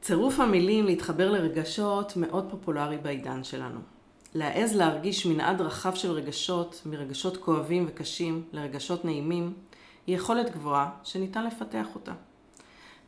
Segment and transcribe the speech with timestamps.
[0.00, 3.80] צירוף המילים להתחבר לרגשות מאוד פופולרי בעידן שלנו.
[4.34, 9.54] להעז להרגיש מנעד רחב של רגשות, מרגשות כואבים וקשים לרגשות נעימים,
[10.06, 12.12] היא יכולת גבוהה שניתן לפתח אותה.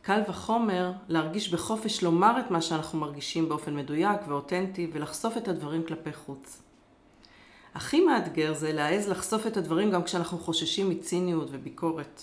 [0.03, 5.83] קל וחומר להרגיש בחופש לומר את מה שאנחנו מרגישים באופן מדויק ואותנטי ולחשוף את הדברים
[5.83, 6.63] כלפי חוץ.
[7.75, 12.23] הכי מאתגר זה להעז לחשוף את הדברים גם כשאנחנו חוששים מציניות וביקורת.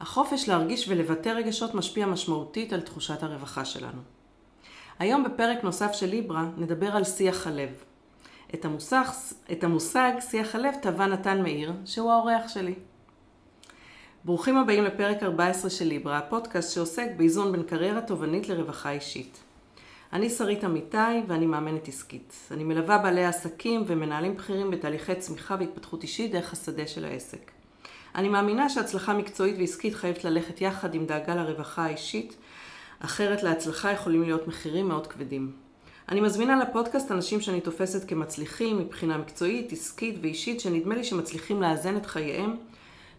[0.00, 4.00] החופש להרגיש ולבטא רגשות משפיע משמעותית על תחושת הרווחה שלנו.
[4.98, 7.70] היום בפרק נוסף של ליברה נדבר על שיח הלב.
[8.54, 9.04] את המושג,
[9.52, 12.74] את המושג שיח הלב טבע נתן מאיר, שהוא האורח שלי.
[14.24, 19.38] ברוכים הבאים לפרק 14 של ליברה, הפודקאסט שעוסק באיזון בין קריירה תובענית לרווחה אישית.
[20.12, 20.96] אני שרית אמיתי
[21.28, 22.34] ואני מאמנת עסקית.
[22.50, 27.55] אני מלווה בעלי עסקים ומנהלים בכירים בתהליכי צמיחה והתפתחות אישית דרך השדה של העסק.
[28.16, 32.36] אני מאמינה שהצלחה מקצועית ועסקית חייבת ללכת יחד עם דאגה לרווחה האישית,
[33.00, 35.52] אחרת להצלחה יכולים להיות מחירים מאוד כבדים.
[36.08, 41.96] אני מזמינה לפודקאסט אנשים שאני תופסת כמצליחים מבחינה מקצועית, עסקית ואישית, שנדמה לי שמצליחים לאזן
[41.96, 42.56] את חייהם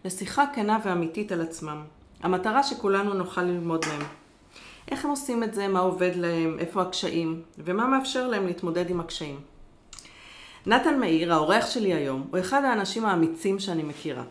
[0.04, 1.82] לשיחה כנה ואמיתית על עצמם.
[2.22, 4.06] המטרה שכולנו נוכל ללמוד מהם.
[4.90, 9.00] איך הם עושים את זה, מה עובד להם, איפה הקשיים, ומה מאפשר להם להתמודד עם
[9.00, 9.40] הקשיים.
[10.66, 14.24] נתן מאיר, האורח שלי היום, הוא אחד האנשים האמיצים שאני מכירה.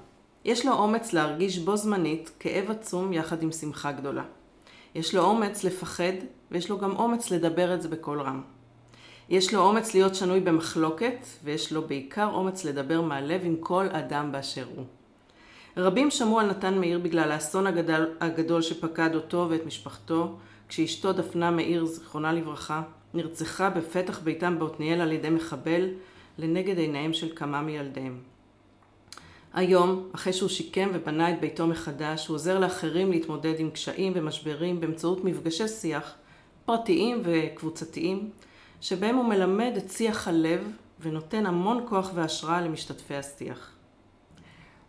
[0.48, 4.24] יש לו אומץ להרגיש בו זמנית כאב עצום יחד עם שמחה גדולה.
[4.96, 6.14] יש לו אומץ לפחד,
[6.52, 8.42] ויש לו גם אומץ לדבר את זה בקול רם.
[9.30, 14.32] יש לו אומץ להיות שנוי במחלוקת, ויש לו בעיקר אומץ לדבר מהלב עם כל אדם
[14.32, 14.86] באשר הוא.
[15.78, 20.36] רבים שמעו על נתן מאיר בגלל האסון הגדול, הגדול שפקד אותו ואת משפחתו,
[20.68, 22.82] כשאשתו דפנה מאיר, זיכרונה לברכה,
[23.14, 25.90] נרצחה בפתח ביתם בעתניאל על ידי מחבל
[26.38, 28.37] לנגד עיניהם של כמה מילדיהם.
[29.58, 34.82] היום, אחרי שהוא שיקם ובנה את ביתו מחדש, הוא עוזר לאחרים להתמודד עם קשיים ומשברים
[34.82, 36.14] באמצעות מפגשי שיח
[36.66, 38.30] פרטיים וקבוצתיים,
[38.82, 43.72] שבהם הוא מלמד את שיח הלב ונותן המון כוח והשראה למשתתפי השיח.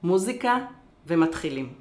[0.03, 0.59] מוזיקה
[1.07, 1.73] ומתחילים.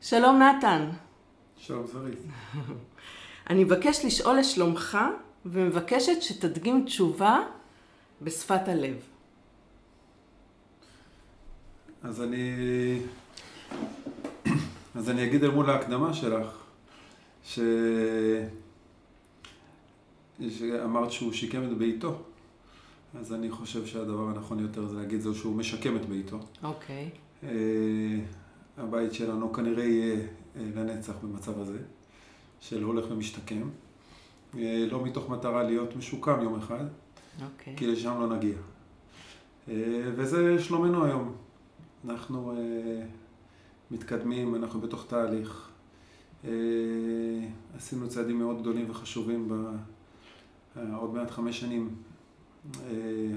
[0.00, 0.90] שלום נתן.
[1.70, 2.18] שלום שרית.
[3.50, 4.98] אני מבקש לשאול לשלומך
[5.46, 7.40] ומבקשת שתדגים תשובה
[8.22, 8.96] בשפת הלב.
[12.02, 12.52] אז אני...
[14.94, 16.46] אז אני אגיד אל מול ההקדמה שלך,
[17.44, 17.58] ש...
[20.48, 22.22] שאמרת שהוא שיקם את ביתו.
[23.20, 26.38] אז אני חושב שהדבר הנכון יותר זה להגיד זה שהוא משקם את ביתו.
[26.62, 27.10] אוקיי.
[27.42, 27.46] Okay.
[28.78, 30.26] הבית שלנו כנראה יהיה אה,
[30.56, 31.78] לנצח במצב הזה,
[32.60, 33.70] של הולך ומשתקם.
[34.58, 37.42] אה, לא מתוך מטרה להיות משוקם יום אחד, okay.
[37.42, 37.76] אוקיי.
[37.76, 38.56] כי לשם לא נגיע.
[39.68, 39.74] אה,
[40.16, 41.34] וזה שלומנו היום.
[42.04, 42.58] אנחנו
[43.90, 45.70] מתקדמים, אנחנו בתוך תהליך.
[47.76, 49.48] עשינו צעדים מאוד גדולים וחשובים
[50.76, 51.94] בעוד מעט חמש שנים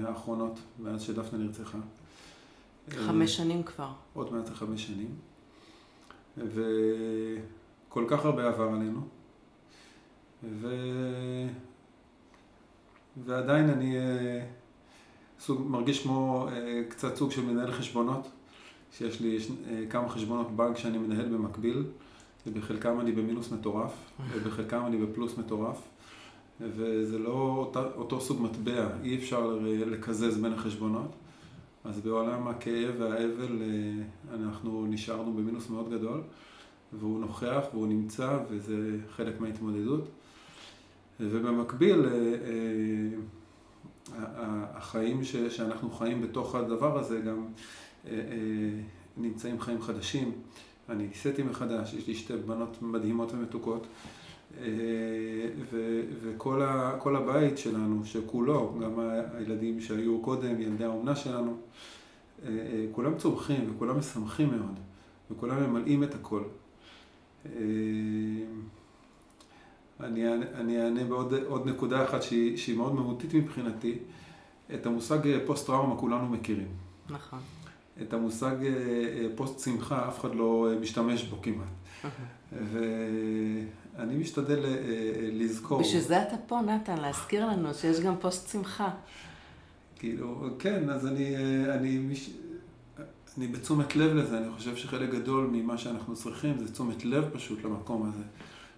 [0.04, 1.78] האחרונות, מאז שדפנה נרצחה.
[2.90, 3.92] חמש שנים כבר.
[4.14, 5.14] עוד מעט זה חמש שנים.
[6.38, 9.00] וכל כך הרבה עבר עלינו.
[10.44, 10.68] ו...
[13.24, 14.44] ועדיין אני אה,
[15.40, 18.28] סוג, מרגיש כמו אה, קצת סוג של מנהל חשבונות,
[18.92, 21.84] שיש לי יש, אה, כמה חשבונות בנק שאני מנהל במקביל,
[22.46, 23.92] ובחלקם אני במינוס מטורף,
[24.32, 25.88] ובחלקם אני בפלוס מטורף,
[26.60, 31.14] וזה לא אותה, אותו סוג מטבע, אי אפשר לקזז בין החשבונות.
[31.84, 36.22] אז בעולם הכאב והאבל אה, אנחנו נשארנו במינוס מאוד גדול,
[36.92, 40.08] והוא נוכח והוא נמצא וזה חלק מההתמודדות.
[41.20, 42.10] ובמקביל, אה,
[44.14, 47.46] אה, החיים שאנחנו חיים בתוך הדבר הזה גם
[49.16, 50.32] נמצאים חיים חדשים.
[50.88, 53.86] אני ניסיתי מחדש, יש לי שתי בנות מדהימות ומתוקות.
[56.22, 59.00] וכל הבית שלנו, שכולו, גם
[59.38, 61.56] הילדים שהיו קודם, ילדי האומנה שלנו,
[62.44, 64.78] אה, אה, כולם צומחים וכולם משמחים מאוד,
[65.30, 66.42] וכולם ממלאים את הכל.
[67.46, 67.50] אה,
[70.00, 73.98] אני אענה בעוד נקודה אחת שהיא, שהיא מאוד מהותית מבחינתי.
[74.74, 76.68] את המושג פוסט-טראומה כולנו מכירים.
[77.10, 77.38] נכון.
[78.02, 78.56] את המושג
[79.34, 81.68] פוסט שמחה אף אחד לא משתמש בו כמעט.
[83.98, 84.64] ואני משתדל
[85.32, 85.80] לזכור.
[85.80, 88.90] בשביל זה אתה פה, נתן, להזכיר לנו שיש גם פוסט שמחה.
[89.96, 91.36] כאילו, כן, אז אני,
[91.70, 92.30] אני, מש...
[93.38, 97.64] אני בתשומת לב לזה, אני חושב שחלק גדול ממה שאנחנו צריכים זה תשומת לב פשוט
[97.64, 98.22] למקום הזה.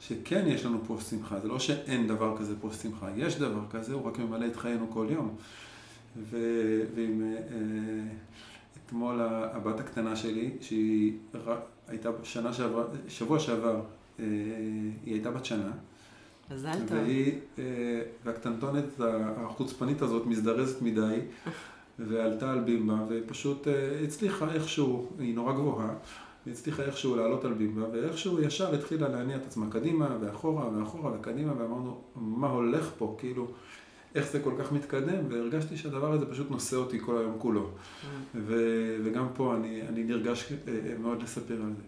[0.01, 3.93] שכן יש לנו פוסט שמחה, זה לא שאין דבר כזה פוסט שמחה, יש דבר כזה,
[3.93, 5.37] הוא רק ממלא את חיינו כל יום.
[6.31, 7.35] וגם
[8.87, 11.13] אתמול הבת הקטנה שלי, שהיא
[11.89, 13.81] הייתה שנה שעבר, שבוע שעבר,
[14.19, 15.71] היא הייתה בת שנה.
[16.51, 16.99] מזל טוב.
[16.99, 17.33] והיא,
[18.25, 18.85] והקטנטונת
[19.37, 21.19] החוצפנית הזאת מזדרזת מדי,
[21.99, 23.69] ועלתה על בימבה, ופשוט
[24.05, 25.95] הצליחה איכשהו, היא נורא גבוהה.
[26.47, 31.53] והצליחה איכשהו לעלות על בימבה, ואיכשהו ישר התחילה להניע את עצמה קדימה ואחורה ואחורה וקדימה,
[31.59, 33.17] ואמרנו, מה הולך פה?
[33.19, 33.47] כאילו,
[34.15, 35.25] איך זה כל כך מתקדם?
[35.29, 37.63] והרגשתי שהדבר הזה פשוט נושא אותי כל היום כולו.
[37.63, 38.07] Mm.
[38.35, 41.83] ו- וגם פה אני, אני נרגש אה, אה, מאוד לספר על זה.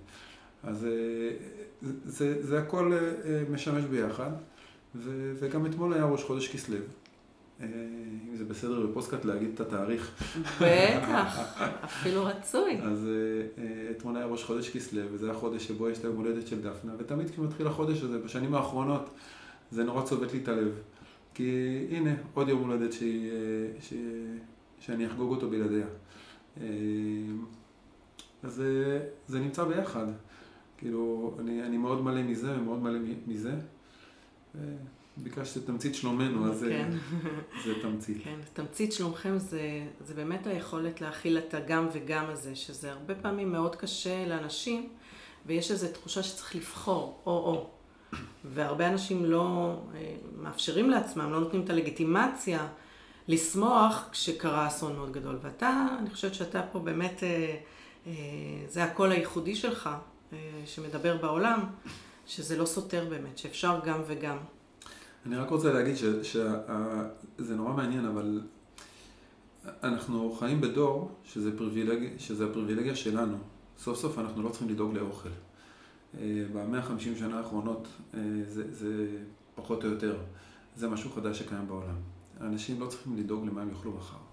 [0.63, 1.31] אז אה,
[2.05, 2.93] זה, זה הכל
[3.51, 4.31] משמש ביחד,
[4.95, 6.77] ו- וגם אתמול היה ראש חודש כסלו.
[7.61, 10.25] אם זה בסדר בפוסטקאט להגיד את התאריך.
[10.61, 11.39] בטח,
[11.85, 12.81] אפילו רצוי.
[12.83, 13.09] אז
[13.91, 17.31] אתמול היה ראש חודש כסלו, וזה החודש שבו יש את היום הולדת של דפנה, ותמיד
[17.31, 19.11] כשמתחיל החודש הזה, בשנים האחרונות,
[19.71, 20.73] זה נורא צובט לי את הלב.
[21.35, 23.03] כי הנה, עוד יום הולדת ש...
[23.81, 23.93] ש...
[24.81, 25.87] שאני אחגוג אותו בלעדיה.
[28.43, 30.07] אז זה, זה נמצא ביחד.
[30.79, 33.55] כאילו, אני, אני מאוד מלא מזה ומאוד מלא מזה.
[35.23, 36.91] ביקשת תמצית שלומנו, אז כן.
[37.65, 38.17] זה תמצית.
[38.25, 43.53] כן, תמצית שלומכם זה, זה באמת היכולת להכיל את הגם וגם הזה, שזה הרבה פעמים
[43.53, 44.89] מאוד קשה לאנשים,
[45.47, 47.71] ויש איזו תחושה שצריך לבחור, או-או.
[48.45, 52.67] והרבה אנשים לא אה, מאפשרים לעצמם, לא נותנים את הלגיטימציה
[53.29, 55.39] לשמוח כשקרה אסון מאוד גדול.
[55.43, 57.57] ואתה, אני חושבת שאתה פה באמת, אה,
[58.07, 58.13] אה,
[58.69, 59.89] זה הקול הייחודי שלך,
[60.67, 61.61] שמדבר בעולם,
[62.27, 64.37] שזה לא סותר באמת, שאפשר גם וגם.
[65.27, 68.41] אני רק רוצה להגיד שזה נורא מעניין, אבל
[69.83, 73.37] אנחנו חיים בדור שזה, פריבילג, שזה הפריבילגיה שלנו.
[73.79, 75.29] סוף סוף אנחנו לא צריכים לדאוג לאוכל.
[76.19, 79.07] אה, במאה החמישים שנה האחרונות אה, זה, זה
[79.55, 80.19] פחות או יותר,
[80.77, 81.97] זה משהו חדש שקיים בעולם.
[82.41, 84.28] האנשים לא צריכים לדאוג למה הם יאכלו מחר.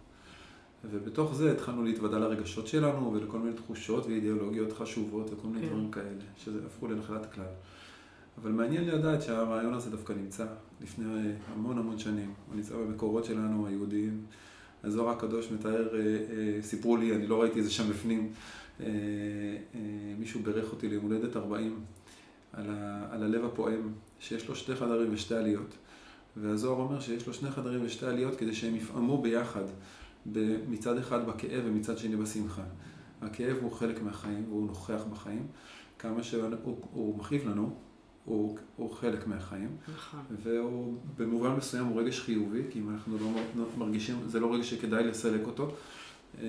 [0.91, 5.67] ובתוך זה התחלנו להתוודע לרגשות שלנו ולכל מיני תחושות ואידיאולוגיות חשובות וכל מיני כן.
[5.67, 7.45] דברים כאלה, שזה הפכו לנחלת הכלל.
[8.41, 10.45] אבל מעניין לדעת שהרעיון הזה דווקא נמצא
[10.81, 12.33] לפני המון המון שנים.
[12.47, 14.21] הוא נמצא במקורות שלנו, היהודיים.
[14.83, 18.31] הזוהר הקדוש מתאר, אה, סיפרו לי, אני לא ראיתי את זה שם בפנים,
[18.79, 19.79] אה, אה,
[20.19, 21.79] מישהו בירך אותי ליום הולדת 40
[22.53, 25.75] על, ה, על הלב הפועם, שיש לו שתי חדרים ושתי עליות.
[26.37, 29.63] והזוהר אומר שיש לו שני חדרים ושתי עליות כדי שהם יפעמו ביחד,
[30.69, 32.63] מצד אחד בכאב ומצד שני בשמחה.
[33.21, 35.47] הכאב הוא חלק מהחיים והוא נוכח בחיים,
[35.99, 37.75] כמה שהוא מכאיב לנו,
[38.25, 39.69] הוא, הוא חלק מהחיים.
[39.95, 40.19] נכון.
[40.43, 45.03] והוא במובן מסוים הוא רגש חיובי, כי אם אנחנו לא מרגישים, זה לא רגש שכדאי
[45.03, 45.71] לסלק אותו.
[46.41, 46.47] אה,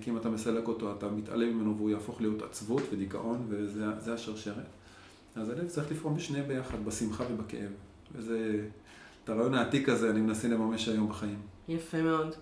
[0.00, 4.66] כי אם אתה מסלק אותו, אתה מתעלם ממנו והוא יהפוך להיות עצבות ודיכאון, וזה השרשרת.
[5.36, 7.70] אז הלב צריך לפעום בשניהם ביחד, בשמחה ובכאב.
[8.14, 8.68] וזה,
[9.24, 11.38] את הרעיון העתיק הזה אני מנסה לממש היום בחיים.
[11.68, 12.34] יפה מאוד.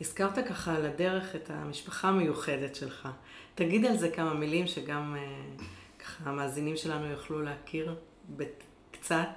[0.00, 3.08] הזכרת ככה על הדרך את המשפחה המיוחדת שלך.
[3.54, 5.64] תגיד על זה כמה מילים שגם אה,
[5.98, 7.94] ככה המאזינים שלנו יוכלו להכיר
[8.90, 9.28] קצת.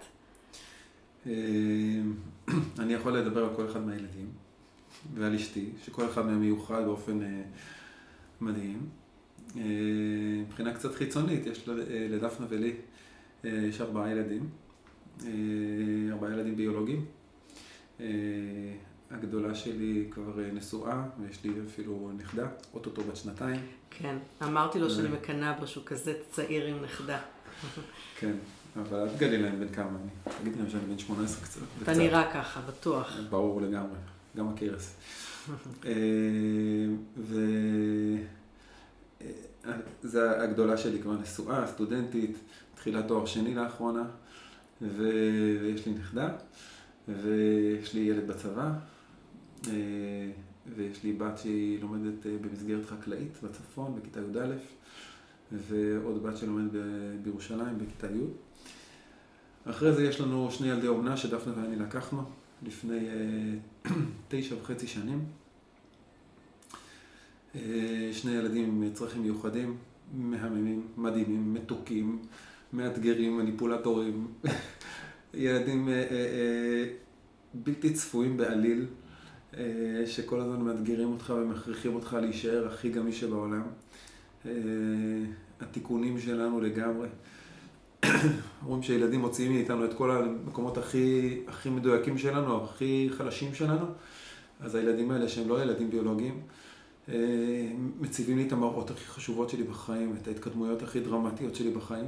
[1.26, 1.32] אה,
[2.80, 4.32] אני יכול לדבר על כל אחד מהילדים.
[5.14, 7.42] ועל אשתי, שכל אחד מהם מיוחד באופן אה,
[8.42, 8.90] מדהים.
[10.48, 11.70] מבחינה קצת חיצונית, יש
[12.10, 12.76] לדפנה ולי,
[13.44, 14.50] יש ארבעה ילדים,
[16.12, 17.06] ארבעה ילדים ביולוגיים.
[19.14, 23.62] אה, הגדולה שלי כבר אה, נשואה, ויש לי אפילו נכדה, אוטוטו בת שנתיים.
[23.90, 27.20] כן, אמרתי לו שאני מקנאה בו שהוא כזה צעיר עם נכדה.
[28.20, 28.34] כן,
[28.76, 30.34] אבל אל תגלי להם בן כמה אני.
[30.42, 31.62] תגידי להם שאני בן 18 קצת.
[31.84, 33.18] אתה נראה ככה, בטוח.
[33.30, 33.98] ברור לגמרי.
[34.38, 34.96] גם הכרס.
[35.86, 35.92] אה,
[40.04, 42.38] וזה אה, הגדולה שלי כבר נשואה, סטודנטית,
[42.74, 44.04] התחילה תואר שני לאחרונה,
[44.82, 46.30] ויש לי נכדה,
[47.08, 48.72] ויש לי ילד בצבא, אה,
[50.76, 54.56] ויש לי בת שהיא לומדת במסגרת חקלאית בצפון, בכיתה י"א,
[55.52, 56.72] ועוד בת שלומדת
[57.24, 58.26] בירושלים בכיתה י'.
[59.66, 62.24] אחרי זה יש לנו שני ילדי אומנה שדפנה ואני לקחנו.
[62.66, 63.92] לפני אה,
[64.30, 65.26] תשע וחצי שנים.
[67.56, 69.78] אה, שני ילדים עם צרכים מיוחדים,
[70.14, 72.22] מהממים, מדהימים, מתוקים,
[72.74, 74.28] מאתגרים, מניפולטורים,
[75.34, 76.86] ילדים אה,
[77.54, 78.86] בלתי צפויים בעליל,
[80.06, 83.64] שכל הזמן מאתגרים אותך ומכריחים אותך להישאר הכי גמיש שבעולם.
[85.62, 87.08] התיקונים שלנו לגמרי.
[88.66, 93.86] אומרים שילדים מוציאים מאיתנו את כל המקומות הכי, הכי מדויקים שלנו, הכי חלשים שלנו,
[94.60, 96.42] אז הילדים האלה שהם לא ילדים ביולוגיים,
[97.10, 97.16] אה,
[98.00, 102.06] מציבים לי את המראות הכי חשובות שלי בחיים, את ההתקדמויות הכי דרמטיות שלי בחיים.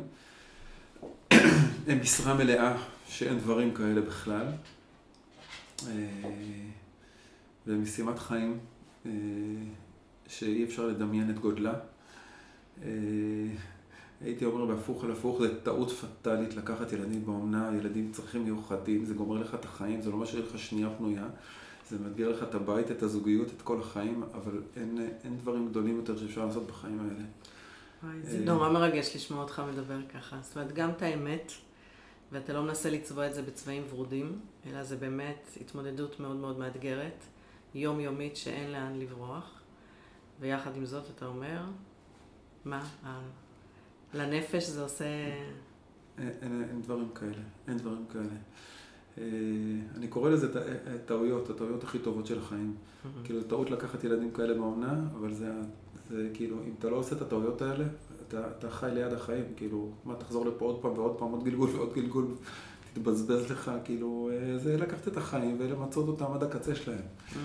[1.87, 4.45] הם משרה מלאה שאין דברים כאלה בכלל.
[7.67, 8.59] אה, ומשימת חיים
[9.05, 9.11] אה,
[10.27, 11.73] שאי אפשר לדמיין את גודלה.
[12.83, 12.89] אה,
[14.21, 19.05] הייתי אומר בהפוך על הפוך, זה טעות פטאלית לקחת ילדים באומנה, ילדים עם צרכים מיוחדים,
[19.05, 21.27] זה גומר לך את החיים, זה לא משאיר לך שנייה פנויה,
[21.89, 25.95] זה מאתגר לך את הבית, את הזוגיות, את כל החיים, אבל אין, אין דברים גדולים
[25.95, 27.23] יותר שאפשר לעשות בחיים האלה.
[28.03, 30.37] וואי, זה נורא מרגש לשמוע אותך מדבר ככה.
[30.41, 31.51] זאת אומרת, גם את האמת,
[32.31, 37.25] ואתה לא מנסה לצבוע את זה בצבעים ורודים, אלא זה באמת התמודדות מאוד מאוד מאתגרת,
[37.75, 39.61] יומיומית שאין לאן לברוח,
[40.39, 41.61] ויחד עם זאת אתה אומר,
[42.65, 42.83] מה,
[44.13, 45.05] לנפש זה עושה...
[46.17, 48.35] אין, אין, אין דברים כאלה, אין דברים כאלה.
[49.17, 49.23] אה,
[49.95, 50.61] אני קורא לזה
[51.05, 52.75] טעויות, הטעויות הכי טובות של החיים.
[53.23, 55.51] כאילו, טעות לקחת ילדים כאלה באומנה, אבל זה,
[56.09, 57.85] זה כאילו, אם אתה לא עושה את הטעויות האלה,
[58.27, 61.69] אתה, אתה חי ליד החיים, כאילו, מה, תחזור לפה עוד פעם ועוד פעם, עוד גלגול
[61.69, 62.25] ועוד גלגול,
[62.95, 66.99] תתבזבז לך, כאילו, אה, זה לקחת את החיים ולמצות אותם עד הקצה שלהם.
[66.99, 67.35] Mm.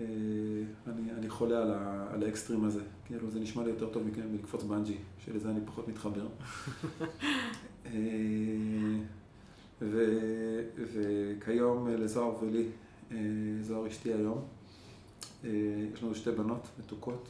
[0.00, 0.06] אה,
[0.86, 4.62] אני, אני חולה על, ה, על האקסטרים הזה, כאילו, זה נשמע לי יותר טוב מלקפוץ
[4.62, 6.26] בנג'י, שלזה אני פחות מתחבר.
[7.86, 7.92] אה,
[9.82, 10.04] ו,
[10.94, 12.68] וכיום לזוהר ולי,
[13.62, 14.44] זוהר אשתי היום,
[15.92, 17.28] יש לנו שתי בנות מתוקות.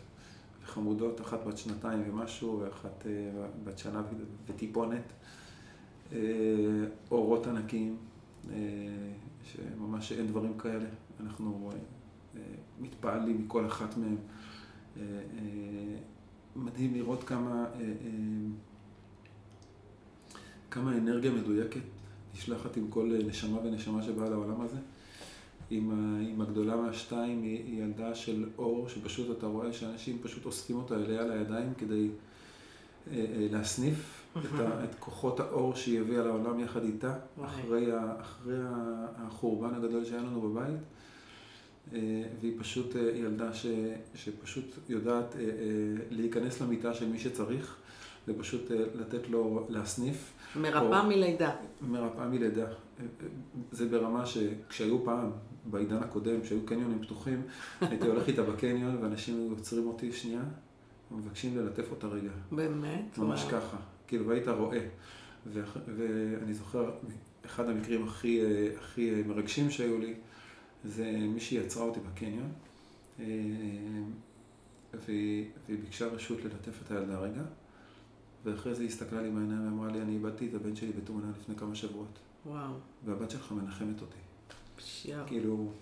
[0.66, 3.06] חמודות, אחת בת שנתיים ומשהו, ואחת
[3.64, 4.02] בת שנה
[4.48, 5.12] וטיפונת.
[6.12, 6.18] אה,
[7.10, 7.96] אורות ענקיים,
[8.50, 8.56] אה,
[9.44, 10.88] שממש אין דברים כאלה.
[11.20, 11.70] אנחנו
[12.80, 14.16] מתפעלים מכל אחת מהן.
[16.56, 17.66] מדהים לראות כמה,
[20.70, 21.80] כמה אנרגיה מדויקת
[22.34, 24.78] נשלחת עם כל נשמה ונשמה שבאה לעולם הזה.
[25.70, 25.90] עם,
[26.32, 31.24] עם הגדולה מהשתיים היא, ילדה של אור, שפשוט אתה רואה שאנשים פשוט אוספים אותה אליה
[31.24, 32.08] לידיים כדי
[33.10, 37.14] אה, אה, להסניף את, ה, את כוחות האור שהיא הביאה לעולם יחד איתה,
[37.44, 38.56] אחרי, ה, אחרי
[39.16, 40.80] החורבן הגדול שהיה לנו בבית.
[41.92, 41.98] אה,
[42.40, 43.66] והיא פשוט אה, ילדה ש,
[44.14, 45.42] שפשוט יודעת אה,
[46.10, 47.76] להיכנס למיטה של מי שצריך,
[48.28, 50.32] ופשוט לתת לו להסניף.
[50.56, 51.50] מרפאה מלידה.
[51.80, 52.66] מרפאה מלידה.
[53.72, 55.30] זה ברמה שכשהיו פעם,
[55.64, 57.42] בעידן הקודם, כשהיו קניונים פתוחים,
[57.80, 60.42] הייתי הולך איתה בקניון ואנשים היו עוצרים אותי שנייה
[61.12, 62.30] ומבקשים ללטף אותה רגע.
[62.52, 63.18] באמת?
[63.18, 63.50] ממש וואו.
[63.60, 63.76] ככה.
[64.06, 64.86] כאילו, והיית רואה.
[65.46, 65.62] ו-
[65.96, 66.90] ואני זוכר,
[67.46, 68.40] אחד המקרים הכי,
[68.78, 70.14] הכי מרגשים שהיו לי,
[70.84, 72.52] זה מישהי יצרה אותי בקניון,
[75.06, 77.42] והיא, והיא ביקשה רשות ללטף את הילדה רגע.
[78.44, 81.56] ואחרי זה היא הסתכלה לי בעיניים ואמרה לי, אני איבדתי את הבן שלי בתאונה לפני
[81.56, 82.18] כמה שבועות.
[82.46, 82.72] וואו.
[83.04, 84.16] והבת שלך מנחמת אותי.
[84.76, 85.26] פשיעה.
[85.26, 85.72] כאילו,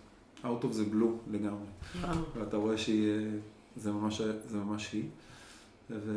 [0.42, 1.66] out of the blue לגמרי.
[2.00, 2.18] וואו.
[2.34, 5.04] ואתה רואה שזה ממש, זה ממש היא.
[5.90, 6.12] ו...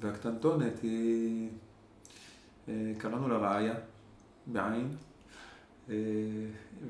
[0.00, 1.48] והקטנטונת היא,
[2.68, 3.74] אה, קראנו לה רעיה,
[4.46, 4.88] בעין,
[5.90, 5.94] אה,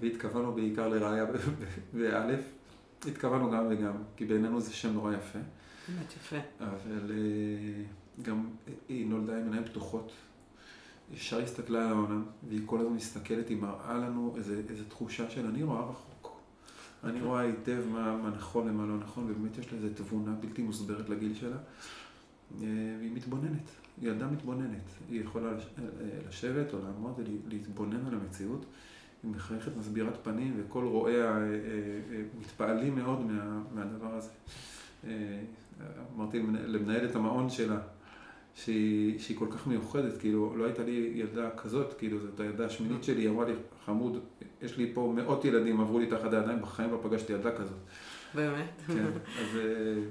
[0.00, 1.24] והתכוונו בעיקר לרעיה
[1.94, 2.40] באלף.
[3.06, 5.38] התכוונו גם וגם, כי בעינינו זה שם נורא יפה.
[5.88, 6.36] באמת יפה.
[6.60, 7.84] אבל אה,
[8.22, 8.48] גם
[8.88, 10.12] היא נולדה עם עיניים פתוחות.
[11.12, 15.62] ישר הסתכלה על העולם, והיא כל הזמן מסתכלת, היא מראה לנו איזו תחושה של אני
[15.62, 16.40] רואה רחוק.
[17.04, 20.62] אני רואה היטב מה, מה נכון ומה לא נכון, ובאמת יש לה איזו תבונה בלתי
[20.62, 21.56] מוסברת לגיל שלה.
[22.62, 22.66] אה,
[22.98, 24.90] והיא מתבוננת, היא ילדה מתבוננת.
[25.10, 25.56] היא יכולה אה,
[26.28, 28.64] לשבת או לעמוד ולהתבונן על המציאות.
[29.22, 31.38] היא מחייכת מסבירת פנים, וכל רואיה
[32.40, 34.30] מתפעלים מאוד מה, מהדבר הזה.
[36.16, 37.78] אמרתי למנהלת המעון שלה,
[38.54, 43.04] שהיא, שהיא כל כך מיוחדת, כאילו, לא הייתה לי ילדה כזאת, כאילו, זאת הילדה השמינית
[43.04, 43.52] שלי, היא אמרה לי,
[43.86, 44.18] חמוד,
[44.62, 47.78] יש לי פה מאות ילדים, עברו לי תחת הידיים, בחיים לא פגשתי ילדה כזאת.
[48.34, 48.82] באמת?
[48.86, 49.06] כן,
[49.40, 50.02] אז אה,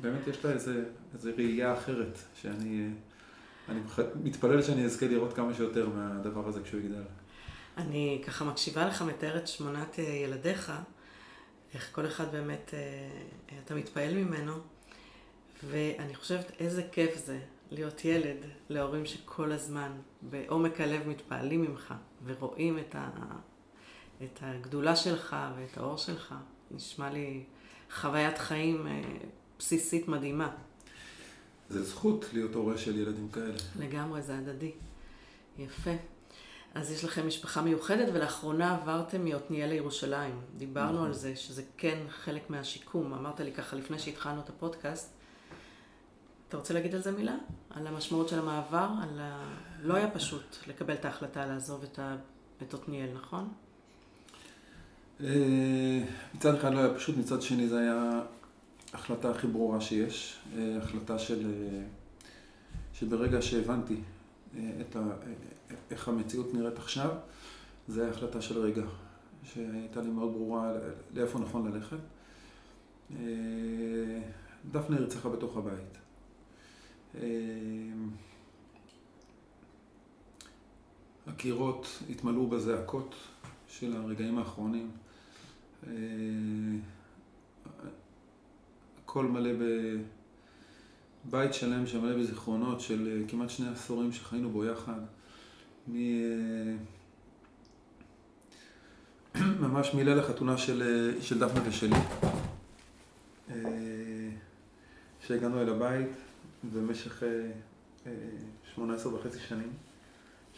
[0.00, 0.84] באמת יש לה איזה,
[1.14, 2.90] איזה ראייה אחרת, שאני
[3.68, 3.80] אני
[4.22, 7.02] מתפלל שאני אזכה לראות כמה שיותר מהדבר הזה כשהוא יגדל.
[7.76, 10.72] אני ככה מקשיבה לך, מתארת שמונת אה, ילדיך,
[11.74, 14.52] איך כל אחד באמת, אה, אתה מתפעל ממנו,
[15.64, 17.38] ואני חושבת איזה כיף זה
[17.70, 18.36] להיות ילד
[18.68, 21.94] להורים שכל הזמן בעומק הלב מתפעלים ממך
[22.24, 23.10] ורואים את, ה,
[24.22, 26.34] את הגדולה שלך ואת האור שלך.
[26.70, 27.44] נשמע לי
[27.94, 29.02] חוויית חיים אה,
[29.58, 30.50] בסיסית מדהימה.
[31.70, 33.54] זה זכות להיות הורה של ילדים כאלה.
[33.78, 34.72] לגמרי, זה הדדי.
[35.58, 35.90] יפה.
[36.74, 40.40] אז יש לכם משפחה מיוחדת, ולאחרונה עברתם מעתניאל לירושלים.
[40.56, 41.06] דיברנו נכון.
[41.06, 43.14] על זה, שזה כן חלק מהשיקום.
[43.14, 45.12] אמרת לי ככה לפני שהתחלנו את הפודקאסט,
[46.48, 47.36] אתה רוצה להגיד על זה מילה?
[47.70, 48.88] על המשמעות של המעבר?
[49.02, 49.54] על ה...
[49.82, 51.84] לא היה פשוט לקבל את ההחלטה לעזוב
[52.62, 53.52] את עתניאל, נכון?
[55.24, 58.22] אה, מצד אחד לא היה פשוט, מצד שני זה היה
[58.92, 60.38] החלטה הכי ברורה שיש.
[60.56, 61.46] אה, החלטה של...
[61.46, 61.82] אה,
[62.94, 63.96] שברגע שהבנתי
[64.56, 65.00] את ה...
[65.90, 67.10] איך המציאות נראית עכשיו,
[67.88, 68.82] זה היה החלטה של רגע.
[69.44, 70.72] שהייתה לי מאוד ברורה
[71.14, 71.96] לאיפה נכון ללכת.
[74.70, 75.98] דפנה נרצחה בתוך הבית.
[81.26, 83.14] הקירות התמלאו בזעקות
[83.68, 84.90] של הרגעים האחרונים.
[89.02, 89.50] הכל מלא
[91.26, 95.00] בבית שלם שמלא בזיכרונות של כמעט שני עשורים שחיינו בו יחד.
[95.88, 95.96] מ...
[99.64, 101.96] ממש מליל החתונה של, של דפנה ושלי.
[105.20, 106.08] שהגענו אל הבית
[106.72, 107.22] במשך
[108.74, 109.70] 18 וחצי שנים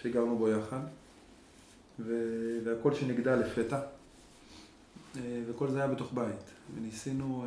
[0.02, 0.80] שגרנו בו יחד,
[2.64, 3.80] והכל שנגדע לפתע,
[5.16, 6.50] וכל זה היה בתוך בית.
[6.74, 7.46] וניסינו,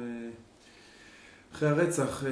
[1.54, 2.24] אחרי הרצח,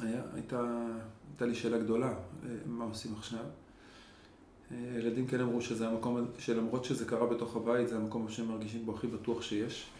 [0.00, 0.86] היה, הייתה,
[1.30, 2.14] הייתה לי שאלה גדולה,
[2.66, 3.44] מה עושים עכשיו?
[4.70, 8.94] ילדים כן אמרו שזה המקום, שלמרות שזה קרה בתוך הבית, זה המקום שהם מרגישים בו
[8.94, 9.90] הכי בטוח שיש.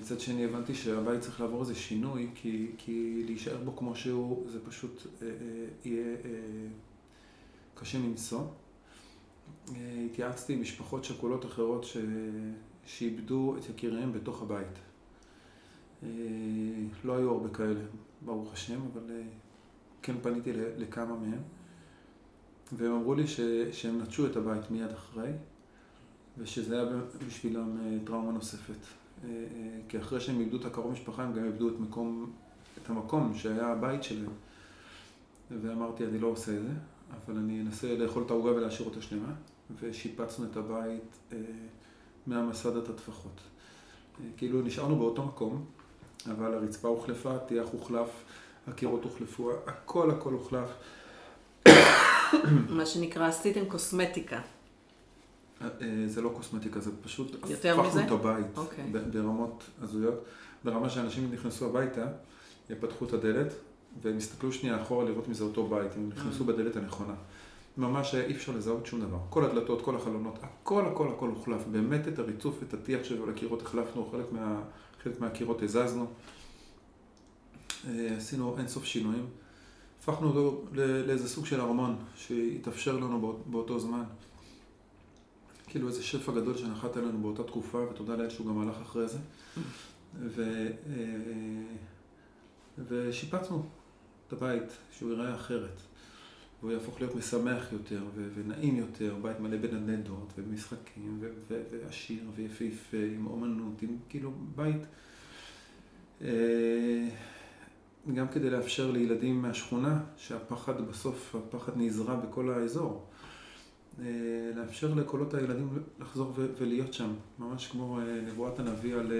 [0.00, 4.58] מצד שני הבנתי שהבית צריך לעבור איזה שינוי, כי, כי להישאר בו כמו שהוא, זה
[4.66, 5.32] פשוט אה, אה,
[5.84, 6.30] יהיה אה,
[7.74, 8.44] קשה מנשוא.
[10.06, 11.96] התייעצתי עם משפחות שכולות אחרות ש...
[12.86, 14.78] שאיבדו את יקיריהם בתוך הבית.
[17.04, 17.80] לא היו הרבה כאלה,
[18.24, 19.02] ברוך השם, אבל
[20.02, 21.42] כן פניתי לכמה מהם.
[22.72, 23.40] והם אמרו לי ש...
[23.72, 25.30] שהם נטשו את הבית מיד אחרי,
[26.38, 26.90] ושזה היה
[27.26, 28.86] בשבילם טראומה נוספת.
[29.88, 32.32] כי אחרי שהם איבדו את הקרוב משפחה, הם גם איבדו את, מקום,
[32.82, 34.32] את המקום שהיה הבית שלהם.
[35.62, 36.72] ואמרתי, אני לא עושה את זה,
[37.12, 39.32] אבל אני אנסה לאכול את העוגה ולהשאיר אותה שלמה.
[39.80, 41.38] ושיפצנו את הבית אה,
[42.26, 43.40] מהמסד עד הטפחות.
[44.20, 45.64] אה, כאילו נשארנו באותו מקום,
[46.30, 48.08] אבל הרצפה הוחלפה, טיח הוחלף,
[48.66, 50.68] הקירות הוחלפו, הכל הכל הוחלף.
[52.68, 54.40] מה שנקרא, עשיתם קוסמטיקה.
[55.62, 55.68] אה,
[56.06, 58.58] זה לא קוסמטיקה, זה פשוט הפכנו את הבית okay.
[58.58, 58.84] אוקיי.
[59.12, 60.24] ברמות הזויות.
[60.64, 62.06] ברמה שאנשים נכנסו הביתה,
[62.80, 63.52] פתחו את הדלת,
[64.02, 66.46] והם הסתכלו שנייה אחורה לראות מי זה אותו בית, הם נכנסו mm.
[66.46, 67.14] בדלת הנכונה.
[67.76, 69.18] ממש אי אפשר לזהות שום דבר.
[69.30, 71.66] כל הדלתות, כל החלונות, הכל הכל הכל הוחלף.
[71.70, 74.62] באמת את הריצוף, את הטיח שלו לקירות החלפנו, חלק, מה,
[75.02, 76.06] חלק מהקירות הזזנו.
[77.88, 79.26] אה, עשינו אינסוף שינויים.
[80.00, 84.02] הפכנו אותו לאיזה סוג של ארמון שהתאפשר לנו באותו זמן.
[85.66, 89.18] כאילו איזה שפע גדול שנחת עלינו באותה תקופה, ותודה לאל שהוא גם הלך אחרי זה.
[90.20, 90.42] ו,
[90.86, 91.02] אה,
[92.88, 93.62] ושיפצנו
[94.32, 95.80] הבית, שהוא ייראה אחרת.
[96.62, 102.22] והוא יהפוך להיות משמח יותר ו- ונעים יותר, בית מלא בנדנדות ומשחקים ו- ו- ועשיר
[102.34, 104.82] ויפהפה עם אומנות, עם כאילו בית.
[106.22, 107.08] אה,
[108.14, 113.06] גם כדי לאפשר לילדים מהשכונה, שהפחד בסוף, הפחד נזרע בכל האזור.
[114.00, 114.06] אה,
[114.56, 115.68] לאפשר לקולות הילדים
[116.00, 119.12] לחזור ולהיות שם, ממש כמו אה, נבואת הנביא על,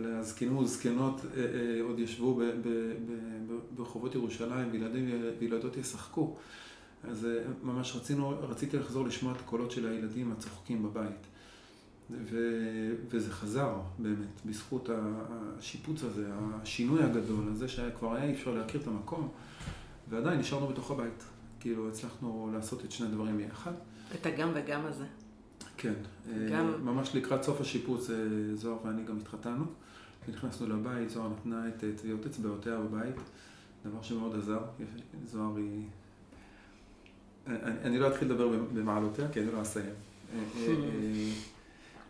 [0.00, 1.20] אה, על הזקנים וזקנות
[1.82, 2.40] עוד ישבו
[3.76, 6.36] ברחובות ירושלים וילדים וילדות ישחקו.
[7.04, 7.26] אז
[7.62, 11.26] ממש רצינו, רציתי לחזור לשמוע את הקולות של הילדים הצוחקים בבית.
[12.10, 12.38] ו,
[13.08, 16.26] וזה חזר באמת, בזכות השיפוץ הזה,
[16.62, 19.28] השינוי הגדול הזה שכבר היה אי אפשר להכיר את המקום,
[20.10, 21.24] ועדיין נשארנו בתוך הבית.
[21.60, 23.72] כאילו הצלחנו לעשות את שני הדברים יחד.
[24.14, 25.04] את הגם וגם הזה.
[25.76, 25.94] כן,
[26.28, 26.84] אה, גם...
[26.84, 28.16] ממש לקראת סוף השיפוץ אה,
[28.54, 29.64] זוהר ואני גם התחתנו.
[30.28, 33.16] נכנסנו לבית, זוהר נתנה את טביעות אצבעותיה בבית,
[33.84, 34.60] דבר שמאוד עזר.
[35.24, 35.84] זוהר היא...
[37.46, 39.94] אה, אני, אני לא אתחיל לדבר במעלותיה, כי אני לא אסיים.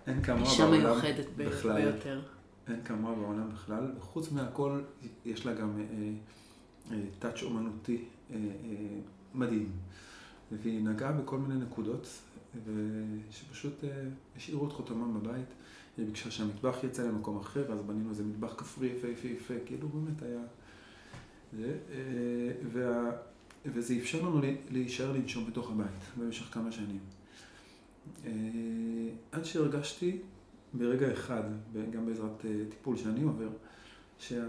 [0.07, 0.45] אין כמוה בעולם בכלל.
[0.45, 2.21] אישה מיוחדת ביותר.
[2.69, 3.93] אין כמוה בעולם בכלל.
[3.99, 4.81] וחוץ מהכל,
[5.25, 5.83] יש לה גם
[7.19, 8.05] טאץ' אומנותי
[9.35, 9.73] מדהים.
[10.53, 12.09] והיא נגעה בכל מיני נקודות,
[13.31, 13.91] שפשוט אה,
[14.37, 15.47] השאירו את חותמם בבית.
[15.99, 19.89] היא ביקשה שהמטבח יצא למקום אחר, אז בנינו איזה מטבח כפרי יפה יפה יפה, כאילו
[19.89, 20.41] באמת היה...
[21.53, 23.11] זה, אה, וה,
[23.67, 27.01] וזה אפשר לנו להישאר לנשום בתוך הבית במשך כמה שנים.
[28.25, 28.31] אה,
[29.33, 30.19] עד שהרגשתי
[30.75, 31.43] ברגע אחד,
[31.93, 33.49] גם בעזרת טיפול שאני עובר,
[34.19, 34.45] שה...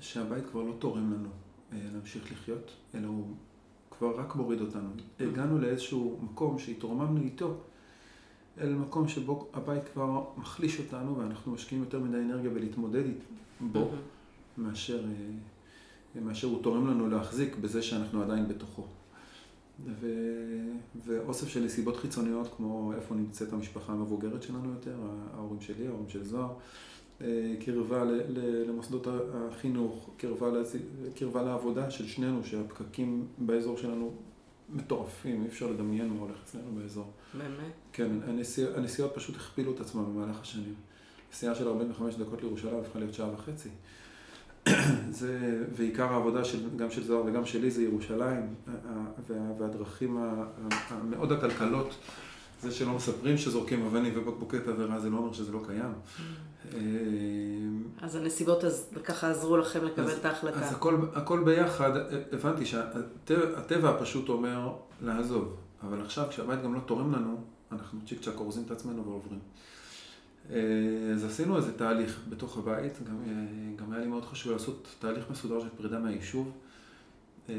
[0.00, 1.28] שהבית כבר לא תורם לנו
[1.72, 3.34] להמשיך לחיות, אלא הוא
[3.90, 4.88] כבר רק מוריד אותנו.
[5.20, 7.60] הגענו לאיזשהו מקום שהתרוממנו איתו,
[8.60, 13.04] אל מקום שבו הבית כבר מחליש אותנו ואנחנו משקיעים יותר מדי אנרגיה בלהתמודד
[13.60, 13.90] בו,
[14.58, 15.04] מאשר,
[16.16, 18.82] אה, מאשר הוא תורם לנו להחזיק בזה שאנחנו עדיין בתוכו.
[20.00, 20.06] ו...
[21.04, 24.96] ואוסף של נסיבות חיצוניות, כמו איפה נמצאת המשפחה המבוגרת שלנו יותר,
[25.34, 26.52] ההורים שלי, ההורים של זוהר,
[27.20, 28.04] אה, קרבה
[28.66, 30.46] למוסדות החינוך, קרבה,
[31.14, 34.12] קרבה לעבודה של שנינו, שהפקקים באזור שלנו
[34.68, 37.12] מטורפים, אי אפשר לדמיין מה הולך אצלנו באזור.
[37.34, 37.72] באמת?
[37.92, 40.74] כן, הנסיע, הנסיעות פשוט הכפילו את עצמם במהלך השנים.
[41.32, 43.68] נסיעה של 45 דקות לירושלים הפכה להיות שעה וחצי.
[45.10, 48.54] זה, ועיקר העבודה של, גם של זוהר וגם שלי זה ירושלים,
[49.26, 50.18] וה, והדרכים
[50.88, 51.94] המאוד עקלקלות,
[52.62, 55.92] זה שלא מספרים שזורקים אבנים ובקבוקי תבערה, זה לא אומר שזה לא קיים.
[56.72, 56.76] Mm.
[58.02, 60.60] אז הנסיבות אז ככה עזרו לכם לקבל אז, את ההחלטה.
[60.60, 61.90] אז הכל, הכל ביחד,
[62.32, 64.72] הבנתי שהטבע פשוט אומר
[65.02, 67.40] לעזוב, אבל עכשיו כשהבית גם לא תורם לנו,
[67.72, 69.40] אנחנו צ'יק צ'אק אורזים את עצמנו ועוברים.
[70.50, 70.56] אה,
[71.14, 73.32] אז עשינו איזה תהליך בתוך הבית, גם, אה,
[73.76, 76.52] גם היה לי מאוד חשוב לעשות תהליך מסודר של פרידה מהיישוב.
[77.48, 77.54] אה,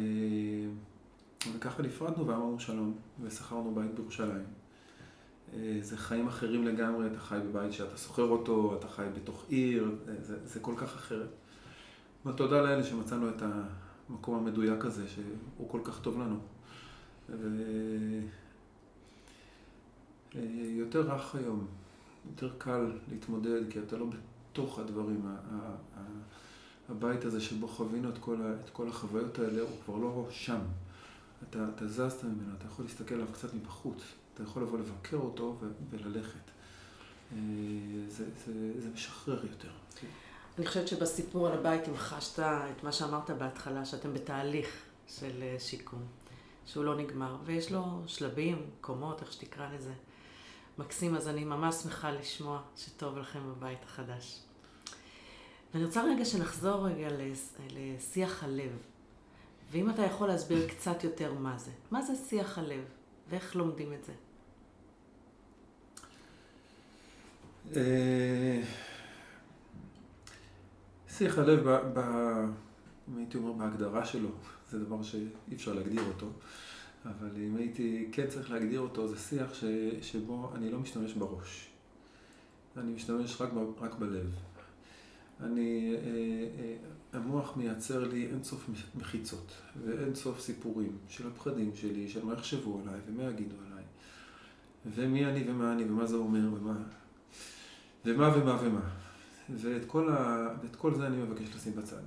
[1.55, 4.64] וככה נפרדנו ואמרנו שלום, ושכרנו בית בירושלים.
[5.81, 10.37] זה חיים אחרים לגמרי, אתה חי בבית שאתה שוכר אותו, אתה חי בתוך עיר, זה,
[10.45, 11.29] זה כל כך אחרת.
[12.25, 13.43] ותודה לאלה שמצאנו את
[14.09, 16.37] המקום המדויק הזה, שהוא כל כך טוב לנו.
[20.35, 21.67] ויותר רך היום.
[22.31, 25.21] יותר קל להתמודד, כי אתה לא בתוך הדברים.
[26.89, 30.59] הבית הזה שבו חווינו את כל, את כל החוויות האלה, הוא כבר לא שם.
[31.49, 34.03] אתה, אתה זזת ממנו, אתה יכול להסתכל עליו קצת מבחוץ.
[34.35, 35.57] אתה יכול לבוא לבקר אותו
[35.89, 36.51] וללכת.
[37.31, 37.37] אה,
[38.07, 39.69] זה, זה, זה משחרר יותר.
[40.57, 44.67] אני חושבת שבסיפור על הבית המחשת את מה שאמרת בהתחלה, שאתם בתהליך
[45.07, 46.03] של אה, שיקום,
[46.65, 49.93] שהוא לא נגמר, ויש לו שלבים, קומות, איך שתקרא לזה.
[50.77, 54.39] מקסים, אז אני ממש שמחה לשמוע שטוב לכם בבית החדש.
[55.73, 57.07] ואני רוצה רגע שנחזור רגע
[57.69, 58.71] לשיח הלב.
[59.71, 61.71] ואם אתה יכול להסביר קצת יותר מה זה.
[61.91, 62.83] מה זה שיח הלב?
[63.29, 64.11] ואיך לומדים את זה?
[64.11, 64.17] אה,
[71.09, 71.67] שיח הלב,
[73.09, 74.29] אם הייתי אומר בהגדרה שלו,
[74.69, 76.27] זה דבר שאי אפשר להגדיר אותו.
[77.05, 79.63] אבל אם הייתי כן צריך להגדיר אותו, זה שיח ש,
[80.01, 81.69] שבו אני לא משתמש בראש.
[82.77, 84.31] אני משתמש רק, ב, רק בלב.
[85.41, 85.99] אני, אה,
[86.59, 86.75] אה,
[87.13, 89.51] המוח מייצר לי אינסוף מחיצות
[89.85, 93.83] ואינסוף סיפורים של הפחדים שלי, של מה יחשבו עליי ומה יגידו עליי,
[94.85, 96.77] ומי אני ומה אני ומה זה אומר ומה,
[98.05, 98.89] ומה ומה ומה.
[99.49, 102.01] ואת כל, ה, כל זה אני מבקש לשים בצד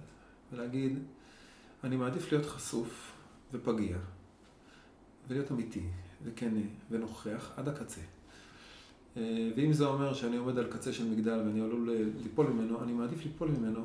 [0.52, 0.98] ולהגיד,
[1.84, 3.12] אני מעדיף להיות חשוף
[3.52, 3.96] ופגיע.
[5.28, 5.82] ולהיות אמיתי,
[6.24, 6.54] וכן
[6.90, 8.00] ונוכח עד הקצה.
[9.16, 12.82] אה, ואם זה אומר שאני עומד על קצה של מגדל ואני עלול אה, ליפול ממנו,
[12.82, 13.84] אני מעדיף ליפול ממנו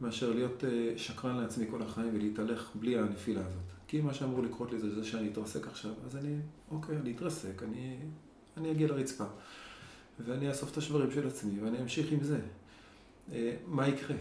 [0.00, 3.62] מאשר להיות אה, שקרן לעצמי כל החיים ולהתהלך בלי הנפילה הזאת.
[3.88, 6.36] כי מה שאמור לקרות לי זה זה שאני אתרסק עכשיו, אז אני,
[6.70, 7.96] אוקיי, אני אתרסק, אני,
[8.56, 9.24] אני אגיע לרצפה.
[10.24, 12.40] ואני אאסוף את השברים של עצמי ואני אמשיך עם זה.
[13.66, 14.16] מה יקרה?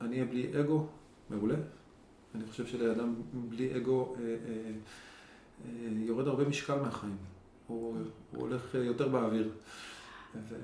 [0.00, 0.86] אני אהיה בלי אגו?
[1.30, 1.56] מעולה.
[2.34, 4.14] אני חושב שלאדם בלי אגו...
[4.18, 4.70] אה, אה,
[5.64, 7.16] אה, יורד הרבה משקל מהחיים.
[7.66, 7.96] הוא,
[8.30, 9.50] הוא הולך אה, יותר באוויר.
[10.48, 10.54] ו...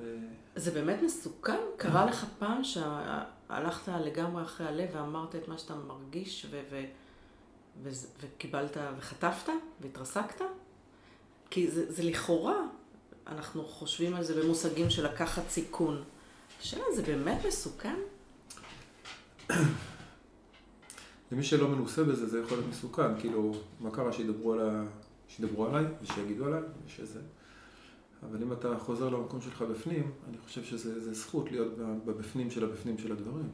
[0.56, 1.58] זה באמת מסוכן?
[1.76, 6.60] קרה לך פעם שהלכת לגמרי אחרי הלב ואמרת את מה שאתה מרגיש ו...
[6.70, 6.84] ו...
[7.82, 7.90] ו...
[8.20, 10.40] וקיבלת וחטפת והתרסקת?
[11.50, 12.66] כי זה, זה לכאורה,
[13.30, 16.02] אנחנו חושבים על זה במושגים של לקחת סיכון.
[16.60, 17.96] השאלה, זה באמת מסוכן?
[21.32, 23.20] למי שלא מנוסה בזה, זה יכול להיות מסוכן.
[23.20, 24.84] כאילו, מה קרה שידברו, על ה...
[25.28, 27.20] שידברו עליי ושיגידו עליי ושזה.
[28.22, 32.98] אבל אם אתה חוזר למקום שלך בפנים, אני חושב שזה זכות להיות בבפנים של הבפנים
[32.98, 33.48] של הדברים.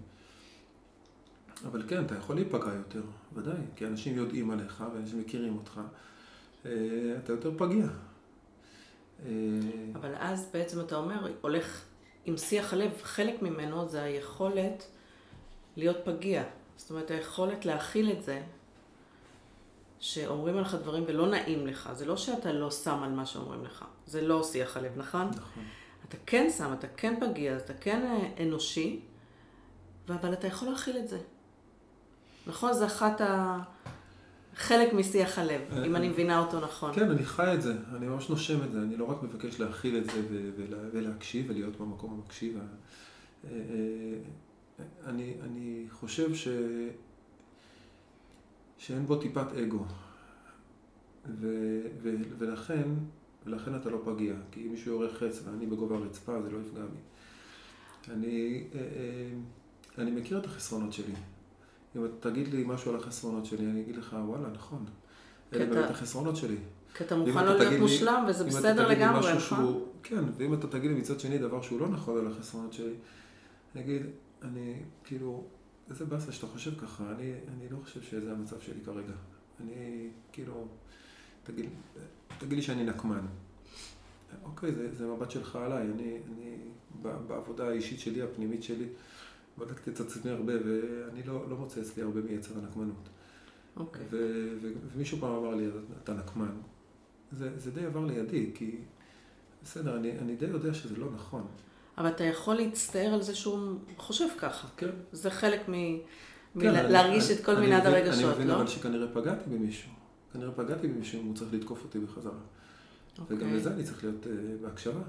[1.64, 3.02] אבל כן, אתה יכול להיפגע יותר,
[3.34, 5.80] ודאי, כי אנשים יודעים עליך ואנשים מכירים אותך.
[6.66, 6.70] אה,
[7.24, 7.86] אתה יותר פגיע.
[9.24, 9.30] אה,
[9.94, 11.84] אבל אז בעצם אתה אומר, הולך
[12.24, 14.86] עם שיח הלב, חלק ממנו זה היכולת
[15.76, 16.44] להיות פגיע.
[16.76, 18.42] זאת אומרת, היכולת להכיל את זה,
[20.00, 23.84] שאומרים עליך דברים ולא נעים לך, זה לא שאתה לא שם על מה שאומרים לך,
[24.06, 25.28] זה לא שיח הלב, נכון?
[25.28, 25.64] נכון.
[26.08, 29.00] אתה כן שם, אתה כן פגיע, אתה כן אה, אנושי,
[30.08, 31.18] אבל אתה יכול להכיל את זה.
[32.46, 32.72] נכון?
[32.72, 33.58] זה אחת ה...
[34.56, 36.92] חלק משיח הלב, אם אה, אני מבינה אותו נכון.
[36.94, 39.96] כן, אני חי את זה, אני ממש נושם את זה, אני לא רק מבקש להכיל
[39.96, 40.20] את זה
[40.92, 42.58] ולהקשיב ולהיות במקום המקשיב.
[43.44, 43.50] אה,
[45.06, 46.48] אני, אני חושב ש...
[48.78, 49.84] שאין בו טיפת אגו.
[51.40, 51.46] ו,
[52.02, 52.88] ו, ולכן,
[53.46, 54.34] ולכן אתה לא פגיע.
[54.52, 56.98] כי אם מישהו יורה חץ ואני בגובה הרצפה, זה לא יפגע בי.
[58.12, 61.14] אני, אה, אה, אני מכיר את החסרונות שלי.
[61.96, 64.84] אם אתה תגיד לי משהו על החסרונות שלי, אני אגיד לך, וואלה, נכון.
[65.52, 66.56] אלה באמת החסרונות שלי.
[66.94, 69.84] כי אתה מוכן לא להיות מושלם, וזה בסדר לגמרי, נכון?
[70.02, 72.94] כן, ואם אתה תגיד לי מצד שני דבר שהוא לא נכון על החסרונות שלי,
[73.74, 74.02] אני אגיד,
[74.42, 75.44] אני, כאילו,
[75.90, 79.12] איזה באסה שאתה חושב ככה, אני, אני לא חושב שזה המצב שלי כרגע.
[79.60, 80.68] אני, כאילו,
[81.44, 81.70] תגיד,
[82.38, 83.26] תגיד לי שאני נקמן.
[84.44, 85.82] אוקיי, זה, זה מבט שלך עליי.
[85.82, 86.56] אני, אני
[87.02, 88.86] בעבודה האישית שלי, הפנימית שלי,
[89.58, 93.08] בדקתי את עצמי הרבה, ואני לא, לא מוצא אצלי הרבה מיצר הנקמנות.
[93.76, 94.02] אוקיי.
[94.10, 95.68] ו- ו- ומישהו פעם אמר לי,
[96.04, 96.50] אתה נקמן.
[97.32, 98.76] זה, זה די עבר לידי, כי
[99.64, 101.46] בסדר, אני, אני די יודע שזה לא נכון.
[101.98, 103.58] אבל אתה יכול להצטער על זה שהוא
[103.96, 104.68] חושב ככה.
[104.76, 104.90] כן.
[105.12, 105.72] זה חלק מ...
[105.72, 106.00] כן,
[106.86, 108.56] מלהרגיש אני- את כל אני מנעד הרגשות, אני מבין לא?
[108.56, 109.90] אבל שכנראה פגעתי במישהו.
[110.32, 112.32] כנראה פגעתי במישהו הוא צריך לתקוף אותי בחזרה.
[113.28, 113.52] וגם אוקיי.
[113.56, 114.28] לזה אני צריך להיות uh,
[114.62, 115.00] בהקשבה.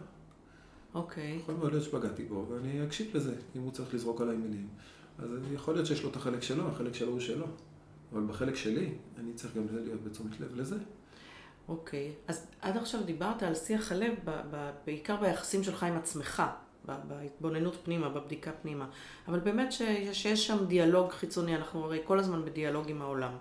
[0.97, 1.35] אוקיי.
[1.41, 4.67] יכול מאוד להיות שפגעתי בו, ואני אקשיב לזה, אם הוא צריך לזרוק עליי מילים.
[5.19, 7.45] אז יכול להיות שיש לו את החלק שלו, החלק שלו הוא שלו.
[8.13, 10.75] אבל בחלק שלי, אני צריך גם להיות בתשומת לב לזה.
[11.67, 12.11] אוקיי.
[12.27, 14.13] אז עד עכשיו דיברת על שיח הלב,
[14.85, 16.43] בעיקר ביחסים שלך עם עצמך,
[17.07, 18.87] בהתבוננות פנימה, בבדיקה פנימה.
[19.27, 19.81] אבל באמת ש-
[20.11, 23.31] שיש שם דיאלוג חיצוני, אנחנו הרי כל הזמן בדיאלוג עם העולם.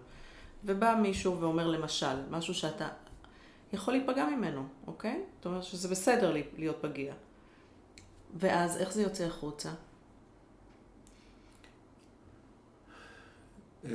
[0.65, 2.89] ובא מישהו ואומר למשל, משהו שאתה
[3.73, 5.23] יכול להיפגע ממנו, אוקיי?
[5.37, 7.15] זאת אומרת שזה בסדר להיות פגיע.
[8.35, 9.71] ואז איך זה יוצא החוצה?
[13.85, 13.91] אה,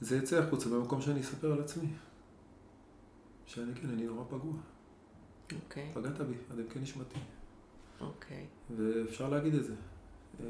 [0.00, 1.88] זה יצא החוצה במקום שאני אספר על עצמי.
[3.46, 4.54] שאני כן, אני נורא פגוע.
[5.54, 7.18] אוקיי, פגעת בי, עד עמקי נשמתי.
[8.00, 8.46] אוקיי.
[8.76, 9.74] ואפשר להגיד את זה.
[10.40, 10.46] אה,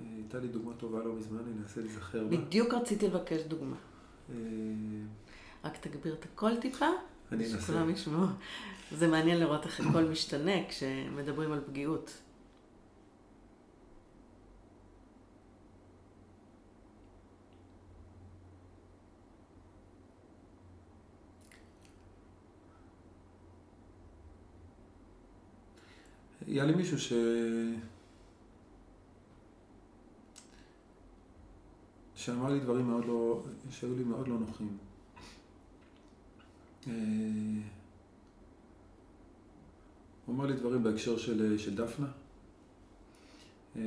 [0.00, 2.36] אה, הייתה לי דוגמה טובה לא מזמן, אני אנסה להיזכר בה.
[2.36, 3.76] בדיוק רציתי לבקש דוגמה.
[5.66, 6.86] רק תגביר את הקול טיפה.
[7.60, 8.26] שכולם ישמעו.
[8.92, 12.22] זה מעניין לראות איך הכל משתנה כשמדברים על פגיעות.
[26.46, 27.12] היה לי מישהו ש...
[32.14, 33.42] שאמר לי דברים מאוד לא...
[33.70, 34.78] שהיו לי מאוד לא נוחים.
[36.88, 36.92] אה,
[40.26, 42.06] הוא אמר לי דברים בהקשר של, של דפנה.
[43.76, 43.82] אה,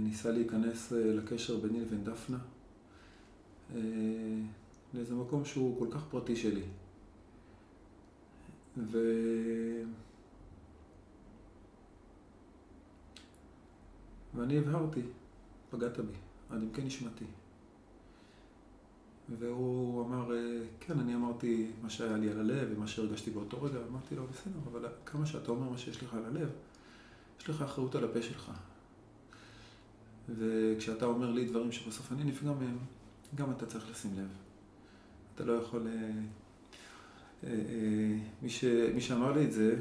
[0.00, 2.38] ניסה להיכנס אה, לקשר ביני לבין דפנה.
[3.74, 3.80] אה,
[4.94, 6.62] לאיזה מקום שהוא כל כך פרטי שלי.
[8.76, 8.98] ו...
[14.34, 15.00] ואני הבהרתי,
[15.70, 16.12] פגעת בי,
[16.50, 17.24] עד עמקי נשמתי.
[19.38, 23.78] והוא אמר, אה, כן, אני אמרתי מה שהיה לי על הלב ומה שהרגשתי באותו רגע,
[23.90, 26.48] אמרתי לו, בסדר, אבל כמה שאתה אומר מה שיש לך על הלב,
[27.40, 28.52] יש לך אחריות על הפה שלך.
[30.28, 32.78] וכשאתה אומר לי דברים שבסוף אני נפגע מהם,
[33.34, 34.28] גם אתה צריך לשים לב.
[35.34, 35.86] אתה לא יכול...
[35.86, 36.10] אה,
[37.44, 38.64] אה, מי, ש,
[38.94, 39.76] מי שאמר לי את זה,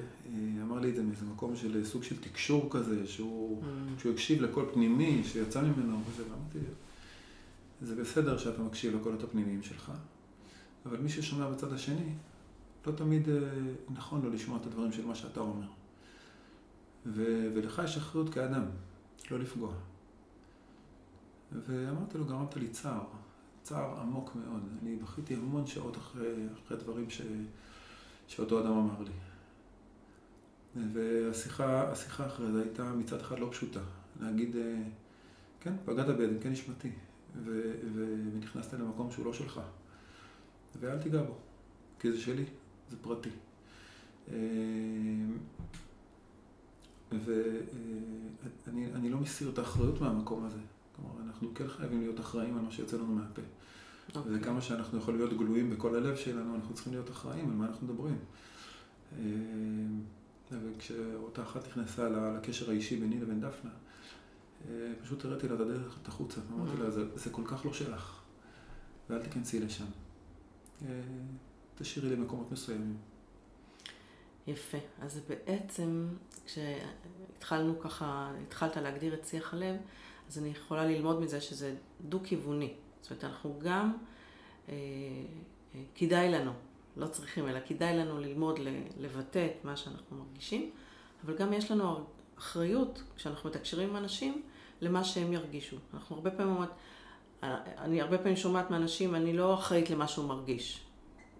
[0.61, 3.63] אמר לי את זה מאיזה מקום של סוג של תקשור כזה, שהוא,
[3.97, 6.59] שהוא הקשיב לקול פנימי שיצא ממנו וזה, ואמרתי,
[7.81, 9.91] זה בסדר שאתה מקשיב לקולות הפנימיים שלך,
[10.85, 12.13] אבל מי ששומע בצד השני,
[12.87, 13.35] לא תמיד אה,
[13.89, 15.67] נכון לו לשמוע את הדברים של מה שאתה אומר.
[17.05, 18.63] ו, ולך יש אחריות כאדם,
[19.31, 19.73] לא לפגוע.
[21.51, 23.05] ואמרתי לו, גרמת לי צער,
[23.63, 24.61] צער עמוק מאוד.
[24.81, 26.33] אני בכיתי המון שעות אחרי,
[26.65, 27.21] אחרי דברים ש,
[28.27, 29.11] שאותו אדם אמר לי.
[30.93, 33.79] והשיחה השיחה אחרי זה הייתה מצד אחד לא פשוטה.
[34.21, 34.83] להגיד, אה,
[35.59, 36.91] כן, פגעת ביד, כן נשמתי,
[37.35, 39.61] ו, ו, ונכנסת למקום שהוא לא שלך.
[40.79, 41.35] ואל תיגע בו,
[41.99, 42.45] כי זה שלי,
[42.89, 43.29] זה פרטי.
[44.31, 44.35] אה,
[47.11, 50.59] ואני אני לא מסיר את האחריות מהמקום הזה.
[50.95, 53.41] כלומר, אנחנו כן חייבים להיות אחראים על מה שיוצא לנו מהפה.
[54.15, 54.31] אוקיי.
[54.35, 57.87] וכמה שאנחנו יכולים להיות גלויים בכל הלב שלנו, אנחנו צריכים להיות אחראים על מה אנחנו
[57.87, 58.17] מדברים.
[59.19, 59.23] אה,
[60.51, 63.77] וכשאותה אחת נכנסה לקשר האישי ביני לבין דפנה, אה,
[65.01, 66.41] פשוט הראיתי לה את הדרך, את החוצה.
[66.53, 68.21] אמרתי לה, זה, זה כל כך לא שלך,
[69.09, 69.85] ואל תיכנסי לשם.
[70.85, 71.01] אה,
[71.75, 72.97] תשאירי למקומות מסוימים.
[74.47, 74.77] יפה.
[75.01, 76.07] אז בעצם,
[76.45, 79.75] כשהתחלנו ככה, התחלת להגדיר את שיח הלב,
[80.27, 82.73] אז אני יכולה ללמוד מזה שזה דו-כיווני.
[83.01, 83.97] זאת אומרת, אנחנו גם,
[84.69, 84.73] אה,
[85.75, 86.51] אה, כדאי לנו,
[86.97, 88.59] לא צריכים, אלא כדאי לנו ללמוד
[88.97, 90.71] לבטא את מה שאנחנו מרגישים,
[91.25, 92.05] אבל גם יש לנו
[92.37, 94.41] אחריות, כשאנחנו מתקשרים עם אנשים,
[94.81, 95.77] למה שהם ירגישו.
[95.93, 96.69] אנחנו הרבה פעמים אומרות,
[97.77, 100.83] אני הרבה פעמים שומעת מאנשים, אני לא אחראית למה שהוא מרגיש.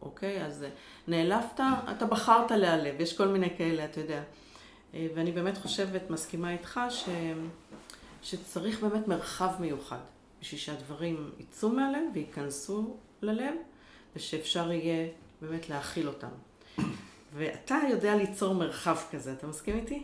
[0.02, 0.46] אוקיי?
[0.46, 0.70] אז אה,
[1.08, 1.60] נעלבת,
[1.92, 4.24] אתה בחרת להיעלב, יש כל מיני כאלה, אתה יודע.
[4.94, 7.10] אה, ואני באמת חושבת, מסכימה איתך, ש...
[8.24, 10.00] שצריך באמת מרחב מיוחד,
[10.42, 13.54] בשביל שהדברים יצאו מהלב וייכנסו ללב,
[14.16, 15.08] ושאפשר יהיה
[15.42, 16.28] באמת להכיל אותם.
[17.34, 20.04] ואתה יודע ליצור מרחב כזה, אתה מסכים איתי?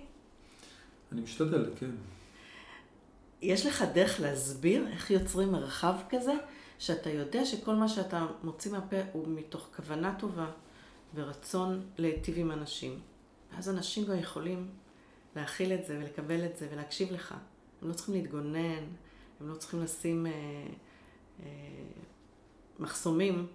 [1.13, 1.91] אני משתדל, כן.
[3.41, 6.33] יש לך דרך להסביר איך יוצרים מרחב כזה,
[6.79, 10.51] שאתה יודע שכל מה שאתה מוציא מהפה הוא מתוך כוונה טובה
[11.15, 12.99] ורצון להיטיב עם אנשים.
[13.53, 14.69] ואז אנשים גם יכולים
[15.35, 17.35] להכיל את זה ולקבל את זה ולהקשיב לך.
[17.81, 18.83] הם לא צריכים להתגונן,
[19.39, 20.31] הם לא צריכים לשים אה,
[21.43, 21.49] אה,
[22.79, 23.47] מחסומים.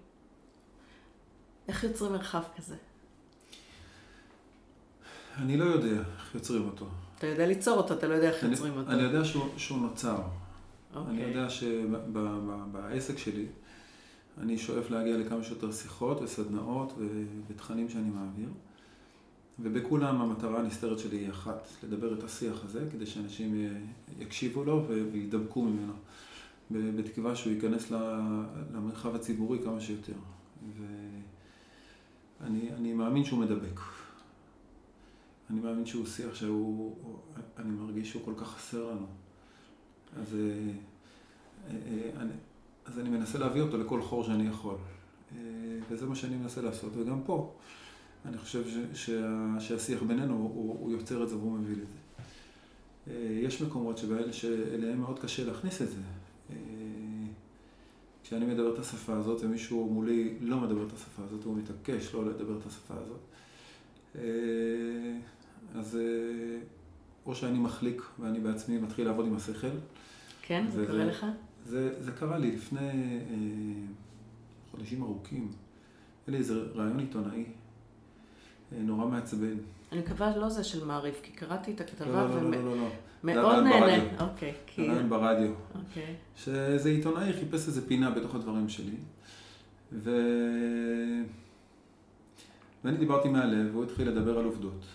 [1.67, 2.75] איך יוצרים מרחב כזה?
[5.37, 6.85] אני לא יודע איך יוצרים אותו.
[7.19, 8.91] אתה יודע ליצור אותו, אתה לא יודע איך יוצרים אותו.
[8.91, 10.15] אני יודע שהוא, שהוא נוצר.
[10.15, 10.97] Okay.
[10.97, 11.29] אני אוקיי.
[11.29, 13.45] יודע שבעסק שלי,
[14.37, 16.93] אני שואף להגיע לכמה שיותר שיחות וסדנאות
[17.49, 18.49] ותכנים שאני מעביר.
[19.59, 23.69] ובכולם המטרה הנסתרת שלי היא אחת, לדבר את השיח הזה, כדי שאנשים
[24.19, 25.93] יקשיבו לו וידבקו ממנו,
[26.71, 27.91] בתקווה שהוא ייכנס
[28.73, 30.13] למרחב הציבורי כמה שיותר.
[32.41, 33.79] ואני מאמין שהוא מדבק.
[35.49, 36.95] אני מאמין שהוא שיח שהוא,
[37.57, 39.05] אני מרגיש שהוא כל כך חסר לנו.
[40.17, 40.71] אז, אה,
[41.69, 42.31] אה, אני,
[42.85, 44.75] אז אני מנסה להביא אותו לכל חור שאני יכול.
[45.35, 45.39] אה,
[45.89, 47.53] וזה מה שאני מנסה לעשות, וגם פה.
[48.25, 51.97] אני חושב ש, שה, שהשיח בינינו הוא, הוא יוצר את זה והוא מביא לזה.
[53.29, 56.01] יש מקומות שבאלה שאליהם מאוד קשה להכניס את זה.
[58.23, 62.25] כשאני מדבר את השפה הזאת ומישהו מולי לא מדבר את השפה הזאת, הוא מתעקש לא
[62.25, 63.19] לדבר את השפה הזאת.
[65.75, 66.59] אז אה,
[67.25, 69.67] או שאני מחליק ואני בעצמי מתחיל לעבוד עם השכל.
[70.41, 70.65] כן?
[70.69, 71.25] זה קורה לך?
[71.65, 73.35] זה, זה קרה לי לפני אה,
[74.71, 75.51] חודשים ארוכים.
[76.27, 77.45] היה לי איזה רעיון עיתונאי,
[78.73, 79.57] אה, נורא מעצבן.
[79.91, 82.77] אני מקווה לא זה של מעריב, כי קראתי את הכתבה לא, לא, לא, לא, לא,
[82.77, 82.87] לא.
[83.23, 84.03] מאוד נהנה.
[84.19, 84.53] אוקיי.
[84.67, 84.87] כי...
[84.87, 85.51] רעיון ברדיו.
[85.75, 86.15] אוקיי.
[86.35, 88.95] שאיזה עיתונאי חיפש איזה פינה בתוך הדברים שלי.
[89.91, 90.11] ו...
[92.83, 94.85] ואני דיברתי מהלב, והוא התחיל לדבר על עובדות.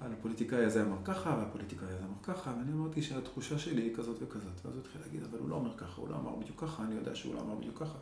[0.00, 4.16] על הפוליטיקאי הזה אמר ככה, והפוליטיקאי הזה אמר ככה, ואני אמרתי שהתחושה שלי היא כזאת
[4.22, 4.64] וכזאת.
[4.64, 6.94] ואז הוא התחיל להגיד, אבל הוא לא אומר ככה, הוא לא אמר בדיוק ככה, אני
[6.94, 7.98] יודע שהוא לא אמר בדיוק ככה.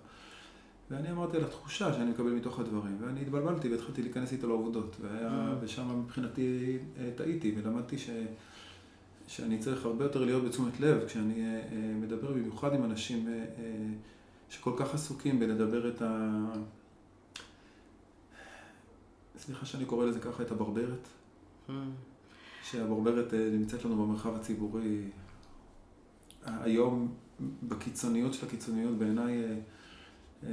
[0.91, 5.53] ואני אמרתי על התחושה שאני מקבל מתוך הדברים, ואני התבלבלתי והתחלתי להיכנס איתו לעובדות, והיה,
[5.53, 5.65] mm.
[5.65, 8.11] ושם מבחינתי אה, טעיתי, ולמדתי ש,
[9.27, 13.29] שאני צריך הרבה יותר להיות בתשומת לב כשאני אה, אה, מדבר במיוחד עם אנשים
[14.51, 16.45] שכל כך עסוקים בלדבר את ה...
[19.39, 21.09] סליחה שאני קורא לזה ככה, את הברברת.
[22.63, 25.03] שהברברת אה, נמצאת לנו במרחב הציבורי
[26.47, 27.15] היום
[27.63, 29.45] בקיצוניות של הקיצוניות בעיניי...
[29.45, 29.55] אה,
[30.47, 30.51] אה,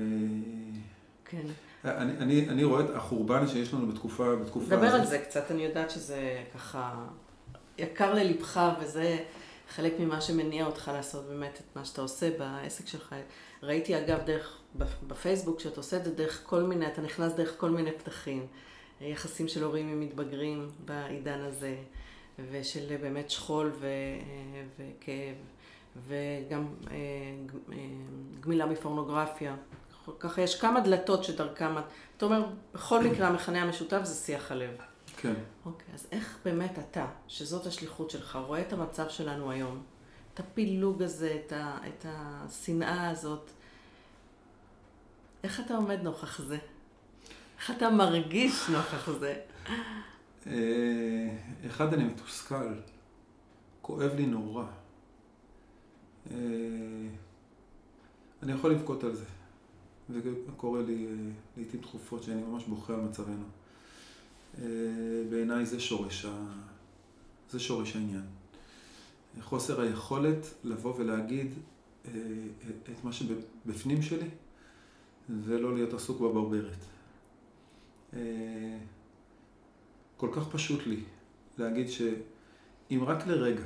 [1.26, 1.48] כן.
[1.86, 4.80] אני, אני, אני רואה את החורבן שיש לנו בתקופה, בתקופה הזאת.
[4.80, 7.06] דבר על זה קצת, אני יודעת שזה ככה
[7.78, 9.18] יקר ללבך וזה
[9.70, 13.16] חלק ממה שמניע אותך לעשות באמת את מה שאתה עושה בעסק שלך.
[13.64, 14.58] ראיתי אגב דרך,
[15.08, 18.48] בפייסבוק, שאתה עושה את זה דרך כל מיני, אתה נכנס דרך כל מיני פתחים.
[19.06, 21.76] יחסים של הורים עם מתבגרים בעידן הזה,
[22.52, 23.88] ושל באמת שכול ו,
[24.80, 25.36] וכאב,
[26.08, 26.96] וגם אה,
[27.72, 27.78] אה,
[28.40, 29.56] גמילה מפורנוגרפיה.
[30.20, 31.76] ככה יש כמה דלתות שדרכם,
[32.18, 34.78] אתה אומר, בכל מקרה המכנה המשותף זה שיח הלב.
[35.18, 35.34] כן.
[35.66, 39.84] אוקיי, אז איך באמת אתה, שזאת השליחות שלך, רואה את המצב שלנו היום,
[40.34, 43.50] את הפילוג הזה, את, ה, את השנאה הזאת,
[45.44, 46.58] איך אתה עומד נוכח זה?
[47.64, 49.40] איך אתה מרגיש נוכח זה?
[50.48, 51.30] אה,
[51.68, 52.74] אחד, אני מתוסכל.
[53.82, 54.66] כואב לי נורא.
[56.32, 56.38] אה,
[58.44, 59.26] אני יכול לבכות על זה.
[60.10, 61.12] וקורה לי אה,
[61.58, 63.46] לעיתים תכופות שאני ממש בוכה על מצבנו.
[65.30, 66.32] בעיניי זה שורש, ה...
[67.50, 68.26] זה שורש העניין.
[69.42, 71.54] חוסר היכולת לבוא ולהגיד
[72.92, 74.30] את מה שבפנים שלי,
[75.30, 76.93] ולא להיות עסוק בברברת.
[78.16, 78.78] אה,
[80.18, 81.04] כל כך פשוט לי
[81.58, 83.64] להגיד שאם רק לרגע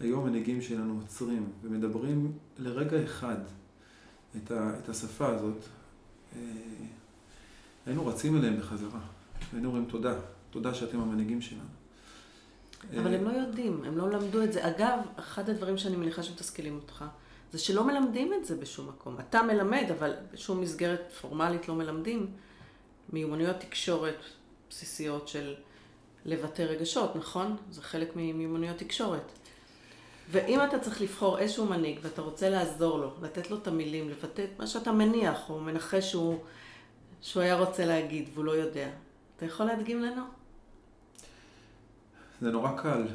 [0.00, 3.36] היו המנהיגים שלנו עוצרים ומדברים לרגע אחד
[4.36, 5.64] את, ה, את השפה הזאת,
[6.36, 6.40] אה,
[7.86, 9.00] היינו רצים אליהם בחזרה.
[9.52, 10.14] היינו אומרים תודה,
[10.50, 11.62] תודה שאתם המנהיגים שלנו.
[12.98, 14.68] אבל הם לא יודעים, הם לא למדו את זה.
[14.68, 17.04] אגב, אחד הדברים שאני מניחה שמתסכלים אותך,
[17.52, 19.16] זה שלא מלמדים את זה בשום מקום.
[19.20, 22.26] אתה מלמד, אבל בשום מסגרת פורמלית לא מלמדים.
[23.12, 24.18] מיומנויות תקשורת
[24.70, 25.54] בסיסיות של
[26.24, 27.56] לבטא רגשות, נכון?
[27.70, 29.32] זה חלק ממיומנויות תקשורת.
[30.30, 34.42] ואם אתה צריך לבחור איזשהו מנהיג ואתה רוצה לעזור לו, לתת לו את המילים, לבטא
[34.42, 36.38] את מה שאתה מניח או מנחש שהוא,
[37.22, 38.90] שהוא היה רוצה להגיד והוא לא יודע,
[39.36, 40.22] אתה יכול להדגים לנו?
[42.40, 43.06] זה נורא קל.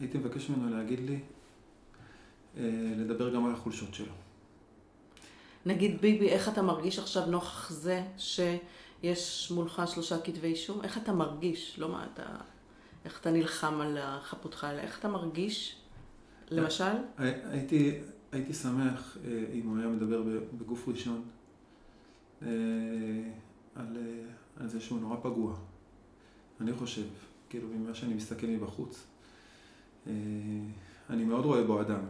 [0.00, 1.20] הייתי מבקש ממנו להגיד לי,
[2.56, 2.62] אה,
[2.96, 4.12] לדבר גם על החולשות שלו.
[5.66, 8.40] נגיד ביבי, איך אתה מרגיש עכשיו נוכח זה ש...
[9.02, 11.78] יש מולך שלושה כתבי אישום, איך אתה מרגיש?
[11.78, 12.36] לא מה אתה...
[13.04, 15.76] איך אתה נלחם על חפותך, אלא איך אתה מרגיש
[16.50, 16.92] למשל?
[17.18, 18.00] הייתי,
[18.32, 20.22] הייתי שמח אה, אם הוא היה מדבר
[20.58, 21.22] בגוף ראשון
[22.42, 22.48] אה,
[23.74, 23.96] על,
[24.60, 25.56] על זה שהוא נורא פגוע.
[26.60, 27.06] אני חושב,
[27.48, 29.06] כאילו, ממה שאני מסתכל מבחוץ.
[31.10, 32.00] אני מאוד רואה בו אדם.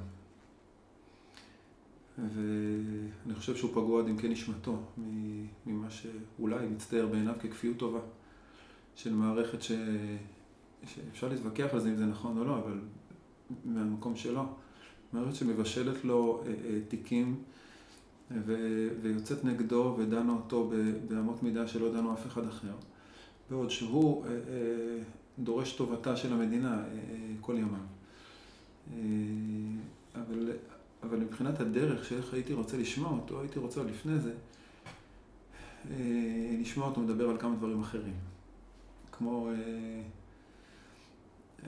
[2.18, 4.76] ואני חושב שהוא פגוע עד עמקי נשמתו,
[5.66, 8.00] ממה שאולי מצטייר בעיניו ככפיות טובה
[8.94, 9.72] של מערכת ש...
[10.86, 12.80] שאפשר להתווכח על זה אם זה נכון או לא, אבל
[13.64, 14.44] מהמקום שלו.
[15.12, 17.36] מערכת שמבשלת לו אה, אה, תיקים
[18.30, 18.56] ו...
[19.02, 20.70] ויוצאת נגדו ודנה אותו
[21.08, 22.72] באמות מידה שלא דנו אף אחד אחר.
[23.50, 24.30] בעוד שהוא אה,
[25.38, 26.84] דורש טובתה של המדינה
[27.40, 27.80] כל ימיו.
[30.14, 30.52] אבל
[31.02, 34.32] אבל מבחינת הדרך שאיך הייתי רוצה לשמוע אותו, הייתי רוצה לפני זה,
[35.90, 38.14] אה, לשמוע אותו מדבר על כמה דברים אחרים.
[39.12, 40.02] כמו, אה,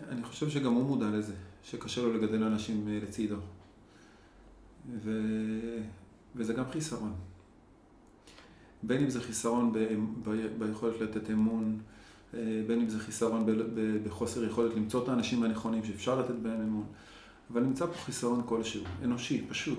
[0.08, 3.36] אני חושב שגם הוא מודע לזה, שקשה לו לגדל אנשים אה, לצידו.
[5.02, 5.10] ו...
[6.36, 7.14] וזה גם חיסרון.
[8.82, 9.78] בין אם זה חיסרון ב...
[10.24, 10.46] ב...
[10.58, 11.80] ביכולת לתת אמון,
[12.66, 13.50] בין אם זה חיסרון ב...
[13.50, 14.04] ב...
[14.04, 16.86] בחוסר יכולת למצוא את האנשים הנכונים שאפשר לתת בהם אמון.
[17.50, 19.78] אבל נמצא פה חיסרון כלשהו, אנושי, פשוט.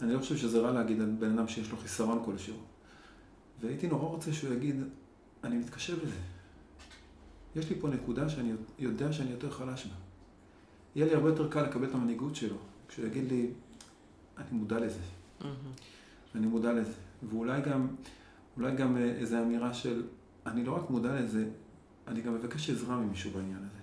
[0.00, 2.56] אני לא חושב שזה רע להגיד על בן אדם שיש לו חיסרון כלשהו.
[3.60, 4.76] והייתי נורא רוצה שהוא יגיד,
[5.44, 6.16] אני מתקשה בזה.
[7.56, 9.94] יש לי פה נקודה שאני יודע שאני יותר חלש בה.
[10.96, 12.56] יהיה לי הרבה יותר קל לקבל את המנהיגות שלו,
[12.88, 13.50] כשהוא יגיד לי,
[14.38, 14.98] אני מודע לזה.
[15.40, 15.44] Mm-hmm.
[16.34, 16.92] אני מודע לזה.
[17.28, 17.88] ואולי גם,
[18.56, 20.02] אולי גם אה, איזו אמירה של,
[20.46, 21.48] אני לא רק מודע לזה,
[22.08, 23.78] אני גם מבקש עזרה ממישהו בעניין הזה.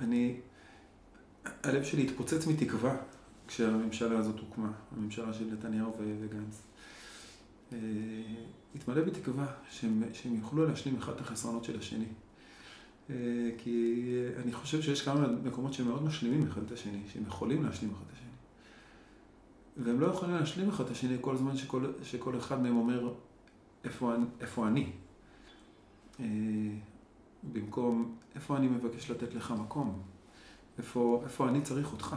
[0.00, 0.36] אה, אה, אני,
[1.62, 2.96] הלב שלי התפוצץ מתקווה
[3.48, 6.62] כשהממשלה הזאת הוקמה, הממשלה של נתניהו וגנץ.
[7.72, 7.78] אה,
[8.74, 12.06] התמלא בתקווה שהם, שהם יוכלו להשלים אחד את החסרונות של השני.
[13.10, 13.14] אה,
[13.58, 14.02] כי
[14.42, 18.02] אני חושב שיש כמה מקומות שהם מאוד משלימים אחד את השני, שהם יכולים להשלים אחד
[18.06, 18.28] את השני.
[19.76, 23.14] והם לא יכולים להשלים אחד את השני כל זמן שכל, שכל אחד מהם אומר
[23.84, 24.90] איפה, איפה אני.
[27.52, 30.02] במקום איפה אני מבקש לתת לך מקום,
[30.78, 32.16] איפה, איפה אני צריך אותך.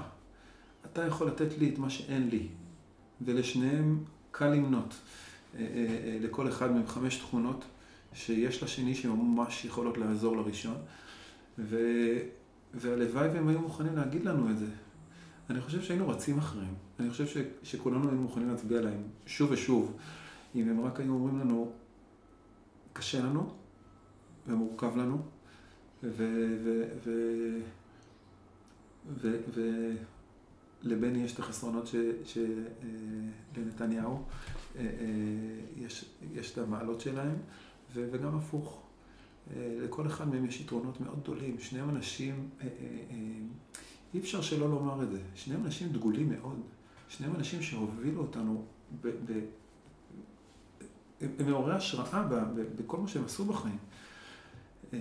[0.86, 2.48] אתה יכול לתת לי את מה שאין לי,
[3.22, 4.94] ולשניהם קל למנות.
[5.56, 7.66] אה, אה, אה, לכל אחד מהם חמש תכונות
[8.14, 10.76] שיש לשני שממש יכולות לעזור לראשון,
[11.60, 11.78] ו...
[12.74, 14.66] והלוואי והם היו מוכנים להגיד לנו את זה.
[15.50, 16.74] אני חושב שהיינו רצים אחריהם.
[17.00, 17.38] אני חושב ש...
[17.64, 19.98] שכולנו היינו מוכנים להצביע להם שוב ושוב,
[20.56, 21.72] אם הם רק היו אומרים לנו,
[22.94, 23.54] קשה לנו,
[24.48, 25.18] ומורכב לנו,
[30.84, 31.90] ולבני יש את החסרונות
[33.54, 34.24] שלנתניהו,
[34.76, 34.88] אה, אה,
[35.78, 37.36] יש, יש את המעלות שלהם,
[37.94, 38.82] וגם הפוך.
[39.56, 41.60] אה, לכל אחד מהם יש יתרונות מאוד גדולים.
[41.60, 42.50] שניהם אנשים,
[44.14, 46.62] אי אפשר שלא לומר את זה, שניהם אנשים דגולים מאוד.
[47.10, 48.66] שניהם אנשים שהובילו אותנו
[49.02, 49.08] ב...
[49.08, 49.40] ב
[51.22, 52.28] הם מעוררי השראה
[52.76, 53.78] בכל מה שהם עשו בחיים.
[54.94, 55.00] אה,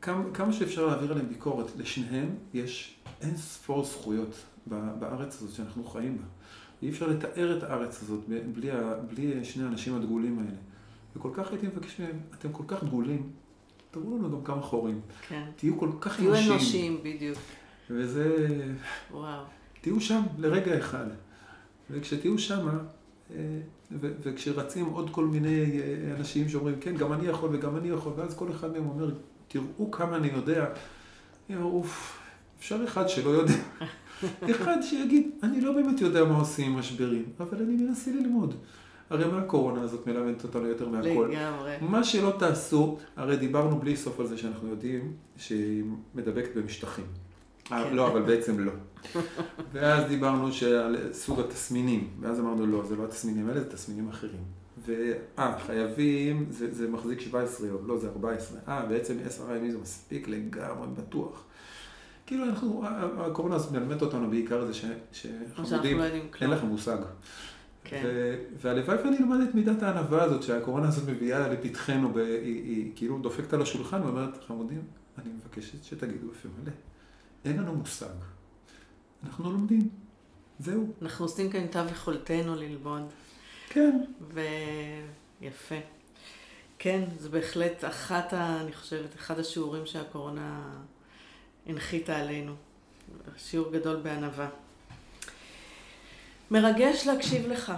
[0.00, 4.34] כמה, כמה שאפשר להעביר עליהם ביקורת, לשניהם יש אין ספור זכויות
[4.66, 6.24] בארץ הזאת שאנחנו חיים בה.
[6.82, 8.20] אי אפשר לתאר את הארץ הזאת
[8.54, 8.70] בלי,
[9.08, 10.58] בלי שני האנשים הדגולים האלה.
[11.16, 13.30] וכל כך הייתי מבקש מהם, אתם כל כך דגולים,
[13.90, 15.00] תראו לנו גם כמה חורים.
[15.28, 15.44] כן.
[15.56, 16.44] תהיו כל כך אנושיים.
[16.44, 17.38] תהיו אנושיים, בדיוק.
[17.90, 18.56] וזה...
[19.10, 19.44] וואו.
[19.80, 21.06] תהיו שם לרגע אחד.
[21.90, 22.78] וכשתהיו שמה,
[24.00, 28.34] וכשרצים עוד כל מיני אה, אנשים שאומרים, כן, גם אני יכול וגם אני יכול, ואז
[28.34, 29.10] כל אחד מהם אומר,
[29.48, 30.66] תראו כמה אני יודע.
[31.48, 32.18] אני אומר, אוף,
[32.58, 33.54] אפשר אחד שלא יודע.
[34.50, 38.54] אחד שיגיד, אני לא באמת יודע מה עושים עם משברים, אבל אני מנסה ללמוד.
[39.10, 41.30] הרי מה הקורונה הזאת מלמדת אותנו יותר מהכל?
[41.32, 41.76] לגמרי.
[41.80, 47.04] מה שלא תעשו, הרי דיברנו בלי סוף על זה שאנחנו יודעים שהיא מדבקת במשטחים.
[47.72, 47.96] אה, כן.
[47.96, 48.72] לא, אבל בעצם לא.
[49.72, 54.42] ואז דיברנו על סוג התסמינים, ואז אמרנו לא, זה לא התסמינים האלה, זה תסמינים אחרים.
[54.86, 58.58] ואה, חייבים, זה, זה מחזיק 17 יום, לא, זה 14.
[58.68, 61.44] אה, בעצם 10 ימים זה מספיק לגמרי בטוח.
[62.26, 62.82] כאילו אנחנו,
[63.18, 64.72] הקורונה הזאת מלמדת אותנו בעיקר זה
[65.12, 66.04] שחמודים, לא
[66.40, 66.98] אין לכם מושג.
[67.84, 68.02] כן.
[68.60, 73.52] והלוואי ואני אלמד את מידת הענווה הזאת שהקורונה הזאת מביאה לפתחנו, היא, היא כאילו דופקת
[73.52, 74.82] על השולחן ואומרת, חמודים,
[75.18, 76.72] אני מבקשת שתגידו בפה מלא.
[77.44, 78.06] אין לנו מושג.
[79.24, 79.88] אנחנו לומדים.
[80.58, 80.92] זהו.
[81.02, 83.02] אנחנו עושים תו יכולתנו ללמוד.
[83.68, 84.00] כן.
[85.40, 85.74] ויפה.
[86.78, 88.60] כן, זה בהחלט אחת, ה...
[88.60, 90.72] אני חושבת, אחד השיעורים שהקורונה
[91.66, 92.54] הנחיתה עלינו.
[93.36, 94.48] שיעור גדול בענווה.
[96.50, 97.72] מרגש להקשיב לך,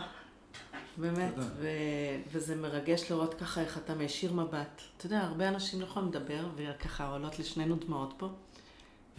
[0.97, 1.68] באמת, ו...
[2.32, 4.82] וזה מרגש לראות ככה איך אתה מישיר מבט.
[4.97, 8.28] אתה יודע, הרבה אנשים לא יכולים לדבר, וככה עולות לשנינו דמעות פה.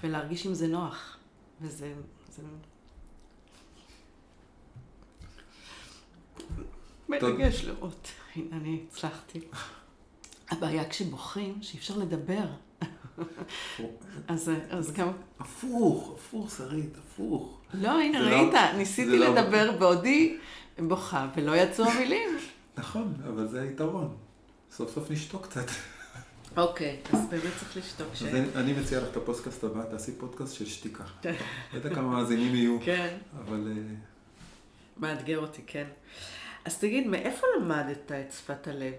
[0.03, 1.17] ולהרגיש אם זה נוח.
[1.63, 1.93] וזה...
[2.35, 2.41] זה...
[7.09, 8.07] מרגש לראות.
[8.35, 9.41] הנה, אני הצלחתי.
[10.49, 12.45] הבעיה כשבוכים, שאי אפשר לדבר.
[14.27, 15.11] אז, אז גם...
[15.39, 17.59] הפוך, הפוך, שרית, הפוך.
[17.73, 19.77] לא, הנה, ראית, לא, ניסיתי לא- לדבר לא...
[19.77, 20.37] בעודי
[20.79, 22.29] בוכה, ולא יצאו המילים.
[22.77, 24.15] נכון, אבל זה היתרון.
[24.71, 25.65] סוף סוף נשתוק קצת.
[26.57, 28.07] אוקיי, אז באמת צריך לשתוק.
[28.13, 28.23] ש...
[28.55, 31.03] אני מציע לך את הפודקאסט הבא, תעשי פודקאסט של שתיקה.
[31.23, 31.31] לא
[31.73, 32.77] יודע כמה מאזינים יהיו.
[32.85, 33.17] כן.
[33.39, 33.71] אבל...
[33.71, 33.95] אה,
[34.97, 35.87] מאתגר אותי, כן.
[36.65, 38.93] אז תגיד, מאיפה למדת את שפת הלב?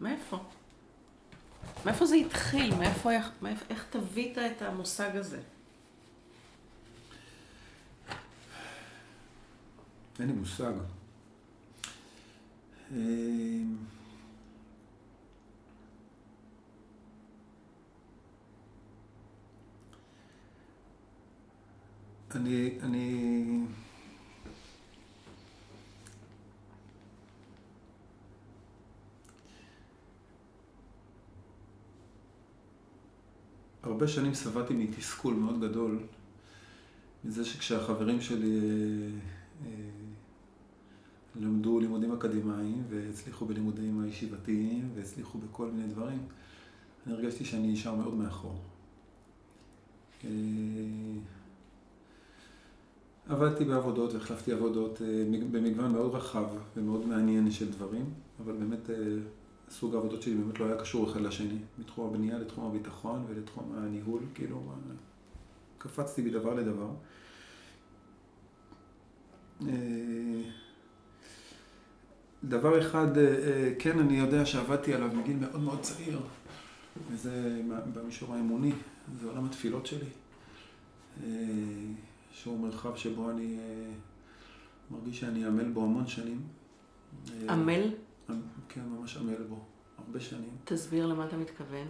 [0.00, 0.38] מאיפה?
[1.84, 2.74] מאיפה זה התחיל?
[2.74, 3.10] מאיפה,
[3.42, 5.40] מאיפה, איך תבית את המושג הזה?
[10.20, 10.72] אין לי מושג.
[22.36, 23.64] אני, אני...
[33.82, 35.98] הרבה שנים שבעתי מתסכול מאוד גדול
[37.24, 39.08] מזה שכשהחברים שלי אה,
[39.66, 39.70] אה,
[41.40, 46.18] למדו לימודים אקדמיים והצליחו בלימודים הישיבתיים והצליחו בכל מיני דברים,
[47.06, 48.60] אני הרגשתי שאני נשאר מאוד מאחור.
[50.24, 50.30] אה,
[53.28, 55.00] עבדתי בעבודות והחלפתי עבודות
[55.50, 56.46] במגוון מאוד רחב
[56.76, 58.04] ומאוד מעניין של דברים,
[58.44, 58.90] אבל באמת
[59.70, 64.20] סוג העבודות שלי באמת לא היה קשור אחד לשני, מתחום הבנייה לתחום הביטחון ולתחום הניהול,
[64.34, 64.62] כאילו,
[65.78, 66.88] קפצתי מדבר לדבר.
[69.68, 70.42] אה,
[72.44, 76.20] דבר אחד, אה, אה, כן, אני יודע שעבדתי עליו מגיל מאוד מאוד צעיר,
[77.12, 77.62] וזה
[77.92, 78.72] במישור האמוני,
[79.20, 80.08] זה עולם התפילות שלי,
[82.42, 83.58] שהוא מרחב שבו אני
[84.90, 86.42] מרגיש שאני עמל בו המון שנים.
[87.48, 87.94] עמל?
[88.68, 89.64] כן, ממש עמל בו,
[89.98, 90.56] הרבה שנים.
[90.64, 91.86] תסביר למה אתה מתכוון.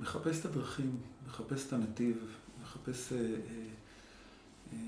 [0.00, 3.12] מחפש את הדרכים, מחפש את הנתיב, מחפש...
[3.12, 3.34] אה, אה,
[4.72, 4.78] אה,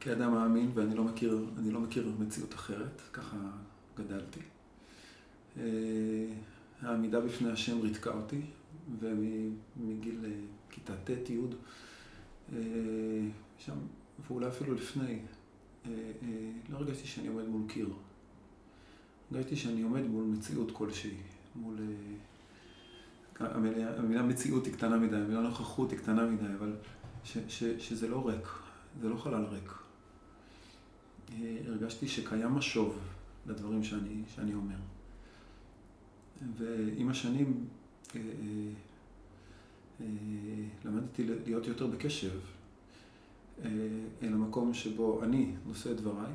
[0.00, 3.36] כאדם מאמין, ואני לא מכיר, אני לא מכיר מציאות אחרת, ככה
[3.96, 4.40] גדלתי.
[5.58, 5.62] אה,
[6.82, 8.40] העמידה בפני השם ריתקה אותי,
[9.00, 10.30] ומגיל אה,
[10.70, 11.40] כיתה ט', י',
[12.52, 12.58] אה,
[13.58, 13.76] שם,
[14.26, 15.18] ואולי אפילו לפני,
[15.86, 15.90] אה,
[16.22, 17.88] אה, לא הרגשתי שאני עומד מול קיר.
[19.30, 21.16] הרגשתי שאני עומד מול מציאות כלשהי,
[21.56, 21.76] מול...
[23.40, 26.76] המילה, המילה מציאות היא קטנה מדי, המילה נוכחות היא קטנה מדי, אבל
[27.24, 28.48] ש, ש, שזה לא ריק,
[29.00, 29.72] זה לא חלל ריק.
[31.66, 32.98] הרגשתי שקיים משוב
[33.46, 34.76] לדברים שאני, שאני אומר.
[36.56, 37.66] ועם השנים
[40.84, 42.38] למדתי להיות יותר בקשב
[43.64, 43.70] אה,
[44.22, 46.32] אל המקום שבו אני נושא את דבריי,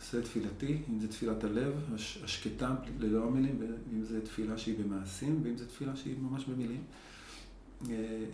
[0.00, 5.56] עושה תפילתי, אם זה תפילת הלב, השקטה ללא המילים, ואם זה תפילה שהיא במעשים, ואם
[5.56, 6.82] זה תפילה שהיא ממש במילים.
[7.90, 8.24] אה, אה,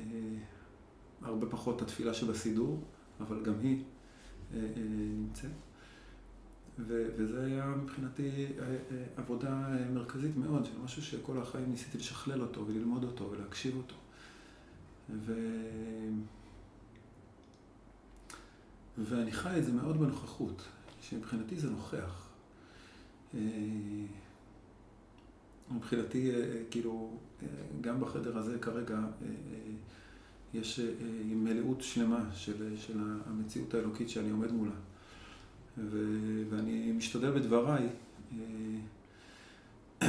[1.23, 2.81] הרבה פחות התפילה שבסידור,
[3.21, 3.83] אבל גם היא
[4.77, 5.51] נמצאת.
[6.79, 8.47] וזה היה מבחינתי
[9.17, 13.95] עבודה מרכזית מאוד, של משהו שכל החיים ניסיתי לשכלל אותו וללמוד אותו ולהקשיב אותו.
[15.11, 15.33] ו...
[18.99, 20.63] ואני חי את זה מאוד בנוכחות,
[21.01, 22.29] שמבחינתי זה נוכח.
[23.35, 23.41] אה,
[25.71, 27.47] מבחינתי, אה, כאילו, אה,
[27.81, 28.99] גם בחדר הזה כרגע
[30.55, 30.81] יש
[31.27, 34.75] מלאות שלמה של, של המציאות האלוקית שאני עומד מולה.
[35.79, 36.07] ו,
[36.51, 37.89] ואני משתדל בדבריי,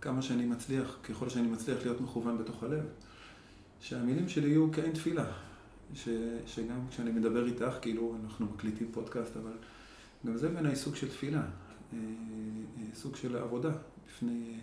[0.00, 2.84] כמה שאני מצליח, ככל שאני מצליח להיות מכוון בתוך הלב,
[3.80, 5.32] שהמילים שלי יהיו כאין תפילה.
[5.94, 6.08] ש,
[6.46, 9.52] שגם כשאני מדבר איתך, כאילו אנחנו מקליטים פודקאסט, אבל
[10.26, 11.98] גם זה בעיניי סוג של תפילה, אה,
[12.78, 13.70] אה, סוג של עבודה
[14.06, 14.60] בפני,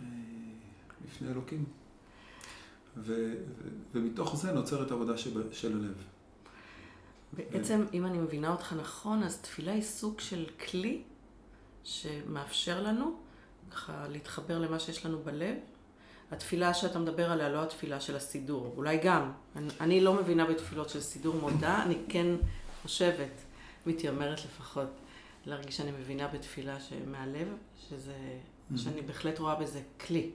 [0.00, 0.04] אה,
[1.04, 1.64] בפני אלוקים.
[2.96, 6.04] ו, ו, ומתוך זה נוצרת עבודה של, של הלב.
[7.32, 7.94] בעצם, ו...
[7.94, 11.02] אם אני מבינה אותך נכון, אז תפילה היא סוג של כלי
[11.84, 13.16] שמאפשר לנו
[13.70, 15.56] ככה להתחבר למה שיש לנו בלב,
[16.30, 19.32] התפילה שאתה מדבר עליה, לא התפילה של הסידור, אולי גם.
[19.56, 22.26] אני, אני לא מבינה בתפילות של סידור מודה, אני כן
[22.82, 23.30] חושבת,
[23.86, 24.88] מתיימרת לפחות,
[25.46, 27.48] להרגיש שאני מבינה בתפילה מהלב,
[27.88, 28.78] שזה, mm-hmm.
[28.78, 30.30] שאני בהחלט רואה בזה כלי.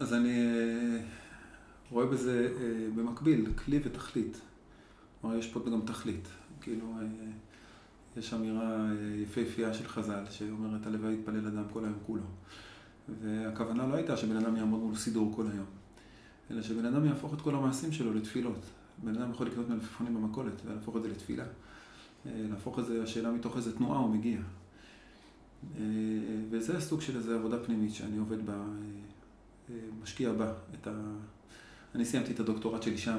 [0.00, 1.04] אז אני אה,
[1.90, 2.66] רואה בזה אה,
[2.96, 4.40] במקביל, כלי ותכלית.
[5.22, 6.28] כלומר, יש פה גם תכלית.
[6.60, 7.06] כאילו, אה,
[8.16, 8.88] יש אמירה
[9.22, 12.22] יפהפייה של חז"ל, שאומרת, הלוואי יתפלל אדם כל היום כולו.
[13.22, 15.66] והכוונה לא הייתה שבן אדם יעמוד מול סידור כל היום,
[16.50, 18.60] אלא שבן אדם יהפוך את כל המעשים שלו לתפילות.
[19.04, 21.44] בן אדם יכול לקנות מלפפונים במכולת ולהפוך את זה לתפילה.
[22.24, 24.40] להפוך את זה, השאלה מתוך איזה תנועה הוא מגיע.
[26.50, 28.64] וזה הסוג של איזו עבודה פנימית שאני עובד בה,
[30.02, 30.90] משקיע בה את ה...
[31.94, 33.18] אני סיימתי את הדוקטורט שלי שם,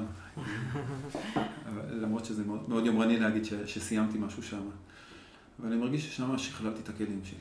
[1.90, 4.62] למרות שזה מאוד, מאוד יומרני להגיד ש, שסיימתי משהו שם.
[5.60, 7.38] אבל אני מרגיש ששם שכללתי את הכלים שלי.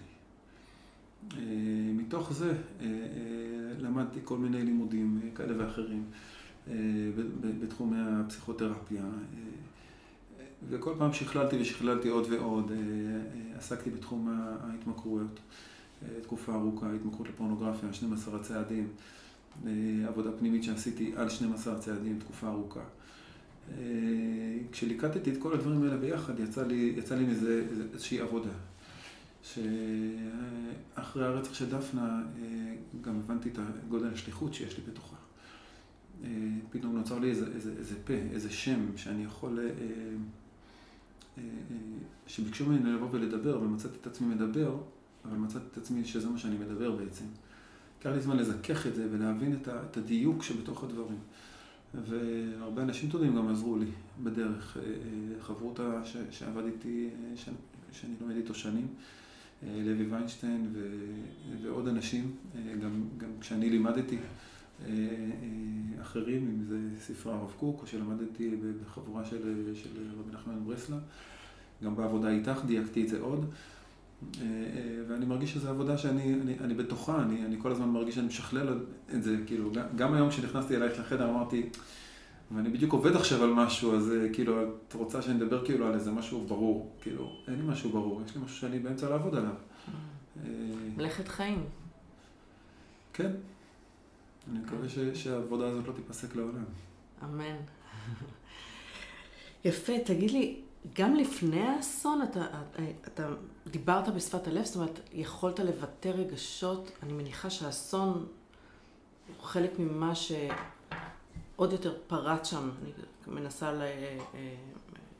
[1.93, 2.53] מתוך זה
[3.79, 6.03] למדתי כל מיני לימודים כאלה ואחרים
[7.61, 9.03] בתחומי הפסיכותרפיה,
[10.69, 12.71] וכל פעם שכללתי ושכללתי עוד ועוד,
[13.55, 15.39] עסקתי בתחום ההתמכרויות,
[16.21, 18.87] תקופה ארוכה, התמכרות לפורנוגרפיה, 12 הצעדים.
[20.07, 22.83] עבודה פנימית שעשיתי על 12 צעדים, תקופה ארוכה.
[24.71, 28.49] כשליקטתי את כל הדברים האלה ביחד, יצא לי, יצא לי מזה איזושהי עבודה.
[29.43, 32.23] שאחרי הרצח של דפנה,
[33.01, 35.15] גם הבנתי את גודל השליחות שיש לי בתוכה.
[36.71, 39.59] פתאום נוצר לי איזה, איזה, איזה פה, איזה שם שאני יכול...
[42.27, 44.77] שביקשו ממני לבוא ולדבר, ומצאתי את עצמי מדבר,
[45.25, 47.25] אבל מצאתי את עצמי שזה מה שאני מדבר בעצם.
[48.03, 51.17] לקח לי זמן לזכך את זה ולהבין את הדיוק שבתוך הדברים.
[51.93, 53.85] והרבה אנשים טובים גם עזרו לי
[54.23, 54.77] בדרך.
[54.77, 56.01] אה, אה, חברותה
[56.31, 57.35] שעבד איתי, אה,
[57.91, 58.87] שאני לומד איתו שנים,
[59.63, 60.97] לוי ויינשטיין ו,
[61.63, 62.31] ועוד אנשים,
[62.81, 64.17] גם, גם כשאני לימדתי
[66.01, 68.51] אחרים, אם זה ספרי הרב קוק, או שלמדתי
[68.83, 69.89] בחבורה של, של
[70.19, 70.99] רבי נחמן ברסלב,
[71.83, 73.45] גם בעבודה איתך דייקתי את זה עוד.
[74.41, 78.15] אה, אה, ואני מרגיש שזו עבודה שאני אני, אני בתוכה, אני, אני כל הזמן מרגיש
[78.15, 78.79] שאני משכלל
[79.13, 81.69] את זה, כאילו, גם היום כשנכנסתי אלייך לחדר אמרתי,
[82.51, 85.93] ואני בדיוק עובד עכשיו על משהו, אז אה, כאילו, את רוצה שאני אדבר כאילו על
[85.93, 89.53] איזה משהו ברור, כאילו, אין לי משהו ברור, יש לי משהו שאני באמצע לעבוד עליו.
[90.97, 91.63] מלאכת חיים.
[93.13, 93.31] כן.
[94.51, 96.63] אני מקווה ש, שהעבודה הזאת לא תיפסק לעולם.
[97.23, 97.55] אמן.
[99.65, 100.62] יפה, תגיד לי,
[100.95, 102.45] גם לפני האסון אתה,
[103.07, 103.29] אתה
[103.67, 106.91] דיברת בשפת הלב, זאת אומרת, יכולת לבטא רגשות.
[107.03, 108.25] אני מניחה שהאסון
[109.27, 112.69] הוא חלק ממה שעוד יותר פרט שם.
[112.83, 112.91] אני
[113.27, 113.73] מנסה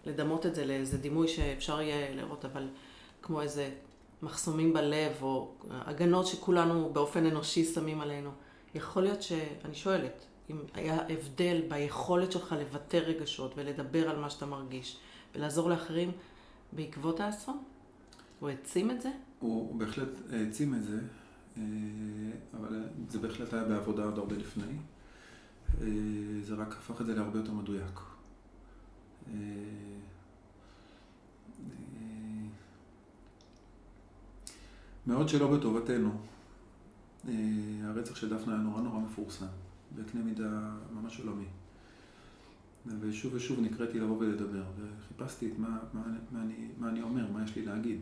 [0.05, 2.67] לדמות את זה לאיזה דימוי שאפשר יהיה לראות, אבל
[3.21, 3.71] כמו איזה
[4.21, 8.29] מחסומים בלב, או הגנות שכולנו באופן אנושי שמים עלינו.
[8.75, 9.31] יכול להיות ש...
[9.65, 14.97] אני שואלת, אם היה הבדל ביכולת שלך לבטא רגשות ולדבר על מה שאתה מרגיש.
[15.35, 16.11] ולעזור לאחרים
[16.71, 17.63] בעקבות האסון?
[18.39, 19.09] הוא העצים את זה?
[19.39, 20.99] הוא בהחלט העצים את זה,
[21.57, 21.63] אה,
[22.53, 24.73] אבל זה בהחלט היה בעבודה עוד הרבה לפני.
[25.81, 25.87] אה,
[26.41, 27.99] זה רק הפך את זה להרבה יותר מדויק.
[29.27, 29.33] אה,
[35.07, 36.11] מאוד שלא בטובתנו.
[37.83, 39.45] הרצח של דפנה היה נורא נורא מפורסם,
[39.95, 41.45] בקנה מידה ממש עולמי.
[42.99, 47.43] ושוב ושוב נקראתי לבוא ולדבר, וחיפשתי את מה, מה, מה, אני, מה אני אומר, מה
[47.43, 47.99] יש לי להגיד.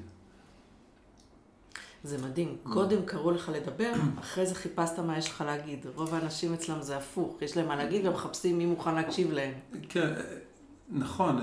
[2.04, 2.56] זה מדהים.
[2.64, 5.86] קודם קראו לך לדבר, אחרי זה חיפשת מה יש לך להגיד.
[5.96, 9.54] רוב האנשים אצלם זה הפוך, יש להם מה להגיד ומחפשים מי מוכן להקשיב להם.
[9.90, 10.14] כן,
[10.92, 11.36] נכון,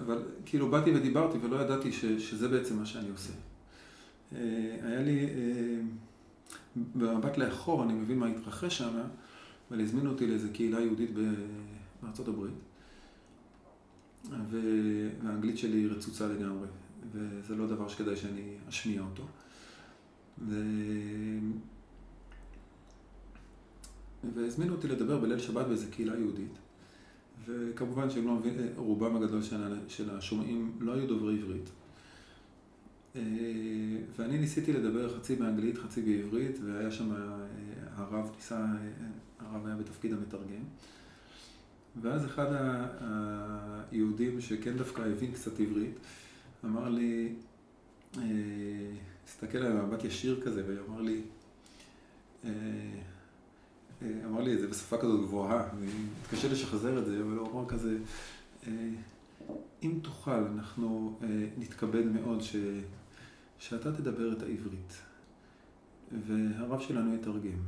[0.00, 3.32] אבל כאילו באתי ודיברתי ולא ידעתי ש, שזה בעצם מה שאני עושה.
[4.82, 5.26] היה לי,
[6.94, 8.98] במבט לאחור אני מבין מה התרחש שם,
[9.70, 11.10] אבל הזמינו אותי לאיזו קהילה יהודית
[12.02, 12.67] בארצות הברית.
[14.50, 16.68] והאנגלית שלי רצוצה לגמרי,
[17.12, 19.26] וזה לא דבר שכדאי שאני אשמיע אותו.
[20.38, 20.54] ו...
[24.34, 26.58] והזמינו אותי לדבר בליל שבת באיזה קהילה יהודית,
[27.46, 31.70] וכמובן שהם לא מבינים, רובם הגדול של, של השומעים לא היו דוברי עברית.
[33.16, 33.22] אה,
[34.16, 37.18] ואני ניסיתי לדבר חצי באנגלית, חצי בעברית, והיה שם אה,
[37.96, 38.74] הרב ניסה, אה,
[39.38, 40.64] הרב היה בתפקיד המתרגם.
[42.02, 42.46] ואז אחד
[43.90, 45.94] היהודים שכן דווקא הבין קצת עברית,
[46.64, 47.32] אמר לי,
[48.16, 48.22] אה,
[49.26, 51.22] הסתכל עליי במבט ישיר כזה, ואמר לי,
[52.44, 52.50] אה,
[54.02, 55.86] אה, אמר לי את זה בשפה כזאת גבוהה, אני
[56.22, 57.98] מתקשה לשחזר את זה, אבל הוא אמר כזה,
[59.82, 61.18] אם תוכל, אנחנו
[61.58, 62.56] נתכבד מאוד ש,
[63.58, 65.02] שאתה תדבר את העברית,
[66.26, 67.58] והרב שלנו יתרגם.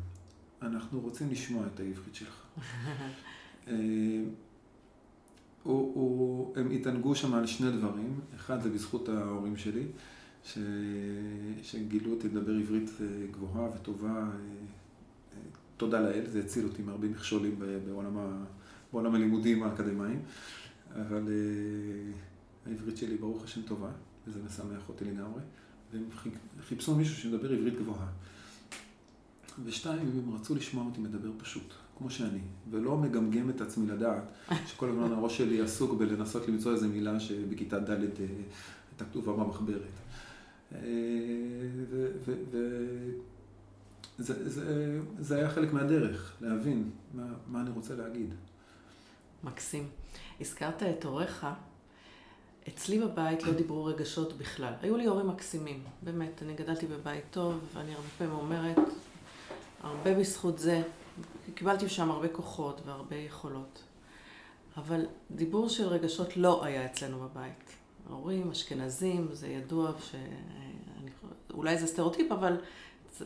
[0.63, 2.43] אנחנו רוצים לשמוע את העברית שלך.
[3.71, 3.77] אה,
[5.63, 9.85] הוא, הוא, הם התענגו שם על שני דברים, אחד זה בזכות ההורים שלי,
[10.45, 10.59] ש,
[11.63, 14.29] שגילו אותי לדבר עברית אה, גבוהה וטובה, אה,
[15.77, 18.45] תודה לאל, זה הציל אותי מהרבה מכשולים בעולם, ה,
[18.93, 20.23] בעולם הלימודים האקדמיים,
[20.95, 21.29] אבל
[22.67, 23.91] העברית שלי ברוך השם טובה,
[24.27, 25.41] וזה משמח אותי לגמרי,
[25.93, 26.05] והם
[26.69, 28.07] חיפשו מישהו שמדבר עברית גבוהה.
[29.65, 32.39] ושתיים, הם רצו לשמוע אותי מדבר פשוט, כמו שאני,
[32.71, 34.23] ולא מגמגם את עצמי לדעת,
[34.69, 37.97] שכל הזמן הראש שלי עסוק בלנסות למצוא איזו מילה שבכיתה ד' אה,
[38.91, 39.83] הייתה כתובה במחברת.
[44.19, 48.35] וזה היה חלק מהדרך, להבין מה, מה אני רוצה להגיד.
[49.45, 49.89] מקסים.
[50.41, 51.47] הזכרת את הוריך.
[52.69, 54.73] אצלי בבית לא דיברו רגשות בכלל.
[54.83, 56.43] היו לי הורים מקסימים, באמת.
[56.43, 58.79] אני גדלתי בבית טוב, ואני הרבה פעמים אומרת,
[59.83, 60.83] הרבה בזכות זה,
[61.55, 63.83] קיבלתי שם הרבה כוחות והרבה יכולות.
[64.77, 67.77] אבל דיבור של רגשות לא היה אצלנו בבית.
[68.11, 70.15] ההורים אשכנזים, זה ידוע ש...
[71.55, 72.57] אולי זה סטריאוטיפ, אבל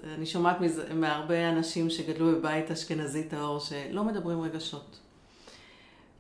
[0.05, 4.99] אני שומעת מזה, מהרבה אנשים שגדלו בבית אשכנזי טהור, שלא מדברים רגשות.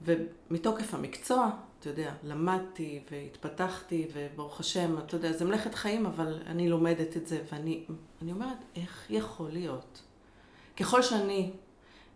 [0.02, 1.50] ומתוקף המקצוע,
[1.80, 7.26] אתה יודע, למדתי והתפתחתי, וברוך השם, אתה יודע, זה מלאכת חיים, אבל אני לומדת את
[7.26, 7.84] זה, ואני
[8.32, 10.02] אומרת, איך יכול להיות?
[10.76, 11.50] ככל שאני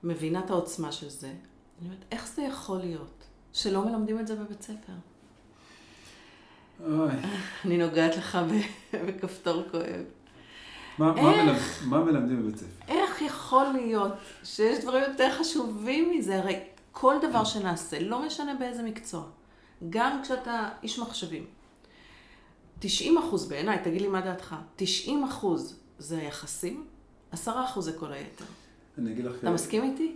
[0.03, 4.35] מבינה את העוצמה של זה, אני אומרת, איך זה יכול להיות שלא מלמדים את זה
[4.37, 4.93] בבית ספר?
[6.87, 7.11] אוי.
[7.65, 8.39] אני נוגעת לך
[9.07, 10.05] בכפתור כואב.
[10.99, 12.85] מה, איך, מה, מלמד, מה מלמדים בבית ספר?
[12.89, 14.13] איך יכול להיות
[14.45, 16.39] שיש דברים יותר חשובים מזה?
[16.39, 16.61] הרי
[16.93, 19.23] כל דבר שנעשה, לא משנה באיזה מקצוע,
[19.91, 21.47] גם כשאתה איש מחשבים,
[22.79, 26.87] 90 אחוז בעיניי, תגיד לי מה דעתך, 90 אחוז זה היחסים,
[27.33, 28.45] 10 אחוז זה כל היתר.
[28.99, 29.39] אני אגיד לך...
[29.39, 30.15] אתה מסכים איתי?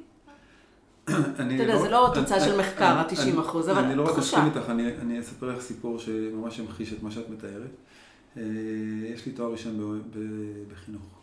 [1.04, 3.84] אתה יודע, זה לא תוצאה של מחקר, ה-90 אחוז, אבל.
[3.84, 4.70] אני לא רק אסכים איתך,
[5.00, 7.70] אני אספר לך סיפור שממש ימחיש את מה שאת מתארת.
[8.36, 8.42] אה,
[9.14, 10.02] יש לי תואר ראשון
[10.72, 11.22] בחינוך.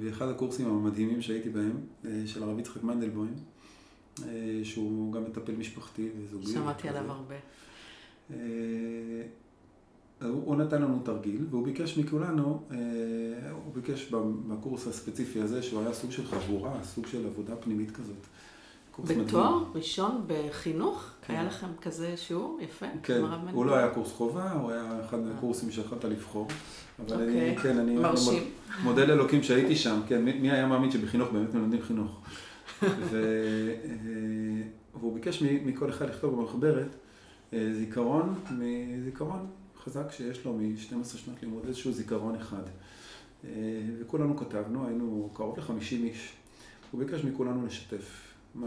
[0.00, 3.34] ואחד הקורסים המדהימים שהייתי בהם, אה, של הרב יצחק מנדלבוים,
[4.22, 6.52] אה, שהוא גם מטפל משפחתי וזוגי.
[6.52, 7.34] שמעתי עליו הרבה.
[10.28, 12.62] הוא נתן לנו תרגיל, והוא ביקש מכולנו,
[13.64, 14.12] הוא ביקש
[14.48, 18.26] בקורס הספציפי הזה, שהוא היה סוג של חבורה, סוג של עבודה פנימית כזאת.
[19.04, 21.10] בתואר ראשון בחינוך?
[21.26, 21.34] כן.
[21.34, 22.58] היה לכם כזה שיעור?
[22.62, 22.86] יפה.
[23.02, 26.48] כן, הוא לא היה קורס חובה, הוא היה אחד מהקורסים שיכולת לבחור.
[26.98, 27.50] אבל אוקיי.
[27.50, 28.42] אני, כן, אני מרשים.
[28.84, 32.20] מודה לאלוקים שהייתי שם, כן, מי היה מאמין שבחינוך באמת מלמדים חינוך.
[34.94, 36.96] והוא ביקש מכל אחד לכתוב במחברת
[37.52, 38.34] אה, זיכרון,
[39.04, 39.46] זיכרון
[39.80, 42.62] חזק שיש לו מ-12 שנות לימוד, איזשהו זיכרון אחד.
[43.44, 43.50] אה,
[44.00, 46.32] וכולנו כתבנו, היינו קרוב ל-50 איש.
[46.90, 48.30] הוא ביקש מכולנו לשתף.
[48.54, 48.66] מה,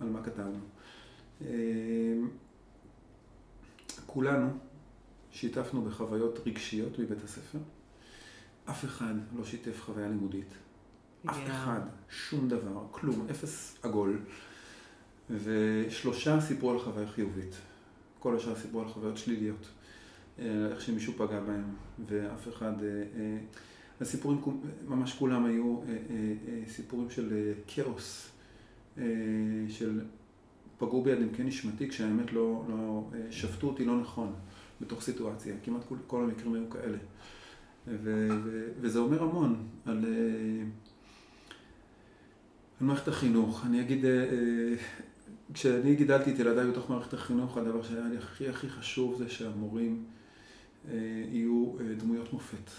[0.00, 0.58] על מה כתבנו.
[1.40, 1.46] אמ,
[4.06, 4.48] כולנו
[5.30, 7.58] שיתפנו בחוויות רגשיות מבית הספר.
[8.70, 10.54] אף אחד לא שיתף חוויה לימודית.
[11.26, 11.50] אף yeah.
[11.50, 14.20] אחד, שום דבר, כלום, אפס עגול.
[15.30, 17.54] ושלושה סיפרו על חוויה חיובית.
[18.18, 19.68] כל השאר סיפרו על חוויות שליליות.
[20.38, 21.64] אה, איך שמישהו פגע בהם,
[22.06, 22.82] ואף אחד...
[22.82, 23.38] אה, אה,
[24.00, 24.40] הסיפורים,
[24.88, 25.80] ממש כולם היו
[26.66, 28.30] סיפורים של כאוס,
[29.68, 30.00] של
[30.78, 34.32] פגעו ביד עמקי נשמתי, כשהאמת לא, לא, שפטו אותי לא נכון
[34.80, 36.98] בתוך סיטואציה, כמעט כל, כל המקרים היו כאלה.
[37.86, 40.04] ו, ו, וזה אומר המון על,
[42.80, 43.66] על מערכת החינוך.
[43.66, 44.04] אני אגיד,
[45.54, 50.04] כשאני גידלתי את ילדיי בתוך מערכת החינוך, הדבר שהיה לי הכי הכי חשוב זה שהמורים
[51.30, 52.70] יהיו דמויות מופת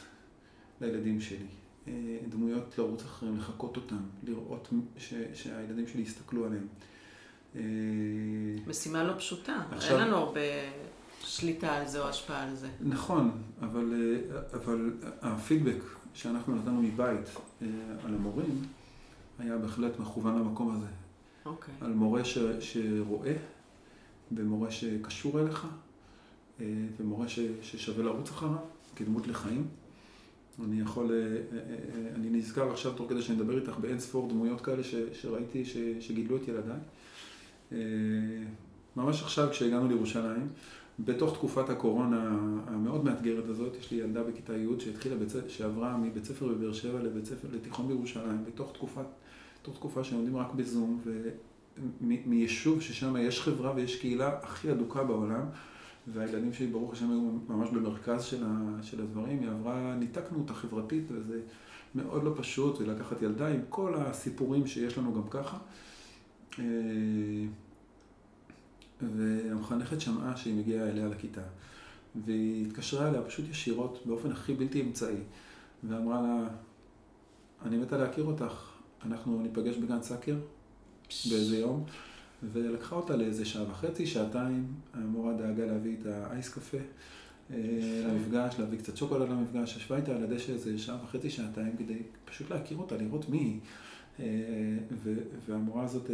[0.82, 1.47] לילדים שלי.
[1.88, 6.68] אה, דמויות לרוץ אחריהם, לחקות אותם, לראות ש, שהילדים שלי יסתכלו עליהם.
[7.56, 7.62] אה,
[8.68, 10.39] משימה לא פשוטה, עכשיו, אין לנו הרבה
[11.22, 12.70] שליטה על זה או השפעה על זה.
[12.82, 13.32] נכון,
[13.62, 15.84] אבל, אה, אבל הפידבק
[16.14, 17.30] שאנחנו נתנו מבית
[18.03, 18.62] על המורים
[19.39, 20.88] היה בהחלט מכוון למקום הזה.
[21.45, 21.74] אוקיי.
[21.82, 23.34] על מורה ש, שרואה,
[24.32, 25.68] ומורה שקשור אליך,
[26.60, 28.58] ומורה ש, ששווה לרוץ אחריו
[28.95, 29.68] כדמות לחיים.
[30.64, 34.30] אני יכול, אה, אה, אה, אני נזכר עכשיו תוך כדי שאני מדבר איתך באין ספור
[34.30, 36.80] דמויות כאלה ש, שראיתי ש, שגידלו את ילדיי.
[38.95, 40.47] ממש עכשיו כשהגענו לירושלים,
[40.99, 42.30] בתוך תקופת הקורונה
[42.68, 45.34] המאוד מאתגרת הזאת, יש לי ילדה בכיתה י' שהתחילה, בצ...
[45.47, 49.06] שעברה מבית ספר בבאר שבע לבית ספר, לתיכון בירושלים, בתוך תקופת,
[49.62, 51.01] בתוך תקופה שלומדים רק בזום,
[52.01, 55.45] ומיישוב ששם יש חברה ויש קהילה הכי אדוקה בעולם.
[56.08, 59.39] והילדים שלי, ברוך השם, היו ממש במרכז של, ה, של הדברים.
[59.39, 61.39] היא עברה, ניתקנו אותה חברתית, וזה
[61.95, 65.58] מאוד לא פשוט, ולקחת ילדה עם כל הסיפורים שיש לנו גם ככה.
[66.60, 66.64] אה,
[69.01, 71.41] והמחנכת שמעה שהיא מגיעה אליה לכיתה,
[72.26, 75.16] והיא התקשרה אליה פשוט ישירות, באופן הכי בלתי אמצעי,
[75.84, 76.47] ואמרה לה,
[77.66, 78.72] אני מתה להכיר אותך,
[79.06, 80.36] אנחנו ניפגש בגן סאקר
[81.30, 81.84] באיזה יום.
[82.43, 86.77] ולקחה אותה לאיזה שעה וחצי, שעתיים, המורה דאגה להביא את האייס קפה,
[88.05, 92.51] למפגש, להביא קצת שוקולד למפגש, ישבה איתה על הדשא איזה שעה וחצי, שעתיים, כדי פשוט
[92.51, 93.59] להכיר אותה, לראות מי היא.
[95.47, 96.09] והמורה הזאת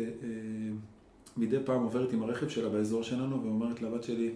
[1.38, 4.32] מדי פעם עוברת עם הרכב שלה באזור שלנו ואומרת לבת שלי,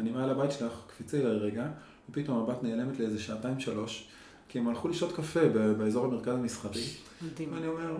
[0.00, 1.68] אני מעל הבית שלך, קפיצי לה רגע,
[2.10, 4.08] ופתאום הבת נעלמת לאיזה שעתיים שלוש,
[4.48, 6.82] כי הם הלכו לשתות קפה באזור המרכז המסחרי.
[7.22, 7.52] מדהים.
[7.52, 7.96] ואני אומר,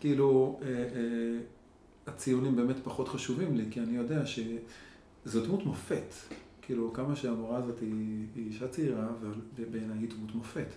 [0.00, 1.38] כאילו, אה, אה,
[2.06, 6.14] הציונים באמת פחות חשובים לי, כי אני יודע שזו דמות מופת.
[6.62, 9.08] כאילו, כמה שהמורה הזאת היא, היא אישה צעירה,
[9.58, 10.68] ובעיניי היא דמות מופת.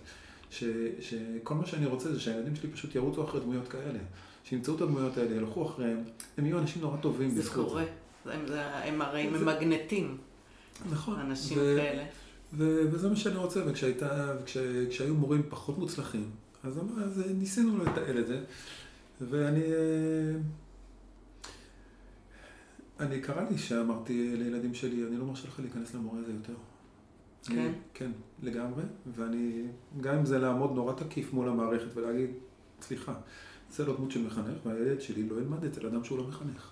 [0.50, 0.64] ש,
[1.00, 3.98] שכל מה שאני רוצה זה שהילדים שלי פשוט ירוצו אחרי דמויות כאלה.
[4.44, 6.02] שימצאו את הדמויות האלה, ילכו אחריהם,
[6.38, 7.84] הם יהיו אנשים נורא טובים זה קורה.
[8.24, 8.34] זה.
[8.34, 9.38] הם, זה, הם הרי זה...
[9.38, 10.16] ממגנטים.
[10.90, 11.20] נכון.
[11.20, 11.76] אנשים ו...
[11.78, 12.04] כאלה.
[12.52, 12.80] ו...
[12.92, 13.94] וזה מה שאני רוצה, וכשהיו
[14.42, 15.00] וכש...
[15.00, 16.30] מורים פחות מוצלחים,
[16.64, 18.40] אז, אז ניסינו לתעל את זה,
[19.20, 19.62] ואני...
[23.00, 26.54] אני קרה לי שאמרתי לילדים שלי, אני לא מרשה לך להיכנס למורה הזה יותר.
[27.44, 27.58] כן?
[27.58, 28.10] אני, כן,
[28.42, 28.82] לגמרי,
[29.16, 29.62] ואני,
[30.00, 32.30] גם אם זה לעמוד נורא תקיף מול המערכת ולהגיד,
[32.80, 33.14] סליחה,
[33.70, 36.70] זה לא דמות של מחנך, והילד שלי לא ילמד אצל אדם שהוא לא מחנך.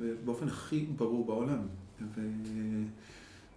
[0.00, 1.62] ובאופן הכי ברור בעולם.
[2.14, 2.20] ו...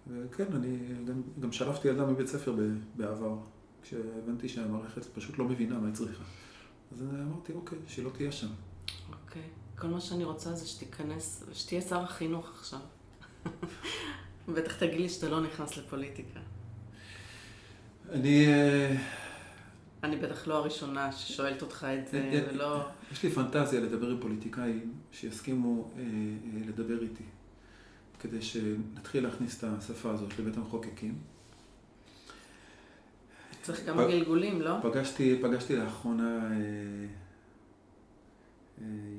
[0.08, 2.56] וכן, אני גם, גם שלפתי ילדה מבית ספר
[2.96, 3.36] בעבר,
[3.82, 6.24] כשהבנתי שהמערכת פשוט לא מבינה מה היא צריכה.
[6.92, 8.48] אז אמרתי, אוקיי, שהיא לא תהיה שם.
[9.12, 9.42] אוקיי.
[9.78, 12.78] כל מה שאני רוצה זה שתיכנס, שתהיה שר החינוך עכשיו.
[14.54, 16.40] בטח תגיד לי שאתה לא נכנס לפוליטיקה.
[18.10, 18.46] אני...
[18.46, 18.96] אה,
[20.04, 22.86] אני בטח לא הראשונה ששואלת אותך את זה, אה, אה, ולא...
[23.12, 26.02] יש לי פנטזיה לדבר עם פוליטיקאים שיסכימו אה,
[26.66, 27.24] לדבר איתי,
[28.20, 31.14] כדי שנתחיל להכניס את השפה הזאת לבית המחוקקים.
[33.62, 34.08] צריך כמה פ...
[34.08, 34.76] גלגולים, לא?
[34.82, 37.06] פגשתי, פגשתי לאחרונה אה,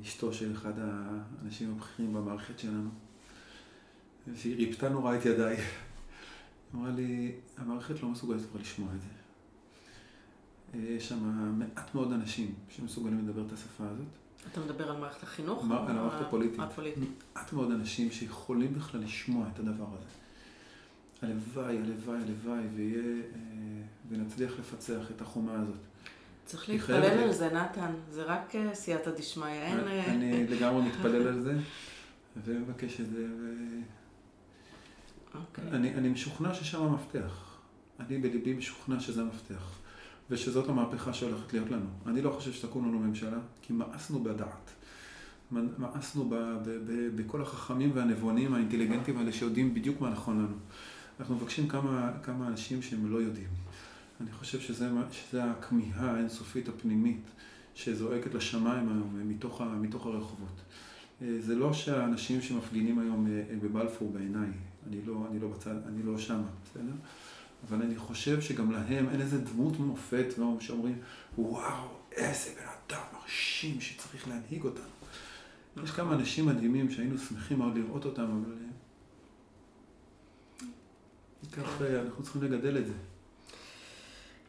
[0.02, 2.90] אשתו של אחד האנשים הבכירים במערכת שלנו,
[4.34, 5.56] שהיא ריפתה נורא את ידיי.
[6.74, 9.08] אמרה לי, המערכת לא מסוגלת כבר לשמוע את זה.
[10.78, 11.18] יש שם
[11.58, 14.06] מעט מאוד אנשים שמסוגלים לדבר את השפה הזאת.
[14.52, 15.64] אתה מדבר על מערכת החינוך?
[15.64, 16.60] מה, על המערכת הפוליטית.
[16.60, 17.04] הפוליטית.
[17.34, 20.08] מעט מאוד אנשים שיכולים בכלל לשמוע את הדבר הזה.
[21.22, 25.80] הלוואי, הלוואי, הלוואי, ויהיה, אה, ונצליח לפצח את החומה הזאת.
[26.46, 27.92] צריך להתפלל על זה, נתן.
[28.10, 29.78] זה רק אה, סייעתא דשמיא, אין...
[29.78, 31.54] אה, אני לגמרי מתפלל על זה,
[32.44, 33.46] ומבקש את זה, ו...
[35.34, 35.64] אוקיי.
[35.72, 37.56] אני משוכנע ששם המפתח.
[38.00, 39.78] אני בליבי משוכנע שזה המפתח.
[40.30, 41.88] ושזאת המהפכה שהולכת להיות לנו.
[42.06, 44.70] אני לא חושב שתקום לנו ממשלה, כי מאסנו בדעת.
[45.78, 50.56] מאסנו ב, ב, ב, בכל החכמים והנבונים האינטליגנטים האלה שיודעים בדיוק מה נכון לנו.
[51.20, 53.48] אנחנו מבקשים כמה, כמה אנשים שהם לא יודעים.
[54.20, 57.22] אני חושב שזה, שזה הכמיהה האינסופית הפנימית
[57.74, 60.60] שזועקת לשמיים היום מתוך, מתוך הרחובות.
[61.22, 64.48] אה, זה לא שהאנשים שמפגינים היום אה, בבלפור בעיניי,
[64.86, 66.92] אני לא, אני לא בצד, אני לא שמה, בסדר?
[67.68, 70.26] אבל אני חושב שגם להם אין איזה דמות מופת
[70.60, 70.98] שאומרים,
[71.38, 74.84] וואו, איזה בן אדם מרשים שצריך להנהיג אותנו.
[75.84, 78.52] יש כמה אנשים מדהימים שהיינו שמחים מאוד לראות אותם, אבל...
[78.52, 78.66] אה,
[81.52, 82.92] כך אה, אנחנו צריכים לגדל את זה.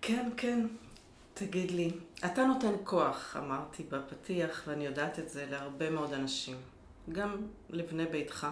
[0.02, 0.68] כן, כן.
[1.34, 1.92] תגיד לי,
[2.26, 6.58] אתה נותן כוח, אמרתי בפתיח, ואני יודעת את זה, להרבה מאוד אנשים.
[7.12, 7.38] גם
[7.70, 8.48] לבני ביתך,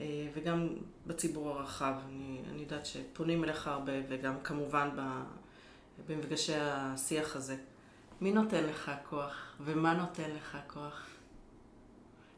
[0.00, 0.68] אה, וגם
[1.06, 1.94] בציבור הרחב.
[2.08, 4.88] אני, אני יודעת שפונים אליך הרבה, וגם כמובן
[6.08, 7.56] במפגשי השיח הזה.
[8.20, 11.06] מי נותן לך כוח, ומה נותן לך כוח?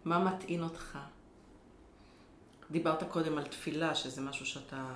[0.04, 0.98] מה מטעין אותך?
[2.70, 4.94] דיברת קודם על תפילה, שזה משהו שאתה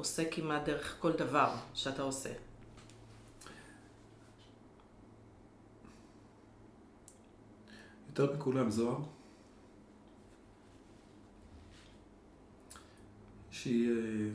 [0.00, 2.30] עושה כמעט דרך כל דבר שאתה עושה.
[8.08, 8.98] יותר מכולם זוהר.
[13.50, 13.90] שהיא...
[13.90, 14.30] אה,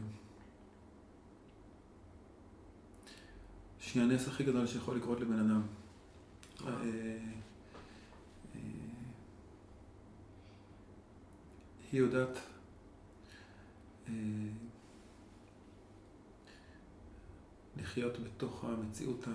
[3.80, 5.62] שהיא הנס הכי גדול שיכול לקרות לבן אדם.
[6.68, 7.18] אה, אה,
[11.92, 12.38] היא יודעת
[17.86, 19.28] לחיות בתוך המציאות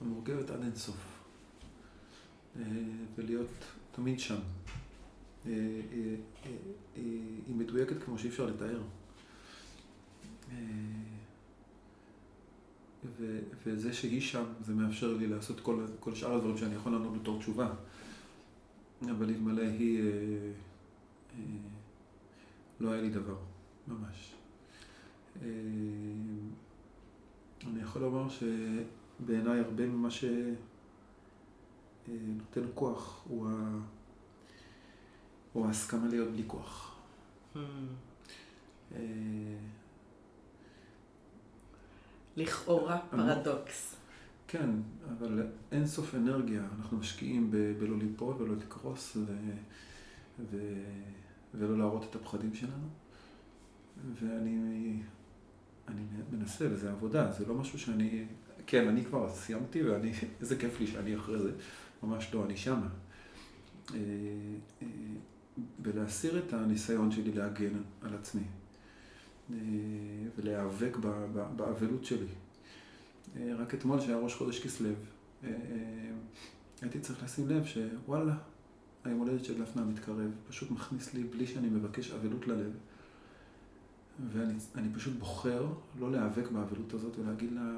[0.00, 1.22] המורכבת עד אינסוף
[3.16, 4.34] ולהיות תמיד שם.
[5.46, 6.14] אה, אה,
[6.46, 6.50] אה,
[6.96, 8.80] היא מדויקת כמו שאי אפשר לתאר.
[13.66, 17.38] וזה שהיא שם, זה מאפשר לי לעשות כל, כל שאר הדברים שאני יכול לענות בתור
[17.38, 17.72] תשובה.
[19.10, 20.02] אבל אלמלא היא,
[22.80, 23.36] לא היה לי דבר,
[23.88, 24.39] ממש.
[27.66, 30.40] אני יכול לומר שבעיניי הרבה ממה שנותן
[32.74, 33.78] כוח הוא ה...
[35.54, 36.96] או ההסכמה להיות בלי כוח.
[37.54, 37.58] Hmm.
[42.36, 43.96] לכאורה פרדוקס.
[44.48, 44.70] כן,
[45.08, 46.62] אבל אין סוף אנרגיה.
[46.78, 49.34] אנחנו משקיעים ב- בלא ליפול ולא לקרוס ו...
[50.50, 50.56] ו...
[51.54, 52.88] ולא להראות את הפחדים שלנו.
[54.14, 55.02] ואני
[55.90, 58.24] אני מנסה, וזה עבודה, זה לא משהו שאני...
[58.66, 60.12] כן, אני כבר סיימתי, ואני...
[60.40, 61.52] איזה כיף לי שאני אחרי זה.
[62.02, 62.88] ממש לא, אני שמה.
[63.94, 63.98] אה,
[64.82, 64.86] אה,
[65.82, 67.72] ולהסיר את הניסיון שלי להגן
[68.02, 68.42] על עצמי.
[69.52, 69.56] אה,
[70.36, 70.96] ולהיאבק
[71.56, 72.26] באבלות שלי.
[73.58, 74.90] רק אתמול, שהיה ראש חודש כסלו,
[76.82, 78.36] הייתי צריך לשים לב שוואלה,
[79.04, 82.72] היום הולדת של דפנה מתקרב, פשוט מכניס לי, בלי שאני מבקש אבלות ללב.
[84.28, 85.66] ואני פשוט בוחר
[86.00, 87.76] לא להיאבק באבלות הזאת ולהגיד לה,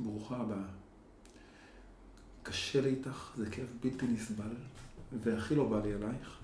[0.00, 0.64] ברוכה הבאה.
[2.42, 4.54] קשה לי איתך, זה כאב בלתי נסבל,
[5.22, 6.38] והכי לא בא לי אלייך,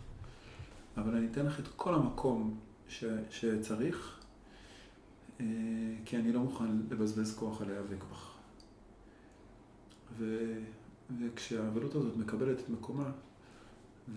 [0.96, 4.20] אבל אני אתן לך את כל המקום ש, שצריך,
[5.40, 5.46] אה,
[6.04, 8.30] כי אני לא מוכן לבזבז כוח על להיאבק בך.
[10.18, 10.52] ו,
[11.20, 13.10] וכשהאבלות הזאת מקבלת את מקומה,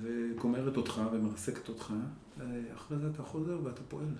[0.02, 1.94] וגומרת אותך ומרסקת אותך,
[2.42, 4.16] אה, אחרי זה אתה חוזר ואתה פועל.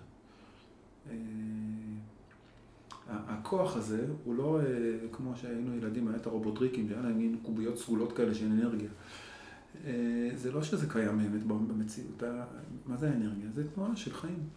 [1.10, 1.16] אה,
[3.08, 4.60] הכוח הזה הוא לא
[5.12, 8.90] כמו שהיינו ילדים, היה את הרובוטריקים, שהיה להם מין קוביות סגולות כאלה של אנרגיה.
[10.36, 12.24] זה לא שזה קיים באמת במציאות,
[12.86, 13.50] מה זה האנרגיה?
[13.56, 14.50] זה תנועה של חיים.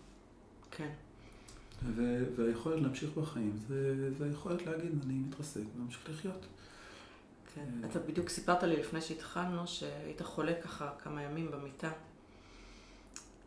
[0.70, 0.90] כן.
[2.36, 6.46] והיכולת להמשיך בחיים, זה, זה היכולת להגיד, אני מתרסק, להמשיך לחיות.
[7.54, 7.66] כן.
[7.90, 11.90] אתה בדיוק סיפרת לי לפני שהתחלנו, שהיית חולה ככה כמה ימים במיטה.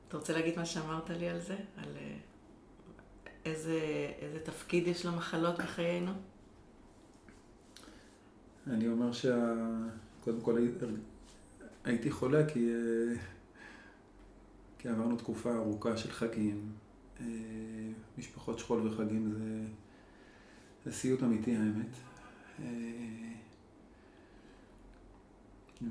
[0.07, 1.55] אתה רוצה להגיד מה שאמרת לי על זה?
[1.77, 2.15] על אה,
[3.47, 3.79] איזה,
[4.19, 6.11] איזה תפקיד יש למחלות בחיינו?
[8.67, 10.57] אני אומר שקודם כל
[11.83, 13.15] הייתי חולה כי, אה,
[14.79, 16.71] כי עברנו תקופה ארוכה של חגים.
[17.19, 17.25] אה,
[18.17, 19.61] משפחות שכול וחגים זה,
[20.85, 21.97] זה סיוט אמיתי האמת.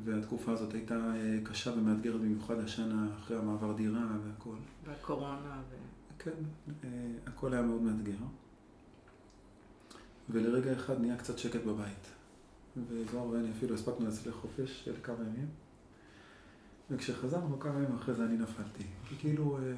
[0.05, 4.57] והתקופה הזאת הייתה אה, קשה ומאתגרת במיוחד השנה אחרי המעבר דירה והכל.
[4.85, 5.63] והקורונה.
[5.71, 5.96] ו...
[6.27, 6.89] כן, אה,
[7.27, 8.17] הכל היה מאוד מאתגר.
[10.31, 12.07] ולרגע אחד נהיה קצת שקט בבית.
[12.89, 15.49] וזוהר ואני אפילו הספקנו לצאת לחופש של כמה ימים.
[16.91, 18.85] וכשחזרנו כמה ימים אחרי זה אני נפלתי.
[19.09, 19.59] כי כאילו...
[19.59, 19.73] אה,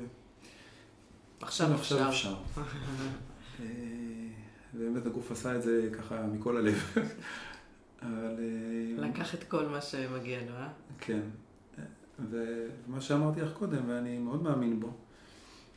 [1.41, 2.09] עכשיו אפשר.
[2.09, 2.37] אפשר.
[4.79, 6.79] באמת הגוף עשה את זה ככה מכל הלב.
[8.03, 8.37] אבל...
[8.39, 10.69] אה, לקח את כל מה שמגיע לו, אה?
[10.99, 11.21] כן.
[12.31, 14.93] ומה שאמרתי לך קודם, ואני מאוד מאמין בו,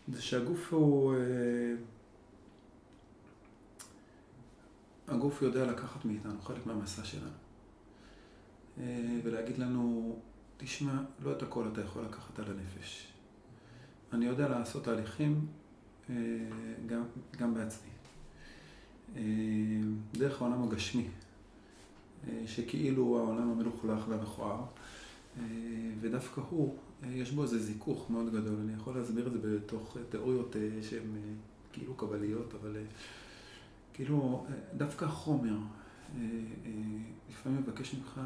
[0.07, 1.13] זה שהגוף הוא...
[1.13, 1.73] אה,
[5.07, 7.31] הגוף יודע לקחת מאיתנו חלק מהמסע שלנו.
[8.79, 10.15] אה, ולהגיד לנו,
[10.57, 13.07] תשמע, לא את הכל אתה יכול לקחת על הנפש.
[14.13, 15.47] אני יודע לעשות תהליכים
[16.87, 17.03] גם,
[17.37, 17.89] גם בעצמי.
[20.13, 21.07] דרך העולם הגשמי.
[22.27, 24.63] אה, שכאילו העולם המלוכלך והמכוער,
[25.37, 25.43] אה,
[26.01, 28.55] ודווקא הוא, אה, יש בו איזה זיכוך מאוד גדול.
[28.63, 31.15] אני יכול להסביר את זה בתוך תיאוריות שהן
[31.73, 32.77] כאילו קבליות, אבל
[33.93, 34.45] כאילו
[34.77, 35.57] דווקא החומר
[37.29, 38.21] לפעמים מבקש ממך,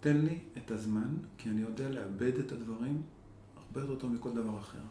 [0.00, 3.02] תן לי את הזמן, כי אני יודע לאבד את הדברים
[3.56, 4.82] הרבה יותר טוב מכל דבר אחר.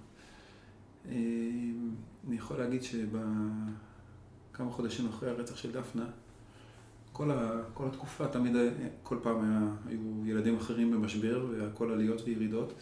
[1.05, 6.05] אני יכול להגיד שבכמה חודשים אחרי הרצח של דפנה,
[7.13, 8.55] כל, ה, כל התקופה, תמיד,
[9.03, 12.73] כל פעם היה, היו ילדים אחרים במשבר, והכל עליות וירידות,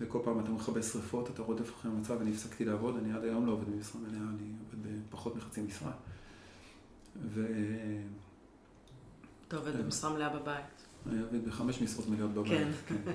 [0.00, 3.46] וכל פעם אתה מכבה שריפות, אתה רודף אחרי המצב, אני הפסקתי לעבוד, אני עד היום
[3.46, 5.92] לא עובד במשרה מלאה, אני עובד בפחות מחצי משרה.
[7.22, 7.46] ו...
[9.48, 10.64] אתה עובד במשרה מלאה בבית.
[11.06, 12.50] אני עובד בחמש משרות מלאות בבית,
[12.86, 12.96] כן.
[13.04, 13.12] כן.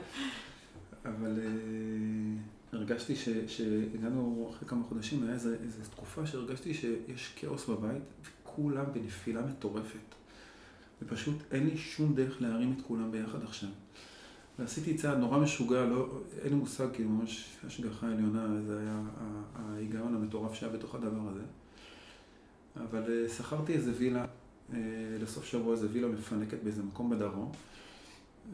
[1.06, 3.16] אבל uh, הרגשתי
[3.48, 10.21] שהגענו אחרי כמה חודשים, היה איזו תקופה שהרגשתי שיש כאוס בבית, וכולם בנפילה מטורפת.
[11.02, 13.70] ופשוט אין לי שום דרך להרים את כולם ביחד עכשיו.
[14.60, 19.02] ועשיתי צעד נורא משוגע, לא, אין לי מושג, כאילו ממש השגחה עליונה, זה היה
[19.56, 21.44] ההיגיון המטורף שהיה בתוך הדבר הזה.
[22.76, 24.26] אבל אה, שכרתי איזה וילה,
[24.74, 24.78] אה,
[25.22, 27.52] לסוף שבוע איזה וילה מפנקת באיזה מקום בדרום,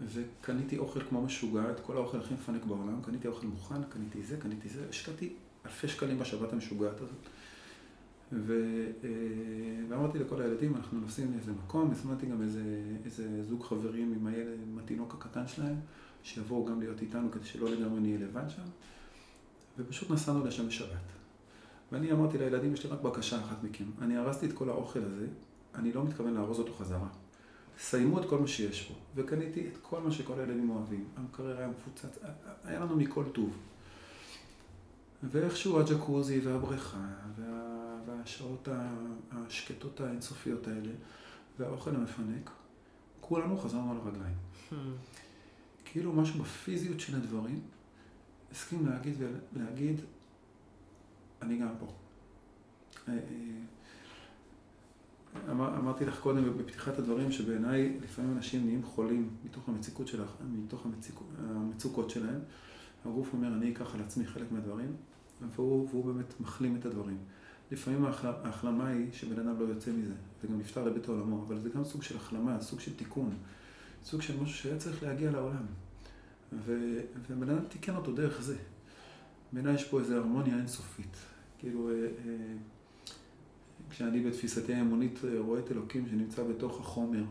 [0.05, 4.37] וקניתי אוכל כמו משוגע, את כל האוכל הכי מפנק בעולם, קניתי אוכל מוכן, קניתי זה,
[4.37, 5.33] קניתי זה, השקעתי
[5.65, 7.29] אלפי שקלים בשבת המשוגעת הזאת.
[8.31, 8.53] ו,
[9.03, 9.09] אה,
[9.89, 12.63] ואמרתי לכל הילדים, אנחנו נוסעים לאיזה מקום, הזמנתי גם איזה,
[13.05, 15.75] איזה זוג חברים עם הילד, עם התינוק הקטן שלהם,
[16.23, 18.61] שיבואו גם להיות איתנו כדי שלא לגמרי נהיה לבד שם,
[19.77, 21.07] ופשוט נסענו לשם בשבת.
[21.91, 25.27] ואני אמרתי לילדים, יש לי רק בקשה אחת מכם, אני הרסתי את כל האוכל הזה,
[25.75, 27.07] אני לא מתכוון לארוז אותו חזרה.
[27.79, 31.05] סיימו את כל מה שיש פה, וקניתי את כל מה שכל הילדים אוהבים.
[31.17, 32.19] המקרר היה מפוצץ,
[32.63, 33.57] היה לנו מכל טוב.
[35.23, 36.97] ואיכשהו הג'קוזי והבריכה
[37.35, 37.76] וה...
[38.07, 38.67] והשעות
[39.31, 40.91] השקטות האינסופיות האלה
[41.59, 42.51] והאוכל המפנק,
[43.21, 44.35] כולנו חזרנו על הרגליים.
[45.85, 47.61] כאילו משהו בפיזיות של הדברים
[48.51, 49.15] הסכים להגיד
[49.53, 50.01] ולהגיד,
[51.41, 51.85] אני גם פה.
[53.07, 53.19] אה, אה,
[55.51, 60.85] אמר, אמרתי לך קודם בפתיחת הדברים שבעיניי לפעמים אנשים נהיים חולים מתוך, המציקות של, מתוך
[60.85, 62.39] המציקות, המצוקות שלהם.
[63.05, 64.95] הגוף אומר, אני אקח על עצמי חלק מהדברים,
[65.55, 67.17] והוא, והוא באמת מחלים את הדברים.
[67.71, 70.13] לפעמים ההחלמה היא שבן אדם לא יוצא מזה,
[70.43, 73.29] וגם נפטר לבית עולמו, אבל זה גם סוג של החלמה, סוג של תיקון,
[74.03, 75.65] סוג של משהו שהיה צריך להגיע לעולם.
[76.65, 78.55] ובן אדם תיקן אותו דרך זה.
[79.53, 81.17] בעיניי יש פה איזו הרמוניה אינסופית.
[81.59, 82.55] כאילו, אה, אה,
[83.89, 87.23] כשאני בתפיסתי האמונית אה, רואה את אלוקים שנמצא בתוך החומר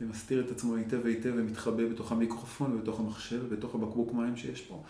[0.00, 4.82] ומסתיר את עצמו היטב היטב ומתחבא בתוך המיקרופון ובתוך המחשב ובתוך הבקבוק מים שיש פה.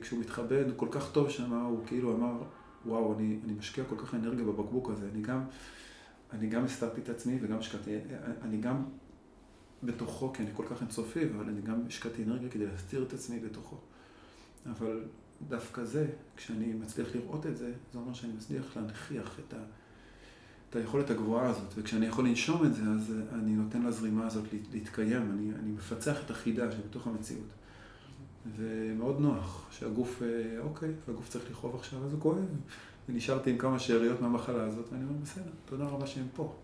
[0.00, 2.42] כשהוא מתחבא כל כך טוב שם, הוא כאילו אמר,
[2.86, 5.40] וואו, אני, אני משקיע כל כך אנרגיה בבקבוק הזה, אני גם,
[6.32, 7.98] אני גם הסתרתי את עצמי וגם השקעתי,
[8.42, 8.84] אני גם
[9.82, 13.40] בתוכו, כי אני כל כך אינסופי, אבל אני גם השקעתי אנרגיה כדי להסתיר את עצמי
[13.40, 13.76] בתוכו.
[14.66, 15.04] אבל
[15.48, 16.06] דווקא זה,
[16.36, 19.56] כשאני מצליח לראות את זה, זה אומר שאני מצליח להנכיח את, ה,
[20.70, 21.72] את היכולת הגבוהה הזאת.
[21.76, 26.30] וכשאני יכול לנשום את זה, אז אני נותן לזרימה הזאת להתקיים, אני, אני מפצח את
[26.30, 27.48] החידה שבתוך המציאות.
[28.56, 32.44] ומאוד נוח שהגוף, אה, אוקיי, הגוף צריך לכאוב עכשיו, אז הוא כואב.
[33.08, 36.54] ונשארתי עם כמה שאריות מהמחלה הזאת, ואני אומר, בסדר, תודה רבה שהם פה.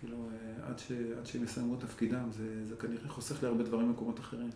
[0.00, 3.88] כאילו, אה, עד, ש, עד שהם יסיימו תפקידם, זה, זה כנראה חוסך לי הרבה דברים
[3.88, 4.50] במקומות אחרים.